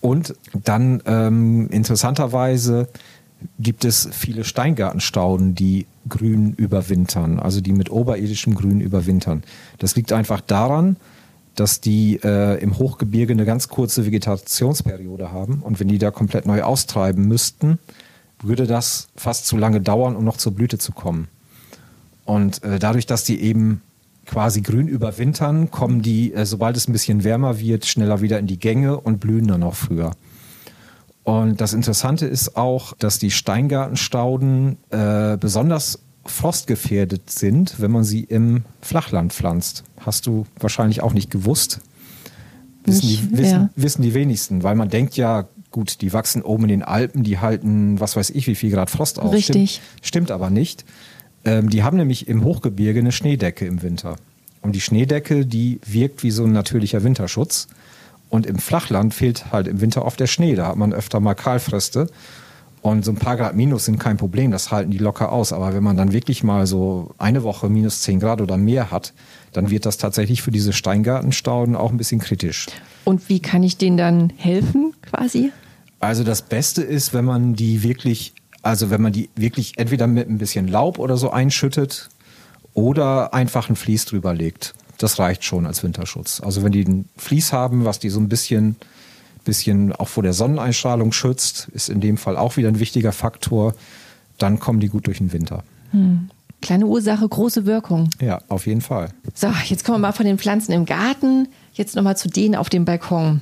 Und 0.01 0.35
dann 0.53 1.03
ähm, 1.07 1.69
interessanterweise 1.71 2.89
gibt 3.59 3.85
es 3.85 4.09
viele 4.13 4.45
Steingartenstauden, 4.45 5.55
die 5.55 5.87
grün 6.09 6.55
überwintern, 6.55 7.39
also 7.39 7.61
die 7.61 7.73
mit 7.73 7.91
oberirdischem 7.91 8.55
Grün 8.55 8.81
überwintern. 8.81 9.43
Das 9.79 9.97
liegt 9.97 10.13
einfach 10.13 10.41
daran, 10.41 10.97
dass 11.55 11.81
die 11.81 12.21
äh, 12.23 12.61
im 12.61 12.79
Hochgebirge 12.79 13.33
eine 13.33 13.45
ganz 13.45 13.69
kurze 13.69 14.05
Vegetationsperiode 14.05 15.31
haben 15.33 15.63
und 15.63 15.81
wenn 15.81 15.89
die 15.89 15.99
da 15.99 16.11
komplett 16.11 16.47
neu 16.47 16.63
austreiben 16.63 17.27
müssten, 17.27 17.79
würde 18.45 18.67
das 18.67 19.09
fast 19.17 19.47
zu 19.47 19.57
lange 19.57 19.81
dauern, 19.81 20.17
um 20.17 20.25
noch 20.25 20.37
zur 20.37 20.55
Blüte 20.55 20.79
zu 20.79 20.93
kommen. 20.93 21.29
Und 22.25 22.63
äh, 22.63 22.79
dadurch, 22.79 23.07
dass 23.07 23.25
die 23.25 23.41
eben 23.41 23.83
quasi 24.27 24.63
grün 24.63 24.89
überwintern, 24.89 25.71
kommen 25.71 26.03
die, 26.03 26.33
äh, 26.33 26.47
sobald 26.47 26.77
es 26.77 26.89
ein 26.89 26.93
bisschen 26.93 27.25
wärmer 27.25 27.59
wird, 27.59 27.87
schneller 27.87 28.21
wieder 28.21 28.39
in 28.39 28.47
die 28.47 28.59
Gänge 28.59 28.99
und 28.99 29.21
blühen 29.21 29.47
dann 29.49 29.63
auch 29.63 29.75
früher. 29.75 30.13
Und 31.23 31.61
das 31.61 31.73
Interessante 31.73 32.27
ist 32.27 32.57
auch, 32.57 32.93
dass 32.99 33.19
die 33.19 33.31
Steingartenstauden 33.31 34.77
äh, 34.91 35.39
besonders 35.39 36.01
frostgefährdet 36.27 37.31
sind, 37.31 37.81
wenn 37.81 37.91
man 37.91 38.05
sie 38.05 38.25
im 38.25 38.65
Flachland 38.81 39.33
pflanzt. 39.33 39.85
Hast 40.01 40.27
du 40.27 40.47
wahrscheinlich 40.59 41.03
auch 41.03 41.13
nicht 41.13 41.31
gewusst. 41.31 41.81
Wissen, 42.85 43.07
Nicht, 43.07 43.23
die, 43.23 43.39
wissen, 43.39 43.51
ja. 43.51 43.71
wissen 43.77 44.03
die 44.03 44.13
wenigsten, 44.13 44.63
weil 44.63 44.75
man 44.75 44.91
denkt 44.91 45.17
ja, 45.17 45.49
gut, 45.75 46.01
die 46.03 46.13
wachsen 46.13 46.43
oben 46.43 46.63
in 46.65 46.69
den 46.69 46.83
Alpen, 46.85 47.25
die 47.25 47.41
halten, 47.41 47.99
was 47.99 48.15
weiß 48.15 48.31
ich, 48.31 48.47
wie 48.47 48.55
viel 48.55 48.71
Grad 48.71 48.91
Frost 48.91 49.19
aus. 49.19 49.33
Richtig. 49.33 49.75
Stimmt, 49.75 50.07
stimmt 50.07 50.31
aber 50.31 50.49
nicht. 50.49 50.85
Ähm, 51.45 51.69
die 51.69 51.83
haben 51.83 51.97
nämlich 51.97 52.29
im 52.29 52.45
Hochgebirge 52.45 53.01
eine 53.01 53.11
Schneedecke 53.11 53.67
im 53.67 53.83
Winter. 53.83 54.17
Und 54.63 54.77
die 54.77 54.81
Schneedecke, 54.81 55.45
die 55.45 55.81
wirkt 55.85 56.23
wie 56.23 56.31
so 56.31 56.45
ein 56.45 56.53
natürlicher 56.53 57.03
Winterschutz. 57.03 57.67
Und 58.31 58.47
im 58.47 58.59
Flachland 58.59 59.15
fehlt 59.15 59.51
halt 59.51 59.67
im 59.67 59.81
Winter 59.81 60.05
oft 60.05 60.21
der 60.21 60.29
Schnee. 60.29 60.55
Da 60.55 60.69
hat 60.69 60.77
man 60.77 60.93
öfter 60.93 61.19
mal 61.19 61.35
Kahlfröste. 61.35 62.09
Und 62.81 63.05
so 63.05 63.11
ein 63.11 63.17
paar 63.17 63.37
Grad 63.37 63.57
minus 63.57 63.87
sind 63.87 63.99
kein 63.99 64.17
Problem, 64.17 64.51
das 64.51 64.71
halten 64.71 64.91
die 64.93 64.99
locker 64.99 65.33
aus. 65.33 65.53
Aber 65.53 65.75
wenn 65.75 65.83
man 65.83 65.97
dann 65.97 66.13
wirklich 66.13 66.45
mal 66.45 66.69
so 66.69 67.15
eine 67.19 67.43
Woche 67.43 67.69
minus 67.69 68.03
10 68.03 68.21
Grad 68.21 68.41
oder 68.41 68.59
mehr 68.59 68.93
hat, 68.93 69.13
dann 69.53 69.71
wird 69.71 69.87
das 69.87 69.99
tatsächlich 69.99 70.41
für 70.43 70.53
diese 70.53 70.73
Steingartenstauden 70.73 71.75
auch 71.75 71.91
ein 71.91 71.97
bisschen 71.97 72.21
kritisch. 72.21 72.67
Und 73.05 73.29
wie 73.29 73.41
kann 73.41 73.65
ich 73.65 73.77
denen 73.77 73.97
dann 73.97 74.33
helfen, 74.37 74.93
quasi? 75.03 75.51
Also 76.05 76.23
das 76.23 76.43
Beste 76.43 76.83
ist, 76.83 77.15
wenn 77.15 77.25
man 77.25 77.55
die 77.55 77.83
wirklich, 77.83 78.35
also 78.61 78.91
wenn 78.91 79.01
man 79.01 79.15
die 79.15 79.31
wirklich 79.37 79.79
entweder 79.79 80.07
mit 80.07 80.29
ein 80.29 80.37
bisschen 80.37 80.69
Laub 80.69 80.99
oder 80.99 81.17
so 81.17 81.31
einschüttet 81.31 82.11
oder 82.75 83.33
einfach 83.33 83.71
ein 83.71 83.77
Vlies 83.77 84.05
drüber 84.05 84.35
legt. 84.35 84.75
Das 84.99 85.19
reicht 85.19 85.45
schon 85.45 85.65
als 85.65 85.83
Winterschutz. 85.83 86.43
Also 86.45 86.63
wenn 86.63 86.73
die 86.73 86.85
ein 86.85 87.09
Vlies 87.17 87.55
haben, 87.55 87.87
was 87.87 88.01
die 88.01 88.11
so 88.11 88.21
ein 88.21 88.29
bisschen, 88.29 88.77
bisschen 89.45 89.95
auch 89.95 90.09
vor 90.09 90.23
der 90.23 90.35
Sonneneinstrahlung 90.35 91.11
schützt, 91.13 91.69
ist 91.73 91.89
in 91.89 92.03
dem 92.03 92.19
Fall 92.19 92.37
auch 92.37 92.59
wieder 92.59 92.69
ein 92.69 92.81
wichtiger 92.81 93.13
Faktor, 93.13 93.75
dann 94.37 94.59
kommen 94.61 94.81
die 94.81 94.89
gut 94.89 95.07
durch 95.07 95.19
den 95.19 95.33
Winter. 95.33 95.65
Kleine 96.61 96.85
Ursache, 96.85 97.27
große 97.27 97.65
Wirkung. 97.65 98.11
Ja, 98.21 98.43
auf 98.49 98.67
jeden 98.67 98.83
Fall. 98.83 99.09
So, 99.33 99.49
jetzt 99.69 99.87
kommen 99.87 100.03
wir 100.03 100.09
mal 100.09 100.13
von 100.13 100.27
den 100.27 100.37
Pflanzen 100.37 100.73
im 100.73 100.85
Garten, 100.85 101.49
jetzt 101.73 101.97
nochmal 101.97 102.19
zu 102.19 102.29
denen 102.29 102.57
auf 102.57 102.69
dem 102.69 102.85
Balkon. 102.85 103.41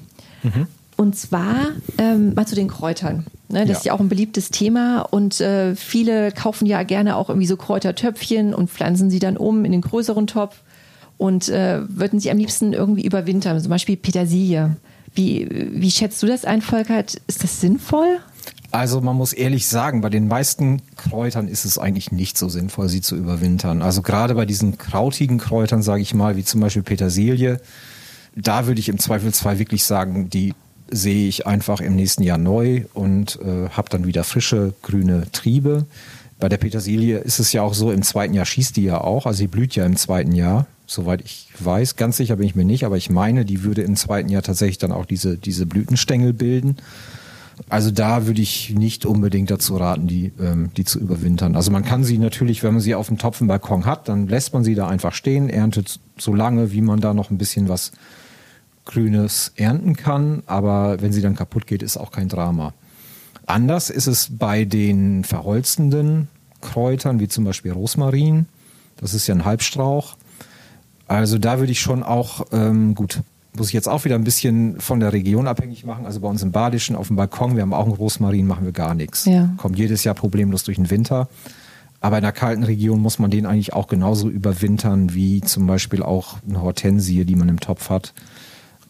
Und 1.02 1.16
zwar 1.16 1.56
ähm, 1.98 2.32
mal 2.34 2.46
zu 2.46 2.54
den 2.54 2.68
Kräutern. 2.68 3.24
Ne, 3.48 3.60
das 3.62 3.68
Ja. 3.68 3.76
ist 3.78 3.84
ja 3.86 3.92
auch 3.94 3.98
ein 4.00 4.08
beliebtes 4.08 4.50
Thema 4.50 5.00
und 5.00 5.40
äh, 5.40 5.74
viele 5.74 6.30
kaufen 6.30 6.64
ja 6.64 6.84
gerne 6.84 7.16
auch 7.16 7.28
irgendwie 7.28 7.48
so 7.48 7.56
Kräutertöpfchen 7.56 8.54
und 8.54 8.70
pflanzen 8.70 9.10
sie 9.10 9.18
dann 9.18 9.36
um 9.36 9.64
in 9.64 9.72
den 9.72 9.80
größeren 9.80 10.28
Topf 10.28 10.60
und 11.18 11.48
äh, 11.48 11.80
würden 11.88 12.20
sie 12.20 12.30
am 12.30 12.38
liebsten 12.38 12.72
irgendwie 12.72 13.04
überwintern, 13.04 13.60
zum 13.60 13.68
Beispiel 13.70 13.96
Petersilie. 13.96 14.76
Wie, 15.14 15.48
wie 15.72 15.90
schätzt 15.90 16.22
du 16.22 16.26
das 16.28 16.44
ein, 16.44 16.62
Volker? 16.62 17.00
Ist 17.26 17.42
das 17.42 17.60
sinnvoll? 17.60 18.18
Also 18.70 19.00
man 19.00 19.16
muss 19.16 19.32
ehrlich 19.32 19.66
sagen, 19.66 20.02
bei 20.02 20.08
den 20.08 20.28
meisten 20.28 20.80
Kräutern 20.96 21.48
ist 21.48 21.64
es 21.64 21.78
eigentlich 21.78 22.12
nicht 22.12 22.38
so 22.38 22.48
sinnvoll, 22.48 22.88
sie 22.88 23.00
zu 23.00 23.16
überwintern. 23.16 23.82
Also 23.82 24.02
gerade 24.02 24.34
bei 24.36 24.46
diesen 24.46 24.78
krautigen 24.78 25.38
Kräutern, 25.38 25.82
sage 25.82 26.00
ich 26.00 26.14
mal, 26.14 26.36
wie 26.36 26.44
zum 26.44 26.60
Beispiel 26.60 26.82
Petersilie, 26.84 27.60
da 28.36 28.66
würde 28.66 28.80
ich 28.80 28.88
im 28.88 28.98
Zweifelsfall 28.98 29.58
wirklich 29.58 29.82
sagen, 29.84 30.30
die 30.30 30.54
sehe 30.92 31.26
ich 31.26 31.46
einfach 31.46 31.80
im 31.80 31.96
nächsten 31.96 32.22
Jahr 32.22 32.38
neu 32.38 32.84
und 32.92 33.38
äh, 33.40 33.70
habe 33.70 33.88
dann 33.88 34.06
wieder 34.06 34.24
frische 34.24 34.74
grüne 34.82 35.26
Triebe. 35.32 35.86
Bei 36.38 36.48
der 36.48 36.58
Petersilie 36.58 37.18
ist 37.18 37.38
es 37.38 37.52
ja 37.52 37.62
auch 37.62 37.74
so, 37.74 37.90
im 37.90 38.02
zweiten 38.02 38.34
Jahr 38.34 38.44
schießt 38.44 38.76
die 38.76 38.84
ja 38.84 39.00
auch, 39.00 39.26
also 39.26 39.38
sie 39.38 39.46
blüht 39.46 39.74
ja 39.74 39.86
im 39.86 39.96
zweiten 39.96 40.32
Jahr, 40.32 40.66
soweit 40.86 41.22
ich 41.22 41.48
weiß. 41.58 41.96
Ganz 41.96 42.16
sicher 42.16 42.36
bin 42.36 42.46
ich 42.46 42.54
mir 42.54 42.64
nicht, 42.64 42.84
aber 42.84 42.96
ich 42.96 43.10
meine, 43.10 43.44
die 43.44 43.62
würde 43.62 43.82
im 43.82 43.96
zweiten 43.96 44.28
Jahr 44.28 44.42
tatsächlich 44.42 44.78
dann 44.78 44.92
auch 44.92 45.06
diese, 45.06 45.38
diese 45.38 45.66
Blütenstängel 45.66 46.32
bilden. 46.32 46.76
Also 47.68 47.90
da 47.90 48.26
würde 48.26 48.42
ich 48.42 48.70
nicht 48.70 49.06
unbedingt 49.06 49.50
dazu 49.50 49.76
raten, 49.76 50.06
die, 50.06 50.32
ähm, 50.40 50.70
die 50.76 50.84
zu 50.84 50.98
überwintern. 50.98 51.54
Also 51.54 51.70
man 51.70 51.84
kann 51.84 52.04
sie 52.04 52.18
natürlich, 52.18 52.62
wenn 52.62 52.74
man 52.74 52.80
sie 52.80 52.94
auf 52.94 53.08
dem 53.08 53.18
Topf 53.18 53.40
im 53.40 53.46
Balkon 53.46 53.86
hat, 53.86 54.08
dann 54.08 54.26
lässt 54.26 54.52
man 54.52 54.64
sie 54.64 54.74
da 54.74 54.88
einfach 54.88 55.14
stehen, 55.14 55.48
erntet 55.48 56.00
so 56.18 56.34
lange, 56.34 56.72
wie 56.72 56.82
man 56.82 57.00
da 57.00 57.14
noch 57.14 57.30
ein 57.30 57.38
bisschen 57.38 57.68
was 57.68 57.92
Grünes 58.84 59.52
ernten 59.56 59.96
kann. 59.96 60.42
Aber 60.46 61.00
wenn 61.00 61.12
sie 61.12 61.22
dann 61.22 61.36
kaputt 61.36 61.66
geht, 61.66 61.82
ist 61.82 61.96
auch 61.96 62.10
kein 62.10 62.28
Drama. 62.28 62.74
Anders 63.46 63.90
ist 63.90 64.06
es 64.06 64.28
bei 64.30 64.64
den 64.64 65.24
verholzenden 65.24 66.28
Kräutern, 66.60 67.20
wie 67.20 67.28
zum 67.28 67.44
Beispiel 67.44 67.72
Rosmarin. 67.72 68.46
Das 68.96 69.14
ist 69.14 69.26
ja 69.26 69.34
ein 69.34 69.44
Halbstrauch. 69.44 70.16
Also 71.08 71.38
da 71.38 71.58
würde 71.58 71.72
ich 71.72 71.80
schon 71.80 72.02
auch, 72.02 72.46
ähm, 72.52 72.94
gut, 72.94 73.20
muss 73.54 73.66
ich 73.66 73.72
jetzt 73.74 73.88
auch 73.88 74.04
wieder 74.04 74.14
ein 74.14 74.24
bisschen 74.24 74.80
von 74.80 75.00
der 75.00 75.12
Region 75.12 75.46
abhängig 75.46 75.84
machen. 75.84 76.06
Also 76.06 76.20
bei 76.20 76.28
uns 76.28 76.42
im 76.42 76.52
Badischen 76.52 76.96
auf 76.96 77.08
dem 77.08 77.16
Balkon, 77.16 77.56
wir 77.56 77.62
haben 77.62 77.74
auch 77.74 77.84
einen 77.84 77.94
Rosmarin, 77.94 78.46
machen 78.46 78.64
wir 78.64 78.72
gar 78.72 78.94
nichts. 78.94 79.26
Ja. 79.26 79.50
Kommt 79.58 79.76
jedes 79.76 80.04
Jahr 80.04 80.14
problemlos 80.14 80.64
durch 80.64 80.76
den 80.76 80.88
Winter. 80.88 81.28
Aber 82.00 82.18
in 82.18 82.22
der 82.22 82.32
kalten 82.32 82.64
Region 82.64 83.00
muss 83.00 83.18
man 83.18 83.30
den 83.30 83.46
eigentlich 83.46 83.74
auch 83.74 83.86
genauso 83.86 84.28
überwintern 84.28 85.14
wie 85.14 85.40
zum 85.40 85.66
Beispiel 85.66 86.02
auch 86.02 86.38
eine 86.48 86.60
Hortensie, 86.60 87.24
die 87.24 87.36
man 87.36 87.48
im 87.48 87.60
Topf 87.60 87.90
hat. 87.90 88.14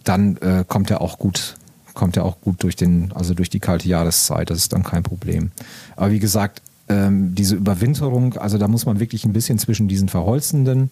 Dann 0.05 0.37
äh, 0.39 0.65
kommt 0.67 0.91
er 0.91 1.01
auch 1.01 1.19
gut, 1.19 1.57
kommt 1.95 2.17
er 2.17 2.25
auch 2.25 2.41
gut 2.41 2.63
durch 2.63 2.77
den, 2.77 3.13
also 3.13 3.35
durch 3.35 3.51
die 3.51 3.61
kalte 3.61 3.89
Jahreszeit. 3.89 4.51
Das 4.51 4.59
ist 4.59 4.73
dann 4.73 4.83
kein 4.83 5.03
Problem. 5.03 5.51
Aber 5.97 6.11
wie 6.11 6.19
gesagt, 6.19 6.63
ähm, 6.89 7.35
diese 7.35 7.55
Überwinterung, 7.57 8.37
also 8.37 8.59
da 8.59 8.69
muss 8.69 8.87
man 8.87 9.01
wirklich 9.01 9.25
ein 9.25 9.33
bisschen 9.33 9.59
zwischen 9.59 9.89
diesen 9.89 10.09
verholzenden 10.09 10.91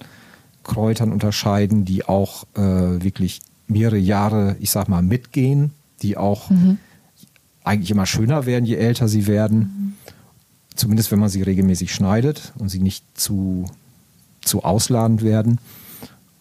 Kräutern 0.62 1.12
unterscheiden, 1.12 1.84
die 1.84 2.04
auch 2.04 2.44
äh, 2.54 2.60
wirklich 2.60 3.40
mehrere 3.66 3.98
Jahre, 3.98 4.56
ich 4.60 4.70
sag 4.70 4.88
mal, 4.88 5.02
mitgehen, 5.02 5.72
die 6.02 6.16
auch 6.16 6.50
mhm. 6.50 6.78
eigentlich 7.64 7.90
immer 7.90 8.06
schöner 8.06 8.46
werden, 8.46 8.64
je 8.64 8.76
älter 8.76 9.08
sie 9.08 9.26
werden. 9.26 9.58
Mhm. 9.58 9.92
Zumindest 10.74 11.12
wenn 11.12 11.18
man 11.18 11.28
sie 11.28 11.42
regelmäßig 11.42 11.92
schneidet 11.92 12.52
und 12.58 12.68
sie 12.68 12.80
nicht 12.80 13.04
zu, 13.14 13.66
zu 14.42 14.64
ausladend 14.64 15.22
werden. 15.22 15.58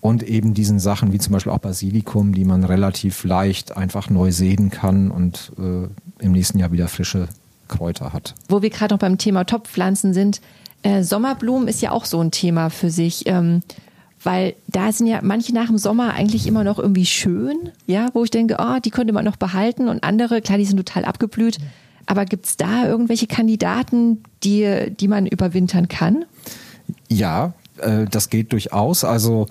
Und 0.01 0.23
eben 0.23 0.53
diesen 0.53 0.79
Sachen 0.79 1.11
wie 1.11 1.19
zum 1.19 1.33
Beispiel 1.33 1.51
auch 1.51 1.59
Basilikum, 1.59 2.33
die 2.33 2.45
man 2.45 2.63
relativ 2.63 3.23
leicht 3.25 3.75
einfach 3.75 4.09
neu 4.09 4.31
säen 4.31 4.69
kann 4.69 5.11
und 5.11 5.51
äh, 5.57 6.23
im 6.23 6.31
nächsten 6.31 6.57
Jahr 6.57 6.71
wieder 6.71 6.87
frische 6.87 7.27
Kräuter 7.67 8.13
hat. 8.13 8.33
Wo 8.47 8.61
wir 8.61 8.69
gerade 8.69 8.93
noch 8.93 8.99
beim 8.99 9.17
Thema 9.17 9.43
Topfpflanzen 9.43 10.13
sind, 10.13 10.39
äh, 10.83 11.03
Sommerblumen 11.03 11.67
ist 11.67 11.81
ja 11.81 11.91
auch 11.91 12.05
so 12.05 12.21
ein 12.21 12.31
Thema 12.31 12.69
für 12.69 12.89
sich. 12.89 13.27
Ähm, 13.27 13.61
weil 14.23 14.55
da 14.67 14.91
sind 14.91 15.07
ja 15.07 15.19
manche 15.21 15.53
nach 15.53 15.67
dem 15.67 15.77
Sommer 15.77 16.13
eigentlich 16.13 16.45
immer 16.45 16.63
noch 16.63 16.77
irgendwie 16.77 17.05
schön, 17.05 17.71
ja, 17.87 18.09
wo 18.13 18.23
ich 18.23 18.31
denke, 18.31 18.57
oh, 18.59 18.79
die 18.83 18.89
könnte 18.89 19.13
man 19.13 19.23
noch 19.23 19.37
behalten 19.37 19.87
und 19.87 20.03
andere, 20.03 20.41
klar, 20.41 20.57
die 20.57 20.65
sind 20.65 20.77
total 20.77 21.05
abgeblüht. 21.05 21.57
Aber 22.05 22.25
gibt 22.25 22.45
es 22.45 22.57
da 22.57 22.85
irgendwelche 22.85 23.27
Kandidaten, 23.27 24.23
die, 24.43 24.91
die 24.99 25.07
man 25.07 25.25
überwintern 25.25 25.87
kann? 25.87 26.25
Ja, 27.07 27.53
äh, 27.77 28.05
das 28.09 28.29
geht 28.29 28.51
durchaus. 28.51 29.03
Also 29.03 29.47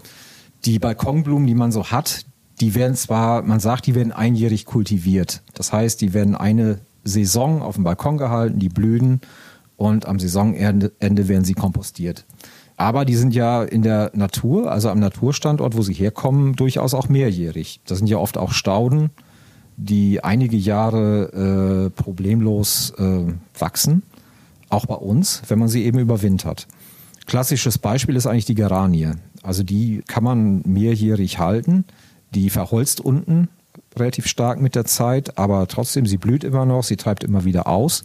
die 0.64 0.78
Balkonblumen, 0.78 1.46
die 1.46 1.54
man 1.54 1.72
so 1.72 1.86
hat, 1.86 2.24
die 2.60 2.74
werden 2.74 2.96
zwar, 2.96 3.42
man 3.42 3.60
sagt, 3.60 3.86
die 3.86 3.94
werden 3.94 4.12
einjährig 4.12 4.64
kultiviert. 4.64 5.42
Das 5.54 5.72
heißt, 5.72 6.00
die 6.00 6.12
werden 6.12 6.34
eine 6.34 6.80
Saison 7.04 7.62
auf 7.62 7.76
dem 7.76 7.84
Balkon 7.84 8.18
gehalten, 8.18 8.58
die 8.58 8.68
blühen 8.68 9.20
und 9.76 10.06
am 10.06 10.18
Saisonende 10.18 10.92
werden 11.00 11.44
sie 11.44 11.54
kompostiert. 11.54 12.26
Aber 12.76 13.04
die 13.04 13.16
sind 13.16 13.34
ja 13.34 13.62
in 13.62 13.82
der 13.82 14.12
Natur, 14.14 14.70
also 14.70 14.88
am 14.90 15.00
Naturstandort, 15.00 15.76
wo 15.76 15.82
sie 15.82 15.94
herkommen, 15.94 16.54
durchaus 16.54 16.94
auch 16.94 17.08
mehrjährig. 17.08 17.80
Das 17.86 17.98
sind 17.98 18.08
ja 18.08 18.18
oft 18.18 18.38
auch 18.38 18.52
Stauden, 18.52 19.10
die 19.76 20.22
einige 20.22 20.56
Jahre 20.56 21.86
äh, 21.86 21.90
problemlos 21.90 22.92
äh, 22.98 23.32
wachsen, 23.58 24.02
auch 24.68 24.86
bei 24.86 24.94
uns, 24.94 25.42
wenn 25.48 25.58
man 25.58 25.68
sie 25.68 25.84
eben 25.84 25.98
überwintert. 25.98 26.66
Klassisches 27.26 27.78
Beispiel 27.78 28.16
ist 28.16 28.26
eigentlich 28.26 28.46
die 28.46 28.54
Geranie. 28.54 29.10
Also 29.42 29.62
die 29.62 30.02
kann 30.06 30.24
man 30.24 30.62
mehrjährig 30.64 31.38
halten. 31.38 31.84
Die 32.34 32.50
verholzt 32.50 33.00
unten 33.00 33.48
relativ 33.96 34.26
stark 34.26 34.60
mit 34.60 34.74
der 34.74 34.84
Zeit, 34.84 35.38
aber 35.38 35.66
trotzdem, 35.66 36.06
sie 36.06 36.18
blüht 36.18 36.44
immer 36.44 36.66
noch, 36.66 36.84
sie 36.84 36.96
treibt 36.96 37.24
immer 37.24 37.44
wieder 37.44 37.66
aus. 37.66 38.04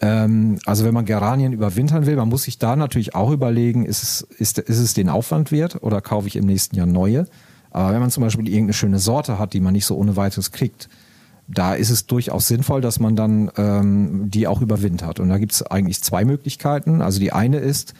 Ähm, 0.00 0.58
also 0.66 0.84
wenn 0.84 0.94
man 0.94 1.04
Geranien 1.04 1.52
überwintern 1.52 2.06
will, 2.06 2.16
man 2.16 2.28
muss 2.28 2.44
sich 2.44 2.58
da 2.58 2.76
natürlich 2.76 3.14
auch 3.14 3.30
überlegen, 3.30 3.84
ist 3.84 4.02
es, 4.02 4.20
ist, 4.38 4.58
ist 4.58 4.78
es 4.78 4.94
den 4.94 5.08
Aufwand 5.08 5.52
wert 5.52 5.82
oder 5.82 6.00
kaufe 6.00 6.28
ich 6.28 6.36
im 6.36 6.46
nächsten 6.46 6.76
Jahr 6.76 6.86
neue? 6.86 7.26
Aber 7.70 7.92
wenn 7.92 8.00
man 8.00 8.10
zum 8.10 8.22
Beispiel 8.22 8.46
irgendeine 8.46 8.72
schöne 8.72 8.98
Sorte 8.98 9.38
hat, 9.38 9.52
die 9.52 9.60
man 9.60 9.72
nicht 9.72 9.86
so 9.86 9.96
ohne 9.96 10.16
weiteres 10.16 10.52
kriegt, 10.52 10.88
da 11.46 11.74
ist 11.74 11.90
es 11.90 12.06
durchaus 12.06 12.48
sinnvoll, 12.48 12.80
dass 12.80 13.00
man 13.00 13.16
dann 13.16 13.50
ähm, 13.56 14.30
die 14.30 14.46
auch 14.46 14.62
überwintert. 14.62 15.20
Und 15.20 15.28
da 15.28 15.38
gibt 15.38 15.52
es 15.52 15.62
eigentlich 15.62 16.02
zwei 16.02 16.24
Möglichkeiten. 16.24 17.02
Also 17.02 17.20
die 17.20 17.32
eine 17.32 17.58
ist, 17.58 17.94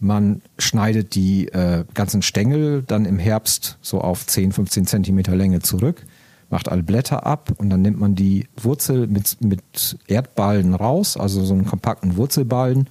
man 0.00 0.42
schneidet 0.58 1.14
die 1.14 1.48
äh, 1.48 1.84
ganzen 1.94 2.22
Stängel 2.22 2.82
dann 2.86 3.04
im 3.04 3.18
Herbst 3.18 3.78
so 3.80 4.00
auf 4.00 4.26
10, 4.26 4.52
15 4.52 4.86
Zentimeter 4.86 5.36
Länge 5.36 5.60
zurück 5.60 6.04
macht 6.50 6.68
alle 6.68 6.82
Blätter 6.82 7.24
ab 7.26 7.52
und 7.56 7.70
dann 7.70 7.80
nimmt 7.80 7.98
man 7.98 8.14
die 8.14 8.48
Wurzel 8.60 9.06
mit, 9.06 9.40
mit 9.40 9.98
Erdballen 10.08 10.74
raus, 10.74 11.16
also 11.16 11.44
so 11.44 11.54
einen 11.54 11.64
kompakten 11.64 12.16
Wurzelballen. 12.16 12.90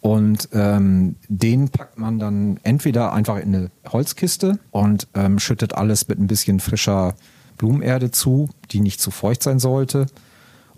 Und 0.00 0.48
ähm, 0.52 1.16
den 1.28 1.68
packt 1.68 1.98
man 1.98 2.18
dann 2.18 2.58
entweder 2.62 3.12
einfach 3.12 3.36
in 3.36 3.54
eine 3.54 3.70
Holzkiste 3.88 4.58
und 4.70 5.08
ähm, 5.14 5.38
schüttet 5.38 5.74
alles 5.74 6.08
mit 6.08 6.18
ein 6.18 6.28
bisschen 6.28 6.60
frischer 6.60 7.14
Blumenerde 7.58 8.10
zu, 8.10 8.48
die 8.70 8.80
nicht 8.80 9.00
zu 9.00 9.10
feucht 9.10 9.42
sein 9.42 9.58
sollte. 9.58 10.06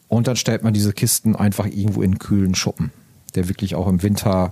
Und 0.09 0.27
dann 0.27 0.37
stellt 0.37 0.64
man 0.64 0.73
diese 0.73 0.93
Kisten 0.93 1.37
einfach 1.37 1.66
irgendwo 1.66 2.03
in 2.03 2.18
kühlen 2.18 2.55
Schuppen, 2.55 2.91
der 3.35 3.49
wirklich 3.49 3.75
auch 3.75 3.87
im 3.87 4.03
Winter 4.03 4.51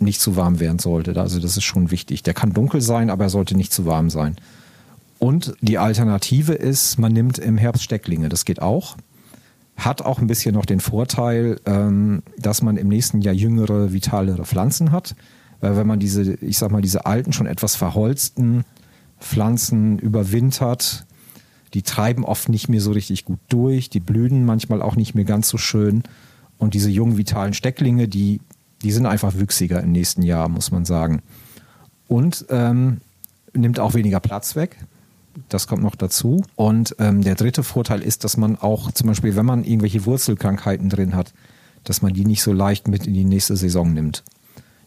nicht 0.00 0.20
zu 0.20 0.36
warm 0.36 0.60
werden 0.60 0.78
sollte. 0.78 1.18
Also 1.20 1.38
das 1.38 1.56
ist 1.56 1.64
schon 1.64 1.90
wichtig. 1.90 2.22
Der 2.22 2.34
kann 2.34 2.52
dunkel 2.52 2.80
sein, 2.80 3.10
aber 3.10 3.24
er 3.24 3.30
sollte 3.30 3.56
nicht 3.56 3.72
zu 3.72 3.86
warm 3.86 4.10
sein. 4.10 4.36
Und 5.18 5.54
die 5.60 5.78
Alternative 5.78 6.54
ist, 6.54 6.98
man 6.98 7.12
nimmt 7.12 7.38
im 7.38 7.58
Herbst 7.58 7.82
Stecklinge. 7.82 8.28
Das 8.28 8.44
geht 8.44 8.62
auch. 8.62 8.96
Hat 9.76 10.02
auch 10.02 10.18
ein 10.18 10.26
bisschen 10.26 10.54
noch 10.54 10.64
den 10.64 10.80
Vorteil, 10.80 11.60
ähm, 11.66 12.22
dass 12.38 12.62
man 12.62 12.76
im 12.76 12.88
nächsten 12.88 13.20
Jahr 13.20 13.34
jüngere, 13.34 13.92
vitalere 13.92 14.44
Pflanzen 14.44 14.92
hat. 14.92 15.14
Weil 15.60 15.76
wenn 15.76 15.86
man 15.86 16.00
diese, 16.00 16.34
ich 16.34 16.56
sag 16.56 16.70
mal, 16.70 16.80
diese 16.80 17.04
alten, 17.04 17.32
schon 17.32 17.46
etwas 17.46 17.76
verholzten 17.76 18.64
Pflanzen 19.20 19.98
überwintert, 19.98 21.06
die 21.74 21.82
treiben 21.82 22.24
oft 22.24 22.48
nicht 22.48 22.68
mehr 22.68 22.80
so 22.80 22.92
richtig 22.92 23.26
gut 23.26 23.38
durch, 23.48 23.90
die 23.90 24.00
blühen 24.00 24.44
manchmal 24.44 24.82
auch 24.82 24.96
nicht 24.96 25.14
mehr 25.14 25.24
ganz 25.24 25.48
so 25.48 25.58
schön. 25.58 26.02
Und 26.58 26.74
diese 26.74 26.90
jungen, 26.90 27.16
vitalen 27.16 27.54
Stecklinge, 27.54 28.08
die, 28.08 28.40
die 28.82 28.92
sind 28.92 29.06
einfach 29.06 29.34
wüchsiger 29.34 29.82
im 29.82 29.92
nächsten 29.92 30.22
Jahr, 30.22 30.48
muss 30.48 30.70
man 30.70 30.84
sagen. 30.84 31.22
Und 32.08 32.46
ähm, 32.48 33.00
nimmt 33.52 33.78
auch 33.78 33.94
weniger 33.94 34.20
Platz 34.20 34.56
weg. 34.56 34.76
Das 35.48 35.66
kommt 35.66 35.82
noch 35.82 35.94
dazu. 35.94 36.42
Und 36.56 36.96
ähm, 36.98 37.22
der 37.22 37.34
dritte 37.34 37.62
Vorteil 37.62 38.02
ist, 38.02 38.24
dass 38.24 38.36
man 38.36 38.56
auch 38.56 38.90
zum 38.92 39.08
Beispiel, 39.08 39.36
wenn 39.36 39.46
man 39.46 39.64
irgendwelche 39.64 40.06
Wurzelkrankheiten 40.06 40.88
drin 40.88 41.14
hat, 41.14 41.32
dass 41.84 42.02
man 42.02 42.12
die 42.12 42.24
nicht 42.24 42.42
so 42.42 42.52
leicht 42.52 42.88
mit 42.88 43.06
in 43.06 43.14
die 43.14 43.24
nächste 43.24 43.56
Saison 43.56 43.92
nimmt. 43.92 44.24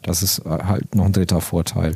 Das 0.01 0.21
ist 0.21 0.39
äh, 0.39 0.49
halt 0.49 0.95
noch 0.95 1.05
ein 1.05 1.13
dritter 1.13 1.41
Vorteil. 1.41 1.95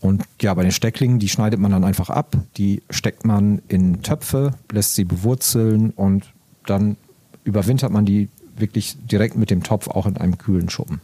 Und 0.00 0.24
ja, 0.40 0.54
bei 0.54 0.62
den 0.62 0.72
Stecklingen, 0.72 1.18
die 1.18 1.28
schneidet 1.28 1.60
man 1.60 1.72
dann 1.72 1.84
einfach 1.84 2.10
ab, 2.10 2.36
die 2.56 2.82
steckt 2.88 3.24
man 3.24 3.60
in 3.68 4.02
Töpfe, 4.02 4.52
lässt 4.72 4.94
sie 4.94 5.04
bewurzeln 5.04 5.90
und 5.90 6.32
dann 6.66 6.96
überwintert 7.44 7.92
man 7.92 8.06
die 8.06 8.28
wirklich 8.56 8.96
direkt 9.10 9.36
mit 9.36 9.50
dem 9.50 9.62
Topf 9.62 9.88
auch 9.88 10.06
in 10.06 10.16
einem 10.16 10.38
kühlen 10.38 10.70
Schuppen. 10.70 11.00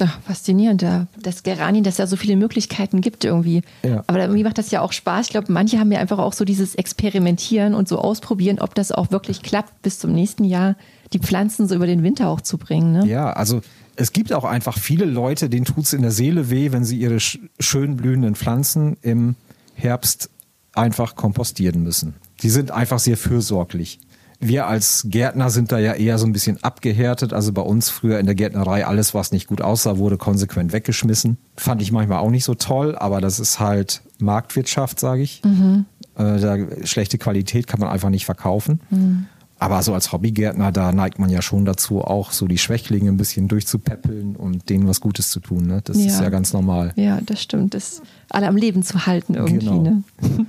Ach, 0.00 0.20
faszinierend, 0.26 0.84
das 1.20 1.42
Geranien, 1.42 1.84
dass 1.84 1.94
es 1.94 1.98
ja 1.98 2.06
so 2.06 2.16
viele 2.16 2.36
Möglichkeiten 2.36 3.00
gibt 3.00 3.24
irgendwie. 3.24 3.62
Ja. 3.82 4.04
Aber 4.06 4.20
irgendwie 4.20 4.44
macht 4.44 4.58
das 4.58 4.70
ja 4.70 4.80
auch 4.80 4.92
Spaß. 4.92 5.26
Ich 5.26 5.32
glaube, 5.32 5.52
manche 5.52 5.78
haben 5.78 5.90
ja 5.90 5.98
einfach 5.98 6.18
auch 6.18 6.32
so 6.32 6.44
dieses 6.44 6.74
Experimentieren 6.74 7.74
und 7.74 7.88
so 7.88 7.98
ausprobieren, 7.98 8.58
ob 8.60 8.74
das 8.74 8.92
auch 8.92 9.10
wirklich 9.10 9.42
klappt, 9.42 9.82
bis 9.82 9.98
zum 9.98 10.12
nächsten 10.12 10.44
Jahr 10.44 10.76
die 11.12 11.18
Pflanzen 11.18 11.66
so 11.66 11.74
über 11.74 11.86
den 11.86 12.02
Winter 12.02 12.28
auch 12.28 12.40
zu 12.40 12.58
bringen. 12.58 12.92
Ne? 12.92 13.06
Ja, 13.06 13.32
also 13.32 13.60
Es 14.00 14.12
gibt 14.12 14.32
auch 14.32 14.44
einfach 14.44 14.78
viele 14.78 15.06
Leute, 15.06 15.48
denen 15.48 15.64
tut 15.64 15.84
es 15.84 15.92
in 15.92 16.02
der 16.02 16.12
Seele 16.12 16.50
weh, 16.50 16.70
wenn 16.70 16.84
sie 16.84 16.98
ihre 16.98 17.18
sch 17.18 17.40
schön 17.58 17.96
blühenden 17.96 18.36
Pflanzen 18.36 18.96
im 19.02 19.34
Herbst 19.74 20.30
einfach 20.72 21.16
kompostieren 21.16 21.82
müssen. 21.82 22.14
Die 22.42 22.50
sind 22.50 22.70
einfach 22.70 23.00
sehr 23.00 23.16
fürsorglich. 23.16 23.98
Wir 24.40 24.66
als 24.66 25.06
Gärtner 25.08 25.50
sind 25.50 25.72
da 25.72 25.78
ja 25.78 25.94
eher 25.94 26.16
so 26.18 26.26
ein 26.26 26.32
bisschen 26.32 26.62
abgehärtet. 26.62 27.32
Also 27.32 27.52
bei 27.52 27.62
uns 27.62 27.90
früher 27.90 28.20
in 28.20 28.26
der 28.26 28.36
Gärtnerei, 28.36 28.86
alles, 28.86 29.12
was 29.12 29.32
nicht 29.32 29.48
gut 29.48 29.60
aussah, 29.60 29.98
wurde 29.98 30.16
konsequent 30.16 30.72
weggeschmissen. 30.72 31.38
Fand 31.56 31.82
ich 31.82 31.90
manchmal 31.90 32.18
auch 32.18 32.30
nicht 32.30 32.44
so 32.44 32.54
toll, 32.54 32.96
aber 32.96 33.20
das 33.20 33.40
ist 33.40 33.58
halt 33.58 34.02
Marktwirtschaft, 34.20 35.00
sage 35.00 35.22
ich. 35.22 35.42
Mhm. 35.44 35.86
Äh, 36.16 36.38
da, 36.38 36.56
schlechte 36.84 37.18
Qualität 37.18 37.66
kann 37.66 37.80
man 37.80 37.88
einfach 37.88 38.10
nicht 38.10 38.26
verkaufen. 38.26 38.80
Mhm. 38.90 39.26
Aber 39.60 39.82
so 39.82 39.92
als 39.92 40.12
Hobbygärtner, 40.12 40.70
da 40.70 40.92
neigt 40.92 41.18
man 41.18 41.30
ja 41.30 41.42
schon 41.42 41.64
dazu, 41.64 42.00
auch 42.00 42.30
so 42.30 42.46
die 42.46 42.58
Schwächlinge 42.58 43.10
ein 43.10 43.16
bisschen 43.16 43.48
durchzupäppeln 43.48 44.36
und 44.36 44.68
denen 44.68 44.86
was 44.86 45.00
Gutes 45.00 45.30
zu 45.30 45.40
tun. 45.40 45.66
Ne? 45.66 45.80
Das 45.82 45.98
ja. 45.98 46.06
ist 46.06 46.20
ja 46.20 46.28
ganz 46.28 46.52
normal. 46.52 46.92
Ja, 46.94 47.20
das 47.22 47.42
stimmt. 47.42 47.74
Das 47.74 48.02
alle 48.30 48.46
am 48.46 48.56
Leben 48.56 48.84
zu 48.84 49.06
halten 49.06 49.34
irgendwie. 49.34 49.66
Genau. 49.66 49.82
Ne? 49.82 50.02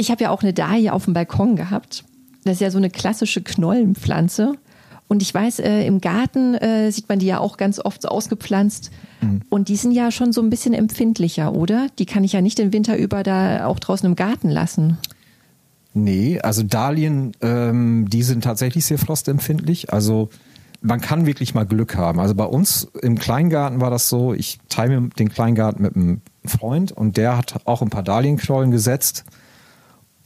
Ich 0.00 0.12
habe 0.12 0.22
ja 0.22 0.30
auch 0.30 0.42
eine 0.42 0.52
Dahlia 0.52 0.92
auf 0.92 1.06
dem 1.06 1.14
Balkon 1.14 1.56
gehabt. 1.56 2.04
Das 2.48 2.56
ist 2.56 2.60
ja 2.60 2.70
so 2.70 2.78
eine 2.78 2.88
klassische 2.88 3.42
Knollenpflanze. 3.42 4.54
Und 5.06 5.22
ich 5.22 5.32
weiß, 5.32 5.58
äh, 5.60 5.86
im 5.86 6.00
Garten 6.00 6.54
äh, 6.54 6.90
sieht 6.90 7.08
man 7.08 7.18
die 7.18 7.26
ja 7.26 7.40
auch 7.40 7.58
ganz 7.58 7.78
oft 7.78 8.00
so 8.02 8.08
ausgepflanzt. 8.08 8.90
Mhm. 9.20 9.42
Und 9.50 9.68
die 9.68 9.76
sind 9.76 9.92
ja 9.92 10.10
schon 10.10 10.32
so 10.32 10.40
ein 10.40 10.48
bisschen 10.48 10.72
empfindlicher, 10.72 11.54
oder? 11.54 11.88
Die 11.98 12.06
kann 12.06 12.24
ich 12.24 12.32
ja 12.32 12.40
nicht 12.40 12.58
den 12.58 12.72
Winter 12.72 12.96
über 12.96 13.22
da 13.22 13.66
auch 13.66 13.78
draußen 13.78 14.06
im 14.06 14.16
Garten 14.16 14.48
lassen. 14.48 14.96
Nee, 15.92 16.40
also 16.40 16.62
Dahlien, 16.62 17.32
ähm, 17.42 18.08
die 18.08 18.22
sind 18.22 18.44
tatsächlich 18.44 18.86
sehr 18.86 18.98
frostempfindlich. 18.98 19.92
Also 19.92 20.30
man 20.80 21.02
kann 21.02 21.26
wirklich 21.26 21.54
mal 21.54 21.66
Glück 21.66 21.96
haben. 21.96 22.18
Also 22.18 22.34
bei 22.34 22.44
uns 22.44 22.88
im 23.02 23.18
Kleingarten 23.18 23.82
war 23.82 23.90
das 23.90 24.08
so, 24.08 24.32
ich 24.32 24.58
teile 24.70 25.00
mir 25.00 25.08
den 25.10 25.28
Kleingarten 25.28 25.82
mit 25.82 25.96
einem 25.96 26.22
Freund 26.46 26.92
und 26.92 27.18
der 27.18 27.36
hat 27.36 27.60
auch 27.66 27.82
ein 27.82 27.90
paar 27.90 28.02
Dahlienknollen 28.02 28.70
gesetzt 28.70 29.24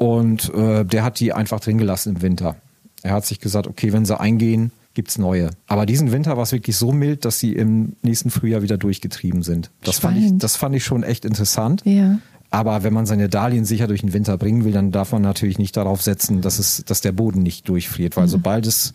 und 0.02 0.52
äh, 0.52 0.84
der 0.84 1.04
hat 1.04 1.20
die 1.20 1.32
einfach 1.32 1.60
drin 1.60 1.78
gelassen 1.78 2.16
im 2.16 2.22
Winter. 2.22 2.56
Er 3.02 3.12
hat 3.12 3.24
sich 3.24 3.38
gesagt, 3.38 3.68
okay, 3.68 3.92
wenn 3.92 4.04
sie 4.04 4.18
eingehen, 4.18 4.72
gibt 4.94 5.10
es 5.10 5.18
neue. 5.18 5.50
Aber 5.68 5.86
diesen 5.86 6.10
Winter 6.10 6.36
war 6.36 6.42
es 6.42 6.52
wirklich 6.52 6.76
so 6.76 6.90
mild, 6.90 7.24
dass 7.24 7.38
sie 7.38 7.52
im 7.52 7.94
nächsten 8.02 8.30
Frühjahr 8.30 8.62
wieder 8.62 8.78
durchgetrieben 8.78 9.42
sind. 9.42 9.70
Das, 9.84 10.00
fand 10.00 10.18
ich, 10.18 10.36
das 10.38 10.56
fand 10.56 10.74
ich 10.74 10.84
schon 10.84 11.04
echt 11.04 11.24
interessant. 11.24 11.82
Ja. 11.84 12.18
Aber 12.50 12.82
wenn 12.82 12.92
man 12.92 13.06
seine 13.06 13.28
Dahlien 13.28 13.64
sicher 13.64 13.86
durch 13.86 14.00
den 14.00 14.12
Winter 14.12 14.36
bringen 14.36 14.64
will, 14.64 14.72
dann 14.72 14.90
darf 14.90 15.12
man 15.12 15.22
natürlich 15.22 15.58
nicht 15.58 15.76
darauf 15.76 16.02
setzen, 16.02 16.40
dass, 16.42 16.58
es, 16.58 16.84
dass 16.84 17.00
der 17.00 17.12
Boden 17.12 17.42
nicht 17.42 17.68
durchfriert. 17.68 18.16
Weil 18.16 18.26
mhm. 18.26 18.30
sobald 18.30 18.66
es 18.66 18.92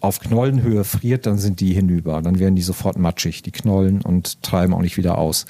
auf 0.00 0.20
Knollenhöhe 0.20 0.84
friert, 0.84 1.26
dann 1.26 1.38
sind 1.38 1.58
die 1.58 1.74
hinüber. 1.74 2.22
Dann 2.22 2.38
werden 2.38 2.54
die 2.54 2.62
sofort 2.62 2.96
matschig, 2.96 3.42
die 3.42 3.50
Knollen, 3.50 4.02
und 4.02 4.42
treiben 4.42 4.72
auch 4.72 4.82
nicht 4.82 4.96
wieder 4.96 5.18
aus. 5.18 5.46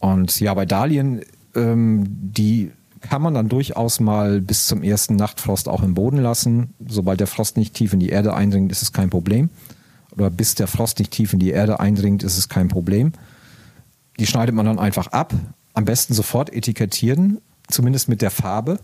Und 0.00 0.40
ja, 0.40 0.52
bei 0.54 0.66
Dahlien, 0.66 1.20
ähm, 1.54 2.04
die 2.08 2.72
kann 3.02 3.22
man 3.22 3.34
dann 3.34 3.48
durchaus 3.48 4.00
mal 4.00 4.40
bis 4.40 4.66
zum 4.66 4.82
ersten 4.82 5.16
Nachtfrost 5.16 5.68
auch 5.68 5.82
im 5.82 5.94
Boden 5.94 6.18
lassen. 6.18 6.74
Sobald 6.86 7.20
der 7.20 7.26
Frost 7.26 7.56
nicht 7.56 7.74
tief 7.74 7.92
in 7.92 8.00
die 8.00 8.08
Erde 8.08 8.34
eindringt, 8.34 8.72
ist 8.72 8.82
es 8.82 8.92
kein 8.92 9.10
Problem. 9.10 9.50
Oder 10.12 10.30
bis 10.30 10.54
der 10.54 10.66
Frost 10.66 10.98
nicht 10.98 11.10
tief 11.10 11.32
in 11.32 11.38
die 11.38 11.50
Erde 11.50 11.80
eindringt, 11.80 12.22
ist 12.22 12.38
es 12.38 12.48
kein 12.48 12.68
Problem. 12.68 13.12
Die 14.18 14.26
schneidet 14.26 14.54
man 14.54 14.66
dann 14.66 14.78
einfach 14.78 15.08
ab 15.08 15.34
am 15.74 15.84
besten 15.84 16.14
sofort 16.14 16.52
etikettieren, 16.52 17.38
zumindest 17.68 18.08
mit 18.08 18.20
der 18.20 18.30
Farbe, 18.30 18.78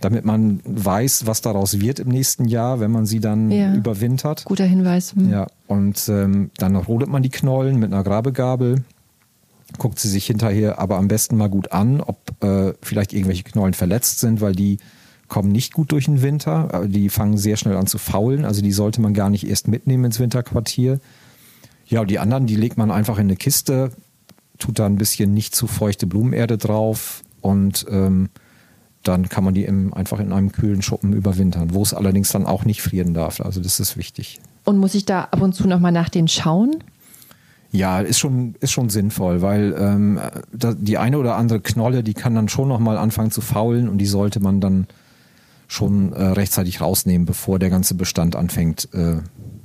damit 0.00 0.24
man 0.24 0.60
weiß, 0.64 1.26
was 1.26 1.40
daraus 1.40 1.80
wird 1.80 2.00
im 2.00 2.08
nächsten 2.08 2.46
Jahr, 2.46 2.80
wenn 2.80 2.90
man 2.90 3.06
sie 3.06 3.20
dann 3.20 3.50
ja. 3.50 3.72
überwintert. 3.74 4.44
Guter 4.44 4.64
Hinweis. 4.64 5.14
Hm. 5.14 5.30
Ja, 5.30 5.46
und 5.68 6.08
ähm, 6.08 6.50
dann 6.58 6.76
rodet 6.76 7.08
man 7.08 7.22
die 7.22 7.30
Knollen 7.30 7.78
mit 7.78 7.92
einer 7.92 8.02
Grabegabel, 8.02 8.84
guckt 9.78 9.98
sie 9.98 10.08
sich 10.08 10.26
hinterher 10.26 10.78
aber 10.78 10.96
am 10.96 11.08
besten 11.08 11.36
mal 11.36 11.48
gut 11.48 11.72
an, 11.72 12.00
ob 12.00 12.42
äh, 12.42 12.74
vielleicht 12.82 13.12
irgendwelche 13.12 13.44
Knollen 13.44 13.74
verletzt 13.74 14.20
sind, 14.20 14.40
weil 14.40 14.54
die 14.54 14.78
kommen 15.28 15.50
nicht 15.50 15.72
gut 15.72 15.92
durch 15.92 16.04
den 16.04 16.22
Winter. 16.22 16.86
Die 16.86 17.08
fangen 17.08 17.36
sehr 17.36 17.56
schnell 17.56 17.76
an 17.76 17.86
zu 17.86 17.98
faulen, 17.98 18.44
also 18.44 18.62
die 18.62 18.72
sollte 18.72 19.00
man 19.00 19.12
gar 19.12 19.30
nicht 19.30 19.46
erst 19.46 19.68
mitnehmen 19.68 20.04
ins 20.04 20.20
Winterquartier. 20.20 21.00
Ja, 21.86 22.00
und 22.00 22.10
die 22.10 22.18
anderen, 22.18 22.46
die 22.46 22.56
legt 22.56 22.78
man 22.78 22.90
einfach 22.90 23.18
in 23.18 23.26
eine 23.26 23.36
Kiste, 23.36 23.90
tut 24.58 24.78
da 24.78 24.86
ein 24.86 24.96
bisschen 24.96 25.34
nicht 25.34 25.54
zu 25.54 25.66
feuchte 25.66 26.06
Blumenerde 26.06 26.58
drauf 26.58 27.22
und 27.40 27.86
ähm, 27.90 28.28
dann 29.02 29.28
kann 29.28 29.44
man 29.44 29.54
die 29.54 29.64
im, 29.64 29.94
einfach 29.94 30.18
in 30.18 30.32
einem 30.32 30.50
kühlen 30.50 30.82
Schuppen 30.82 31.12
überwintern, 31.12 31.74
wo 31.74 31.82
es 31.82 31.94
allerdings 31.94 32.30
dann 32.30 32.46
auch 32.46 32.64
nicht 32.64 32.82
frieren 32.82 33.14
darf. 33.14 33.40
Also 33.40 33.60
das 33.60 33.78
ist 33.78 33.96
wichtig. 33.96 34.40
Und 34.64 34.78
muss 34.78 34.94
ich 34.94 35.04
da 35.04 35.22
ab 35.22 35.40
und 35.42 35.54
zu 35.54 35.68
nochmal 35.68 35.92
nach 35.92 36.08
denen 36.08 36.28
schauen? 36.28 36.82
Ja, 37.72 38.00
ist 38.00 38.18
schon, 38.18 38.54
ist 38.60 38.72
schon 38.72 38.90
sinnvoll, 38.90 39.42
weil 39.42 39.74
ähm, 39.78 40.20
da, 40.52 40.74
die 40.74 40.98
eine 40.98 41.18
oder 41.18 41.36
andere 41.36 41.60
Knolle, 41.60 42.02
die 42.02 42.14
kann 42.14 42.34
dann 42.34 42.48
schon 42.48 42.68
nochmal 42.68 42.96
anfangen 42.96 43.30
zu 43.30 43.40
faulen 43.40 43.88
und 43.88 43.98
die 43.98 44.06
sollte 44.06 44.40
man 44.40 44.60
dann 44.60 44.86
schon 45.68 46.12
äh, 46.12 46.22
rechtzeitig 46.22 46.80
rausnehmen, 46.80 47.26
bevor 47.26 47.58
der 47.58 47.70
ganze 47.70 47.94
Bestand 47.94 48.36
anfängt 48.36 48.88
äh, 48.94 49.16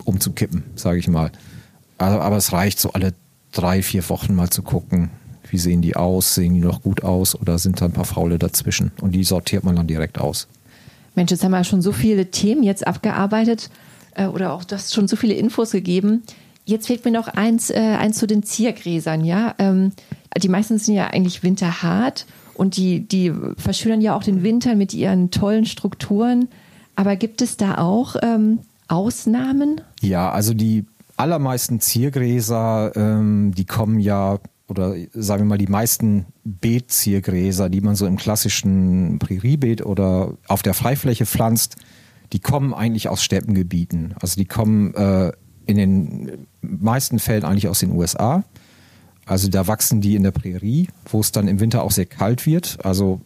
umzukippen, 0.04 0.64
sage 0.76 1.00
ich 1.00 1.08
mal. 1.08 1.32
Also, 1.98 2.20
aber 2.20 2.38
es 2.38 2.52
reicht 2.52 2.80
so 2.80 2.92
alle 2.94 3.14
drei, 3.52 3.84
vier 3.84 4.08
Wochen 4.10 4.34
mal 4.34 4.50
zu 4.50 4.64
gucken, 4.64 5.12
wie 5.50 5.58
sehen 5.58 5.82
die 5.82 5.96
aus, 5.96 6.34
sehen 6.34 6.54
die 6.54 6.62
noch 6.62 6.82
gut 6.82 7.04
aus 7.04 7.40
oder 7.40 7.60
sind 7.60 7.82
da 7.82 7.86
ein 7.86 7.92
paar 7.92 8.06
Faule 8.06 8.40
dazwischen 8.40 8.92
und 9.02 9.12
die 9.12 9.24
sortiert 9.24 9.64
man 9.64 9.76
dann 9.76 9.88
direkt 9.88 10.20
aus. 10.20 10.48
Mensch, 11.16 11.32
jetzt 11.32 11.44
haben 11.44 11.52
wir 11.52 11.64
schon 11.64 11.82
so 11.82 11.92
viele 11.92 12.32
Themen 12.32 12.64
jetzt 12.64 12.88
abgearbeitet 12.88 13.70
äh, 14.16 14.26
oder 14.26 14.54
auch 14.54 14.64
das 14.64 14.94
schon 14.94 15.08
so 15.08 15.16
viele 15.16 15.34
Infos 15.34 15.72
gegeben. 15.72 16.24
Jetzt 16.66 16.88
fehlt 16.88 17.04
mir 17.06 17.12
noch 17.12 17.28
eins, 17.28 17.70
äh, 17.70 17.80
eins 17.80 18.18
zu 18.18 18.28
den 18.28 18.44
Ziergräsern, 18.44 19.24
ja. 19.24 19.56
Ähm, 19.58 19.92
die 20.42 20.50
meisten 20.50 20.78
sind 20.78 20.96
ja 20.96 21.08
eigentlich 21.08 21.44
winterhart 21.44 22.26
und 22.54 22.78
die, 22.78 23.02
die 23.02 23.34
verschönern 23.58 24.02
ja 24.02 24.16
auch 24.16 24.24
den 24.24 24.44
Winter 24.44 24.76
mit 24.76 24.94
ihren 24.94 25.32
tollen 25.32 25.66
Strukturen. 25.66 26.48
Aber 26.96 27.16
gibt 27.16 27.42
es 27.42 27.58
da 27.58 27.78
auch 27.78 28.16
ähm, 28.22 28.60
Ausnahmen? 28.88 29.82
Ja, 30.02 30.32
also 30.32 30.54
die 30.54 30.86
allermeisten 31.18 31.80
Ziergräser, 31.80 32.92
ähm, 32.96 33.54
die 33.56 33.66
kommen 33.66 34.00
ja, 34.00 34.40
oder 34.68 34.96
sagen 35.14 35.44
wir 35.44 35.50
mal, 35.50 35.58
die 35.58 35.68
meisten 35.68 36.26
Beetziergräser, 36.44 37.70
die 37.70 37.82
man 37.82 37.96
so 37.96 38.06
im 38.06 38.18
klassischen 38.18 39.20
Präriebeet 39.20 39.86
oder 39.86 40.38
auf 40.48 40.62
der 40.62 40.74
Freifläche 40.74 41.26
pflanzt, 41.26 41.76
die 42.34 42.40
kommen 42.40 42.74
eigentlich 42.74 43.10
aus 43.10 43.24
Steppengebieten. 43.24 44.16
Also 44.22 44.36
die 44.36 44.46
kommen 44.46 44.94
äh, 44.96 45.32
in 45.66 45.78
den 45.78 46.48
meisten 46.62 47.20
Fällen 47.20 47.44
eigentlich 47.44 47.68
aus 47.68 47.80
den 47.80 47.92
USA. 47.92 48.44
Also 49.26 49.50
da 49.50 49.68
wachsen 49.68 50.02
die 50.02 50.16
in 50.16 50.24
der 50.24 50.32
Prärie, 50.32 50.88
wo 51.06 51.20
es 51.20 51.32
dann 51.32 51.48
im 51.48 51.60
Winter 51.60 51.84
auch 51.84 51.92
sehr 51.92 52.06
kalt 52.06 52.46
wird. 52.46 52.80
Also 52.84 53.22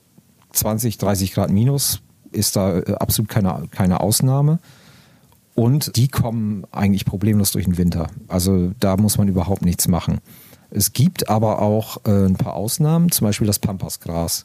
20, 0.52 0.98
30 0.98 1.34
Grad 1.34 1.50
minus 1.50 2.02
ist 2.32 2.56
da 2.56 2.80
äh, 2.80 2.94
absolut 2.94 3.30
keine, 3.30 3.68
keine 3.72 4.02
Ausnahme. 4.02 4.60
Und 5.54 5.96
die 5.96 6.10
kommen 6.10 6.66
eigentlich 6.72 7.06
problemlos 7.06 7.52
durch 7.52 7.66
den 7.66 7.78
Winter. 7.78 8.08
Also 8.28 8.72
da 8.80 8.98
muss 8.98 9.18
man 9.18 9.30
überhaupt 9.30 9.64
nichts 9.64 9.88
machen. 9.88 10.20
Es 10.70 10.92
gibt 10.92 11.30
aber 11.30 11.62
auch 11.62 12.06
äh, 12.06 12.26
ein 12.26 12.36
paar 12.36 12.56
Ausnahmen, 12.56 13.10
zum 13.12 13.26
Beispiel 13.26 13.48
das 13.48 13.60
Pampasgras. 13.60 14.44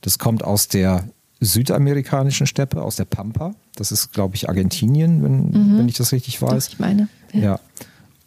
Das 0.00 0.18
kommt 0.18 0.42
aus 0.42 0.68
der 0.68 1.04
südamerikanischen 1.40 2.46
Steppe, 2.46 2.82
aus 2.82 2.96
der 2.96 3.04
Pampa. 3.04 3.54
Das 3.74 3.92
ist, 3.92 4.12
glaube 4.12 4.36
ich, 4.36 4.48
Argentinien, 4.48 5.22
wenn, 5.22 5.50
mhm. 5.50 5.78
wenn 5.78 5.88
ich 5.88 5.96
das 5.96 6.12
richtig 6.12 6.40
weiß. 6.40 6.66
Doch, 6.66 6.72
ich 6.74 6.78
meine. 6.78 7.08
Ja. 7.32 7.40
ja. 7.40 7.60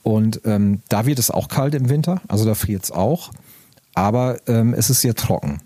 Und 0.04 0.42
ähm, 0.46 0.82
da 0.90 1.06
wird 1.06 1.20
es 1.20 1.32
auch 1.32 1.48
kalt 1.48 1.76
im 1.76 1.90
Winter, 1.90 2.22
also 2.28 2.46
da 2.46 2.56
friert 2.56 2.84
es 2.84 2.92
auch. 2.92 3.32
Aber 3.96 4.38
ähm, 4.48 4.74
es 4.74 4.90
ist 4.90 5.02
sehr 5.02 5.16
trocken. 5.16 5.60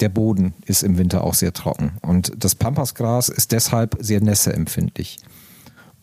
Der 0.00 0.08
Boden 0.08 0.54
ist 0.66 0.82
im 0.82 0.98
Winter 0.98 1.24
auch 1.24 1.34
sehr 1.34 1.52
trocken. 1.52 1.92
Und 2.02 2.32
das 2.38 2.54
Pampasgras 2.54 3.28
ist 3.28 3.52
deshalb 3.52 3.96
sehr 4.00 4.20
nässeempfindlich. 4.20 5.18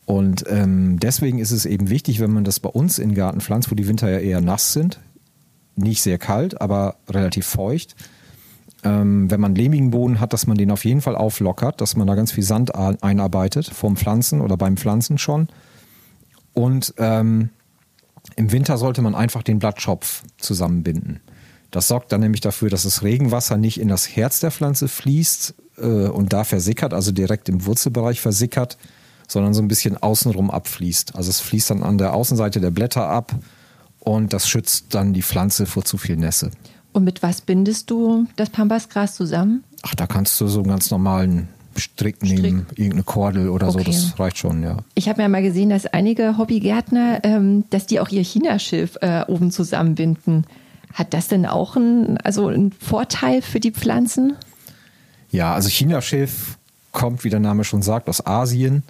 Und 0.06 0.44
ähm, 0.50 1.00
deswegen 1.00 1.40
ist 1.40 1.52
es 1.52 1.66
eben 1.66 1.90
wichtig, 1.90 2.20
wenn 2.20 2.32
man 2.32 2.44
das 2.44 2.60
bei 2.60 2.70
uns 2.70 3.00
in 3.00 3.14
Garten 3.14 3.40
pflanzt, 3.40 3.72
wo 3.72 3.76
die 3.76 3.88
Winter 3.88 4.10
ja 4.10 4.20
eher 4.20 4.42
nass 4.42 4.74
sind, 4.74 5.00
nicht 5.76 6.02
sehr 6.02 6.18
kalt, 6.18 6.60
aber 6.60 6.98
relativ 7.10 7.46
feucht. 7.46 7.96
Ähm, 8.84 9.32
wenn 9.32 9.40
man 9.40 9.56
lehmigen 9.56 9.92
Boden 9.92 10.20
hat, 10.20 10.34
dass 10.34 10.48
man 10.48 10.58
den 10.58 10.72
auf 10.72 10.86
jeden 10.86 11.02
Fall 11.02 11.16
auflockert, 11.16 11.80
dass 11.80 11.96
man 11.96 12.08
da 12.08 12.16
ganz 12.16 12.32
viel 12.32 12.44
Sand 12.44 12.76
einarbeitet 12.76 13.68
vom 13.68 13.96
Pflanzen 13.96 14.42
oder 14.42 14.58
beim 14.58 14.78
Pflanzen 14.78 15.18
schon. 15.18 15.48
Und 16.54 16.94
ähm, 16.98 17.50
im 18.36 18.52
Winter 18.52 18.78
sollte 18.78 19.02
man 19.02 19.16
einfach 19.16 19.44
den 19.44 19.60
Blattschopf 19.60 20.24
zusammenbinden. 20.38 21.22
Das 21.72 21.88
sorgt 21.88 22.12
dann 22.12 22.22
nämlich 22.22 22.42
dafür, 22.42 22.70
dass 22.70 22.84
das 22.84 23.02
Regenwasser 23.02 23.58
nicht 23.58 23.80
in 23.80 23.88
das 23.88 24.16
Herz 24.16 24.40
der 24.40 24.52
Pflanze 24.52 24.88
fließt 24.88 25.56
äh, 25.78 26.08
und 26.08 26.32
da 26.32 26.44
versickert, 26.44 26.94
also 26.94 27.12
direkt 27.12 27.50
im 27.50 27.66
Wurzelbereich 27.66 28.22
versickert, 28.22 28.78
sondern 29.28 29.54
so 29.54 29.62
ein 29.62 29.68
bisschen 29.68 29.98
außenrum 29.98 30.52
abfließt. 30.52 31.16
Also 31.16 31.30
es 31.30 31.40
fließt 31.40 31.72
dann 31.72 31.84
an 31.84 31.98
der 31.98 32.14
Außenseite 32.14 32.62
der 32.62 32.72
Blätter 32.72 33.08
ab 33.08 33.34
und 34.00 34.34
das 34.34 34.48
schützt 34.48 34.94
dann 34.94 35.14
die 35.14 35.24
Pflanze 35.24 35.66
vor 35.66 35.84
zu 35.84 35.98
viel 35.98 36.18
Nässe. 36.18 36.52
Und 36.94 37.04
mit 37.04 37.24
was 37.24 37.42
bindest 37.42 37.90
du 37.90 38.28
das 38.36 38.50
Pambasgras 38.50 39.16
zusammen? 39.16 39.64
Ach, 39.82 39.96
da 39.96 40.08
kannst 40.08 40.40
du 40.40 40.48
so 40.48 40.60
einen 40.60 40.70
ganz 40.70 40.90
normalen 40.92 41.50
Strick 41.76 42.22
nehmen, 42.22 42.66
Strick. 42.66 42.78
irgendeine 42.80 43.04
Kordel 43.04 43.50
oder 43.50 43.72
so, 43.72 43.80
Okay. 43.80 43.92
das 43.92 44.20
reicht 44.20 44.38
schon, 44.38 44.62
ja. 44.62 44.78
Ich 44.94 45.10
habe 45.10 45.22
ja 45.24 45.28
mal 45.28 45.42
gesehen, 45.42 45.70
dass 45.70 45.88
einige 45.88 46.38
Hobbygärtner, 46.38 47.22
ähm, 47.24 47.64
dass 47.72 47.88
die 47.88 48.00
auch 48.00 48.10
ihr 48.10 48.24
Chinaschilf 48.24 48.98
äh, 49.02 49.24
oben 49.28 49.50
zusammenbinden. 49.52 50.46
Hat 50.94 51.16
das 51.16 51.28
denn 51.28 51.48
auch 51.48 51.76
einen, 51.76 52.18
also 52.18 52.48
einen 52.48 52.72
Vorteil 52.72 53.42
für 53.42 53.60
die 53.60 53.72
Pflanzen? 53.72 54.36
Ja, 55.32 55.56
also 55.56 55.68
Chinaschilf 55.68 56.60
kommt, 56.92 57.24
wie 57.24 57.32
der 57.32 57.40
Name 57.40 57.64
schon 57.64 57.82
sagt, 57.82 58.08
aus 58.08 58.24
Asien. 58.28 58.84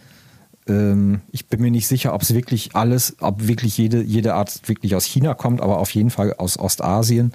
Ähm, 0.68 1.22
ich 1.32 1.48
bin 1.48 1.62
mir 1.62 1.72
nicht 1.72 1.88
sicher, 1.88 2.14
ob 2.14 2.22
es 2.22 2.34
wirklich 2.34 2.76
alles, 2.76 3.16
ob 3.22 3.48
wirklich 3.48 3.78
jede, 3.78 4.02
jede 4.04 4.34
Art 4.34 4.68
wirklich 4.68 4.94
aus 4.96 5.06
China 5.06 5.34
kommt, 5.36 5.62
aber 5.62 5.80
auf 5.80 5.92
jeden 5.92 6.10
Fall 6.10 6.34
aus 6.34 6.60
Ostasien. 6.60 7.32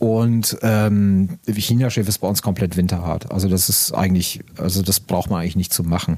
Und 0.00 0.56
ähm, 0.62 1.28
Chinaschilf 1.46 2.08
ist 2.08 2.18
bei 2.18 2.26
uns 2.26 2.40
komplett 2.40 2.78
winterhart. 2.78 3.30
Also 3.30 3.48
das 3.50 3.68
ist 3.68 3.92
eigentlich, 3.92 4.40
also 4.56 4.80
das 4.80 4.98
braucht 4.98 5.28
man 5.28 5.42
eigentlich 5.42 5.56
nicht 5.56 5.74
zu 5.74 5.84
machen. 5.84 6.16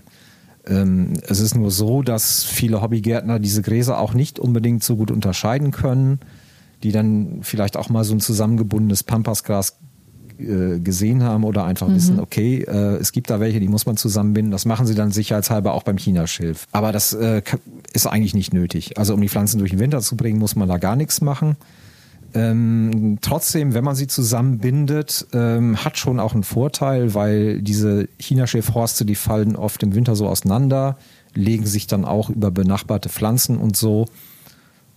Ähm, 0.69 1.15
es 1.27 1.41
ist 1.41 1.57
nur 1.57 1.73
so, 1.73 2.03
dass 2.03 2.45
viele 2.45 2.81
Hobbygärtner 2.81 3.41
diese 3.41 3.61
Gräser 3.61 3.99
auch 3.99 4.15
nicht 4.15 4.39
unbedingt 4.39 4.85
so 4.85 4.95
gut 4.95 5.11
unterscheiden 5.11 5.73
können, 5.73 6.21
die 6.85 6.93
dann 6.93 7.41
vielleicht 7.43 7.77
auch 7.77 7.89
mal 7.89 8.05
so 8.05 8.15
ein 8.15 8.21
zusammengebundenes 8.21 9.03
Pampasgras 9.03 9.79
äh, 10.39 10.79
gesehen 10.79 11.25
haben 11.25 11.43
oder 11.43 11.65
einfach 11.65 11.89
wissen, 11.89 12.21
okay, 12.21 12.63
äh, 12.63 12.99
es 12.99 13.11
gibt 13.11 13.31
da 13.31 13.41
welche, 13.41 13.59
die 13.59 13.67
muss 13.67 13.85
man 13.85 13.97
zusammenbinden. 13.97 14.53
Das 14.53 14.65
machen 14.65 14.87
sie 14.87 14.95
dann 14.95 15.11
sicherheitshalber 15.11 15.75
auch 15.75 15.83
beim 15.83 15.97
Chinaschilf. 15.97 16.69
Aber 16.71 16.93
das 16.93 17.15
äh, 17.15 17.43
ist 17.93 18.07
eigentlich 18.07 18.35
nicht 18.35 18.55
nötig. 18.55 18.97
Also 18.97 19.13
um 19.15 19.21
die 19.21 19.29
Pflanzen 19.29 19.59
durch 19.59 19.71
den 19.73 19.81
Winter 19.81 20.01
zu 20.01 20.17
bringen, 20.17 20.39
muss 20.39 20.55
man 20.55 20.69
da 20.69 20.79
gar 20.79 20.95
nichts 20.95 21.21
machen. 21.21 21.57
Ähm, 22.35 23.19
trotzdem, 23.21 23.75
wenn 23.75 23.85
man 23.85 23.95
sie 23.95 24.07
zusammenbindet, 24.07 25.27
ähm, 25.33 25.85
hat 25.85 25.99
schon 25.99 26.19
auch 26.19 26.35
einen 26.35 26.45
Vorteil, 26.45 27.15
weil 27.15 27.61
diese 27.61 28.09
Chinaschilfhorste, 28.19 29.05
die 29.05 29.15
fallen 29.15 29.57
oft 29.57 29.83
im 29.83 29.95
Winter 29.95 30.17
so 30.17 30.29
auseinander, 30.29 30.97
legen 31.35 31.67
sich 31.67 31.87
dann 31.87 32.05
auch 32.05 32.31
über 32.31 32.51
benachbarte 32.51 33.09
Pflanzen 33.09 33.59
und 33.59 33.77
so. 33.77 34.07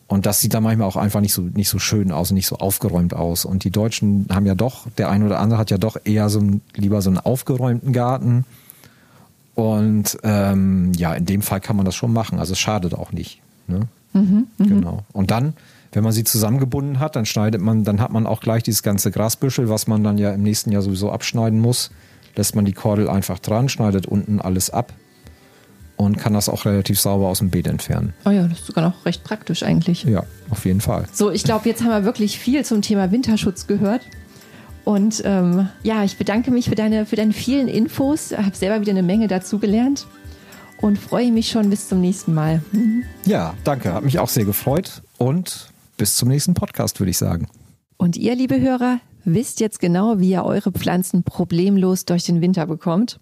Und 0.08 0.26
das 0.26 0.40
sieht 0.40 0.54
dann 0.54 0.64
manchmal 0.64 0.88
auch 0.88 0.98
einfach 0.98 1.20
nicht 1.20 1.34
so, 1.34 1.42
nicht 1.42 1.70
so 1.70 1.80
schön 1.80 2.12
aus 2.12 2.30
und 2.30 2.36
nicht 2.36 2.48
so 2.48 2.58
aufgeräumt 2.58 3.14
aus. 3.14 3.44
Und 3.44 3.64
die 3.64 3.72
Deutschen 3.72 4.28
haben 4.32 4.46
ja 4.46 4.56
doch, 4.56 4.88
der 4.98 5.10
eine 5.10 5.26
oder 5.26 5.40
andere 5.40 5.60
hat 5.60 5.72
ja 5.72 5.78
doch 5.78 5.98
eher 6.04 6.30
so 6.30 6.40
einen, 6.40 6.62
lieber 6.76 7.02
so 7.02 7.10
einen 7.10 7.18
aufgeräumten 7.18 7.92
Garten. 7.92 8.46
Und 9.56 10.18
ähm, 10.24 10.92
ja, 10.94 11.14
in 11.14 11.26
dem 11.26 11.42
Fall 11.42 11.60
kann 11.60 11.76
man 11.76 11.86
das 11.86 11.96
schon 11.96 12.14
machen. 12.14 12.40
Also 12.40 12.54
es 12.54 12.60
schadet 12.60 12.94
auch 12.94 13.12
nicht. 13.12 13.42
Ne? 13.68 13.88
Genau. 14.60 15.04
Und 15.12 15.32
dann, 15.32 15.54
wenn 15.96 16.04
man 16.04 16.12
sie 16.12 16.26
zusammengebunden 16.26 17.00
hat, 17.00 17.16
dann 17.16 17.26
schneidet 17.26 17.62
man, 17.62 17.86
dann 17.86 18.02
hat 18.02 18.12
man 18.12 18.28
auch 18.28 18.42
gleich 18.42 18.64
dieses 18.64 18.84
ganze 18.84 19.12
Grasbüschel, 19.12 19.70
was 19.70 19.88
man 19.88 20.04
dann 20.04 20.18
ja 20.18 20.32
im 20.32 20.44
nächsten 20.44 20.72
Jahr 20.72 20.82
sowieso 20.82 21.10
abschneiden 21.10 21.60
muss. 21.60 21.90
Lässt 22.36 22.54
man 22.54 22.66
die 22.66 22.74
Kordel 22.74 23.10
einfach 23.10 23.40
dran, 23.40 23.70
schneidet 23.70 24.06
unten 24.06 24.42
alles 24.42 24.70
ab 24.70 24.94
und 25.96 26.18
kann 26.18 26.34
das 26.34 26.50
auch 26.50 26.66
relativ 26.66 27.00
sauber 27.00 27.28
aus 27.28 27.40
dem 27.40 27.50
Beet 27.50 27.68
entfernen. 27.68 28.14
Oh 28.26 28.30
ja, 28.30 28.46
das 28.46 28.60
ist 28.60 28.68
sogar 28.68 28.84
noch 28.84 29.06
recht 29.06 29.24
praktisch 29.24 29.64
eigentlich. 29.64 30.04
Ja, 30.04 30.24
auf 30.50 30.66
jeden 30.66 30.82
Fall. 30.82 31.06
So, 31.14 31.32
ich 31.32 31.46
glaube, 31.46 31.70
jetzt 31.70 31.82
haben 31.82 31.92
wir 31.92 32.04
wirklich 32.04 32.38
viel 32.38 32.66
zum 32.66 32.82
Thema 32.82 33.12
Winterschutz 33.12 33.66
gehört. 33.66 34.02
Und 34.84 35.22
ähm, 35.26 35.70
ja, 35.82 36.04
ich 36.04 36.18
bedanke 36.18 36.52
mich 36.52 36.68
für 36.68 36.76
deine, 36.76 37.06
für 37.06 37.16
deine 37.16 37.32
vielen 37.32 37.70
Infos. 37.70 38.34
Ich 38.34 38.38
habe 38.38 38.56
selber 38.56 38.82
wieder 38.82 38.92
eine 38.92 39.02
Menge 39.02 39.30
dazugelernt 39.30 40.06
und 40.82 41.00
freue 41.00 41.32
mich 41.32 41.50
schon 41.50 41.70
bis 41.70 41.88
zum 41.88 42.02
nächsten 42.02 42.34
Mal. 42.34 42.62
Ja, 43.26 43.54
danke. 43.64 43.94
Hat 43.94 44.04
mich 44.04 44.20
auch 44.20 44.30
sehr 44.30 44.46
gefreut 44.46 45.02
und 45.18 45.74
bis 45.98 46.16
zum 46.16 46.30
nächsten 46.30 46.54
Podcast, 46.54 47.00
würde 47.00 47.12
ich 47.12 47.18
sagen. 47.18 47.48
Und 47.98 48.18
ihr, 48.18 48.36
liebe 48.36 48.60
Hörer, 48.60 49.00
wisst 49.24 49.60
jetzt 49.60 49.80
genau, 49.80 50.20
wie 50.20 50.32
ihr 50.32 50.44
eure 50.44 50.72
Pflanzen 50.72 51.24
problemlos 51.24 52.06
durch 52.06 52.24
den 52.24 52.42
Winter 52.42 52.68
bekommt. 52.68 53.20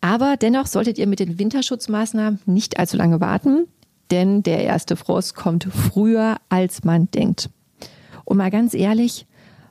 Aber 0.00 0.36
dennoch 0.36 0.66
solltet 0.66 0.98
ihr 0.98 1.06
mit 1.06 1.20
den 1.20 1.38
Winterschutzmaßnahmen 1.38 2.40
nicht 2.46 2.78
allzu 2.78 2.96
lange 2.96 3.20
warten, 3.20 3.66
denn 4.10 4.42
der 4.42 4.62
erste 4.62 4.96
Frost 4.96 5.34
kommt 5.34 5.64
früher, 5.64 6.36
als 6.48 6.84
man 6.84 7.10
denkt. 7.10 7.50
Und 8.24 8.36
mal 8.36 8.50
ganz 8.50 8.74
ehrlich, 8.74 9.26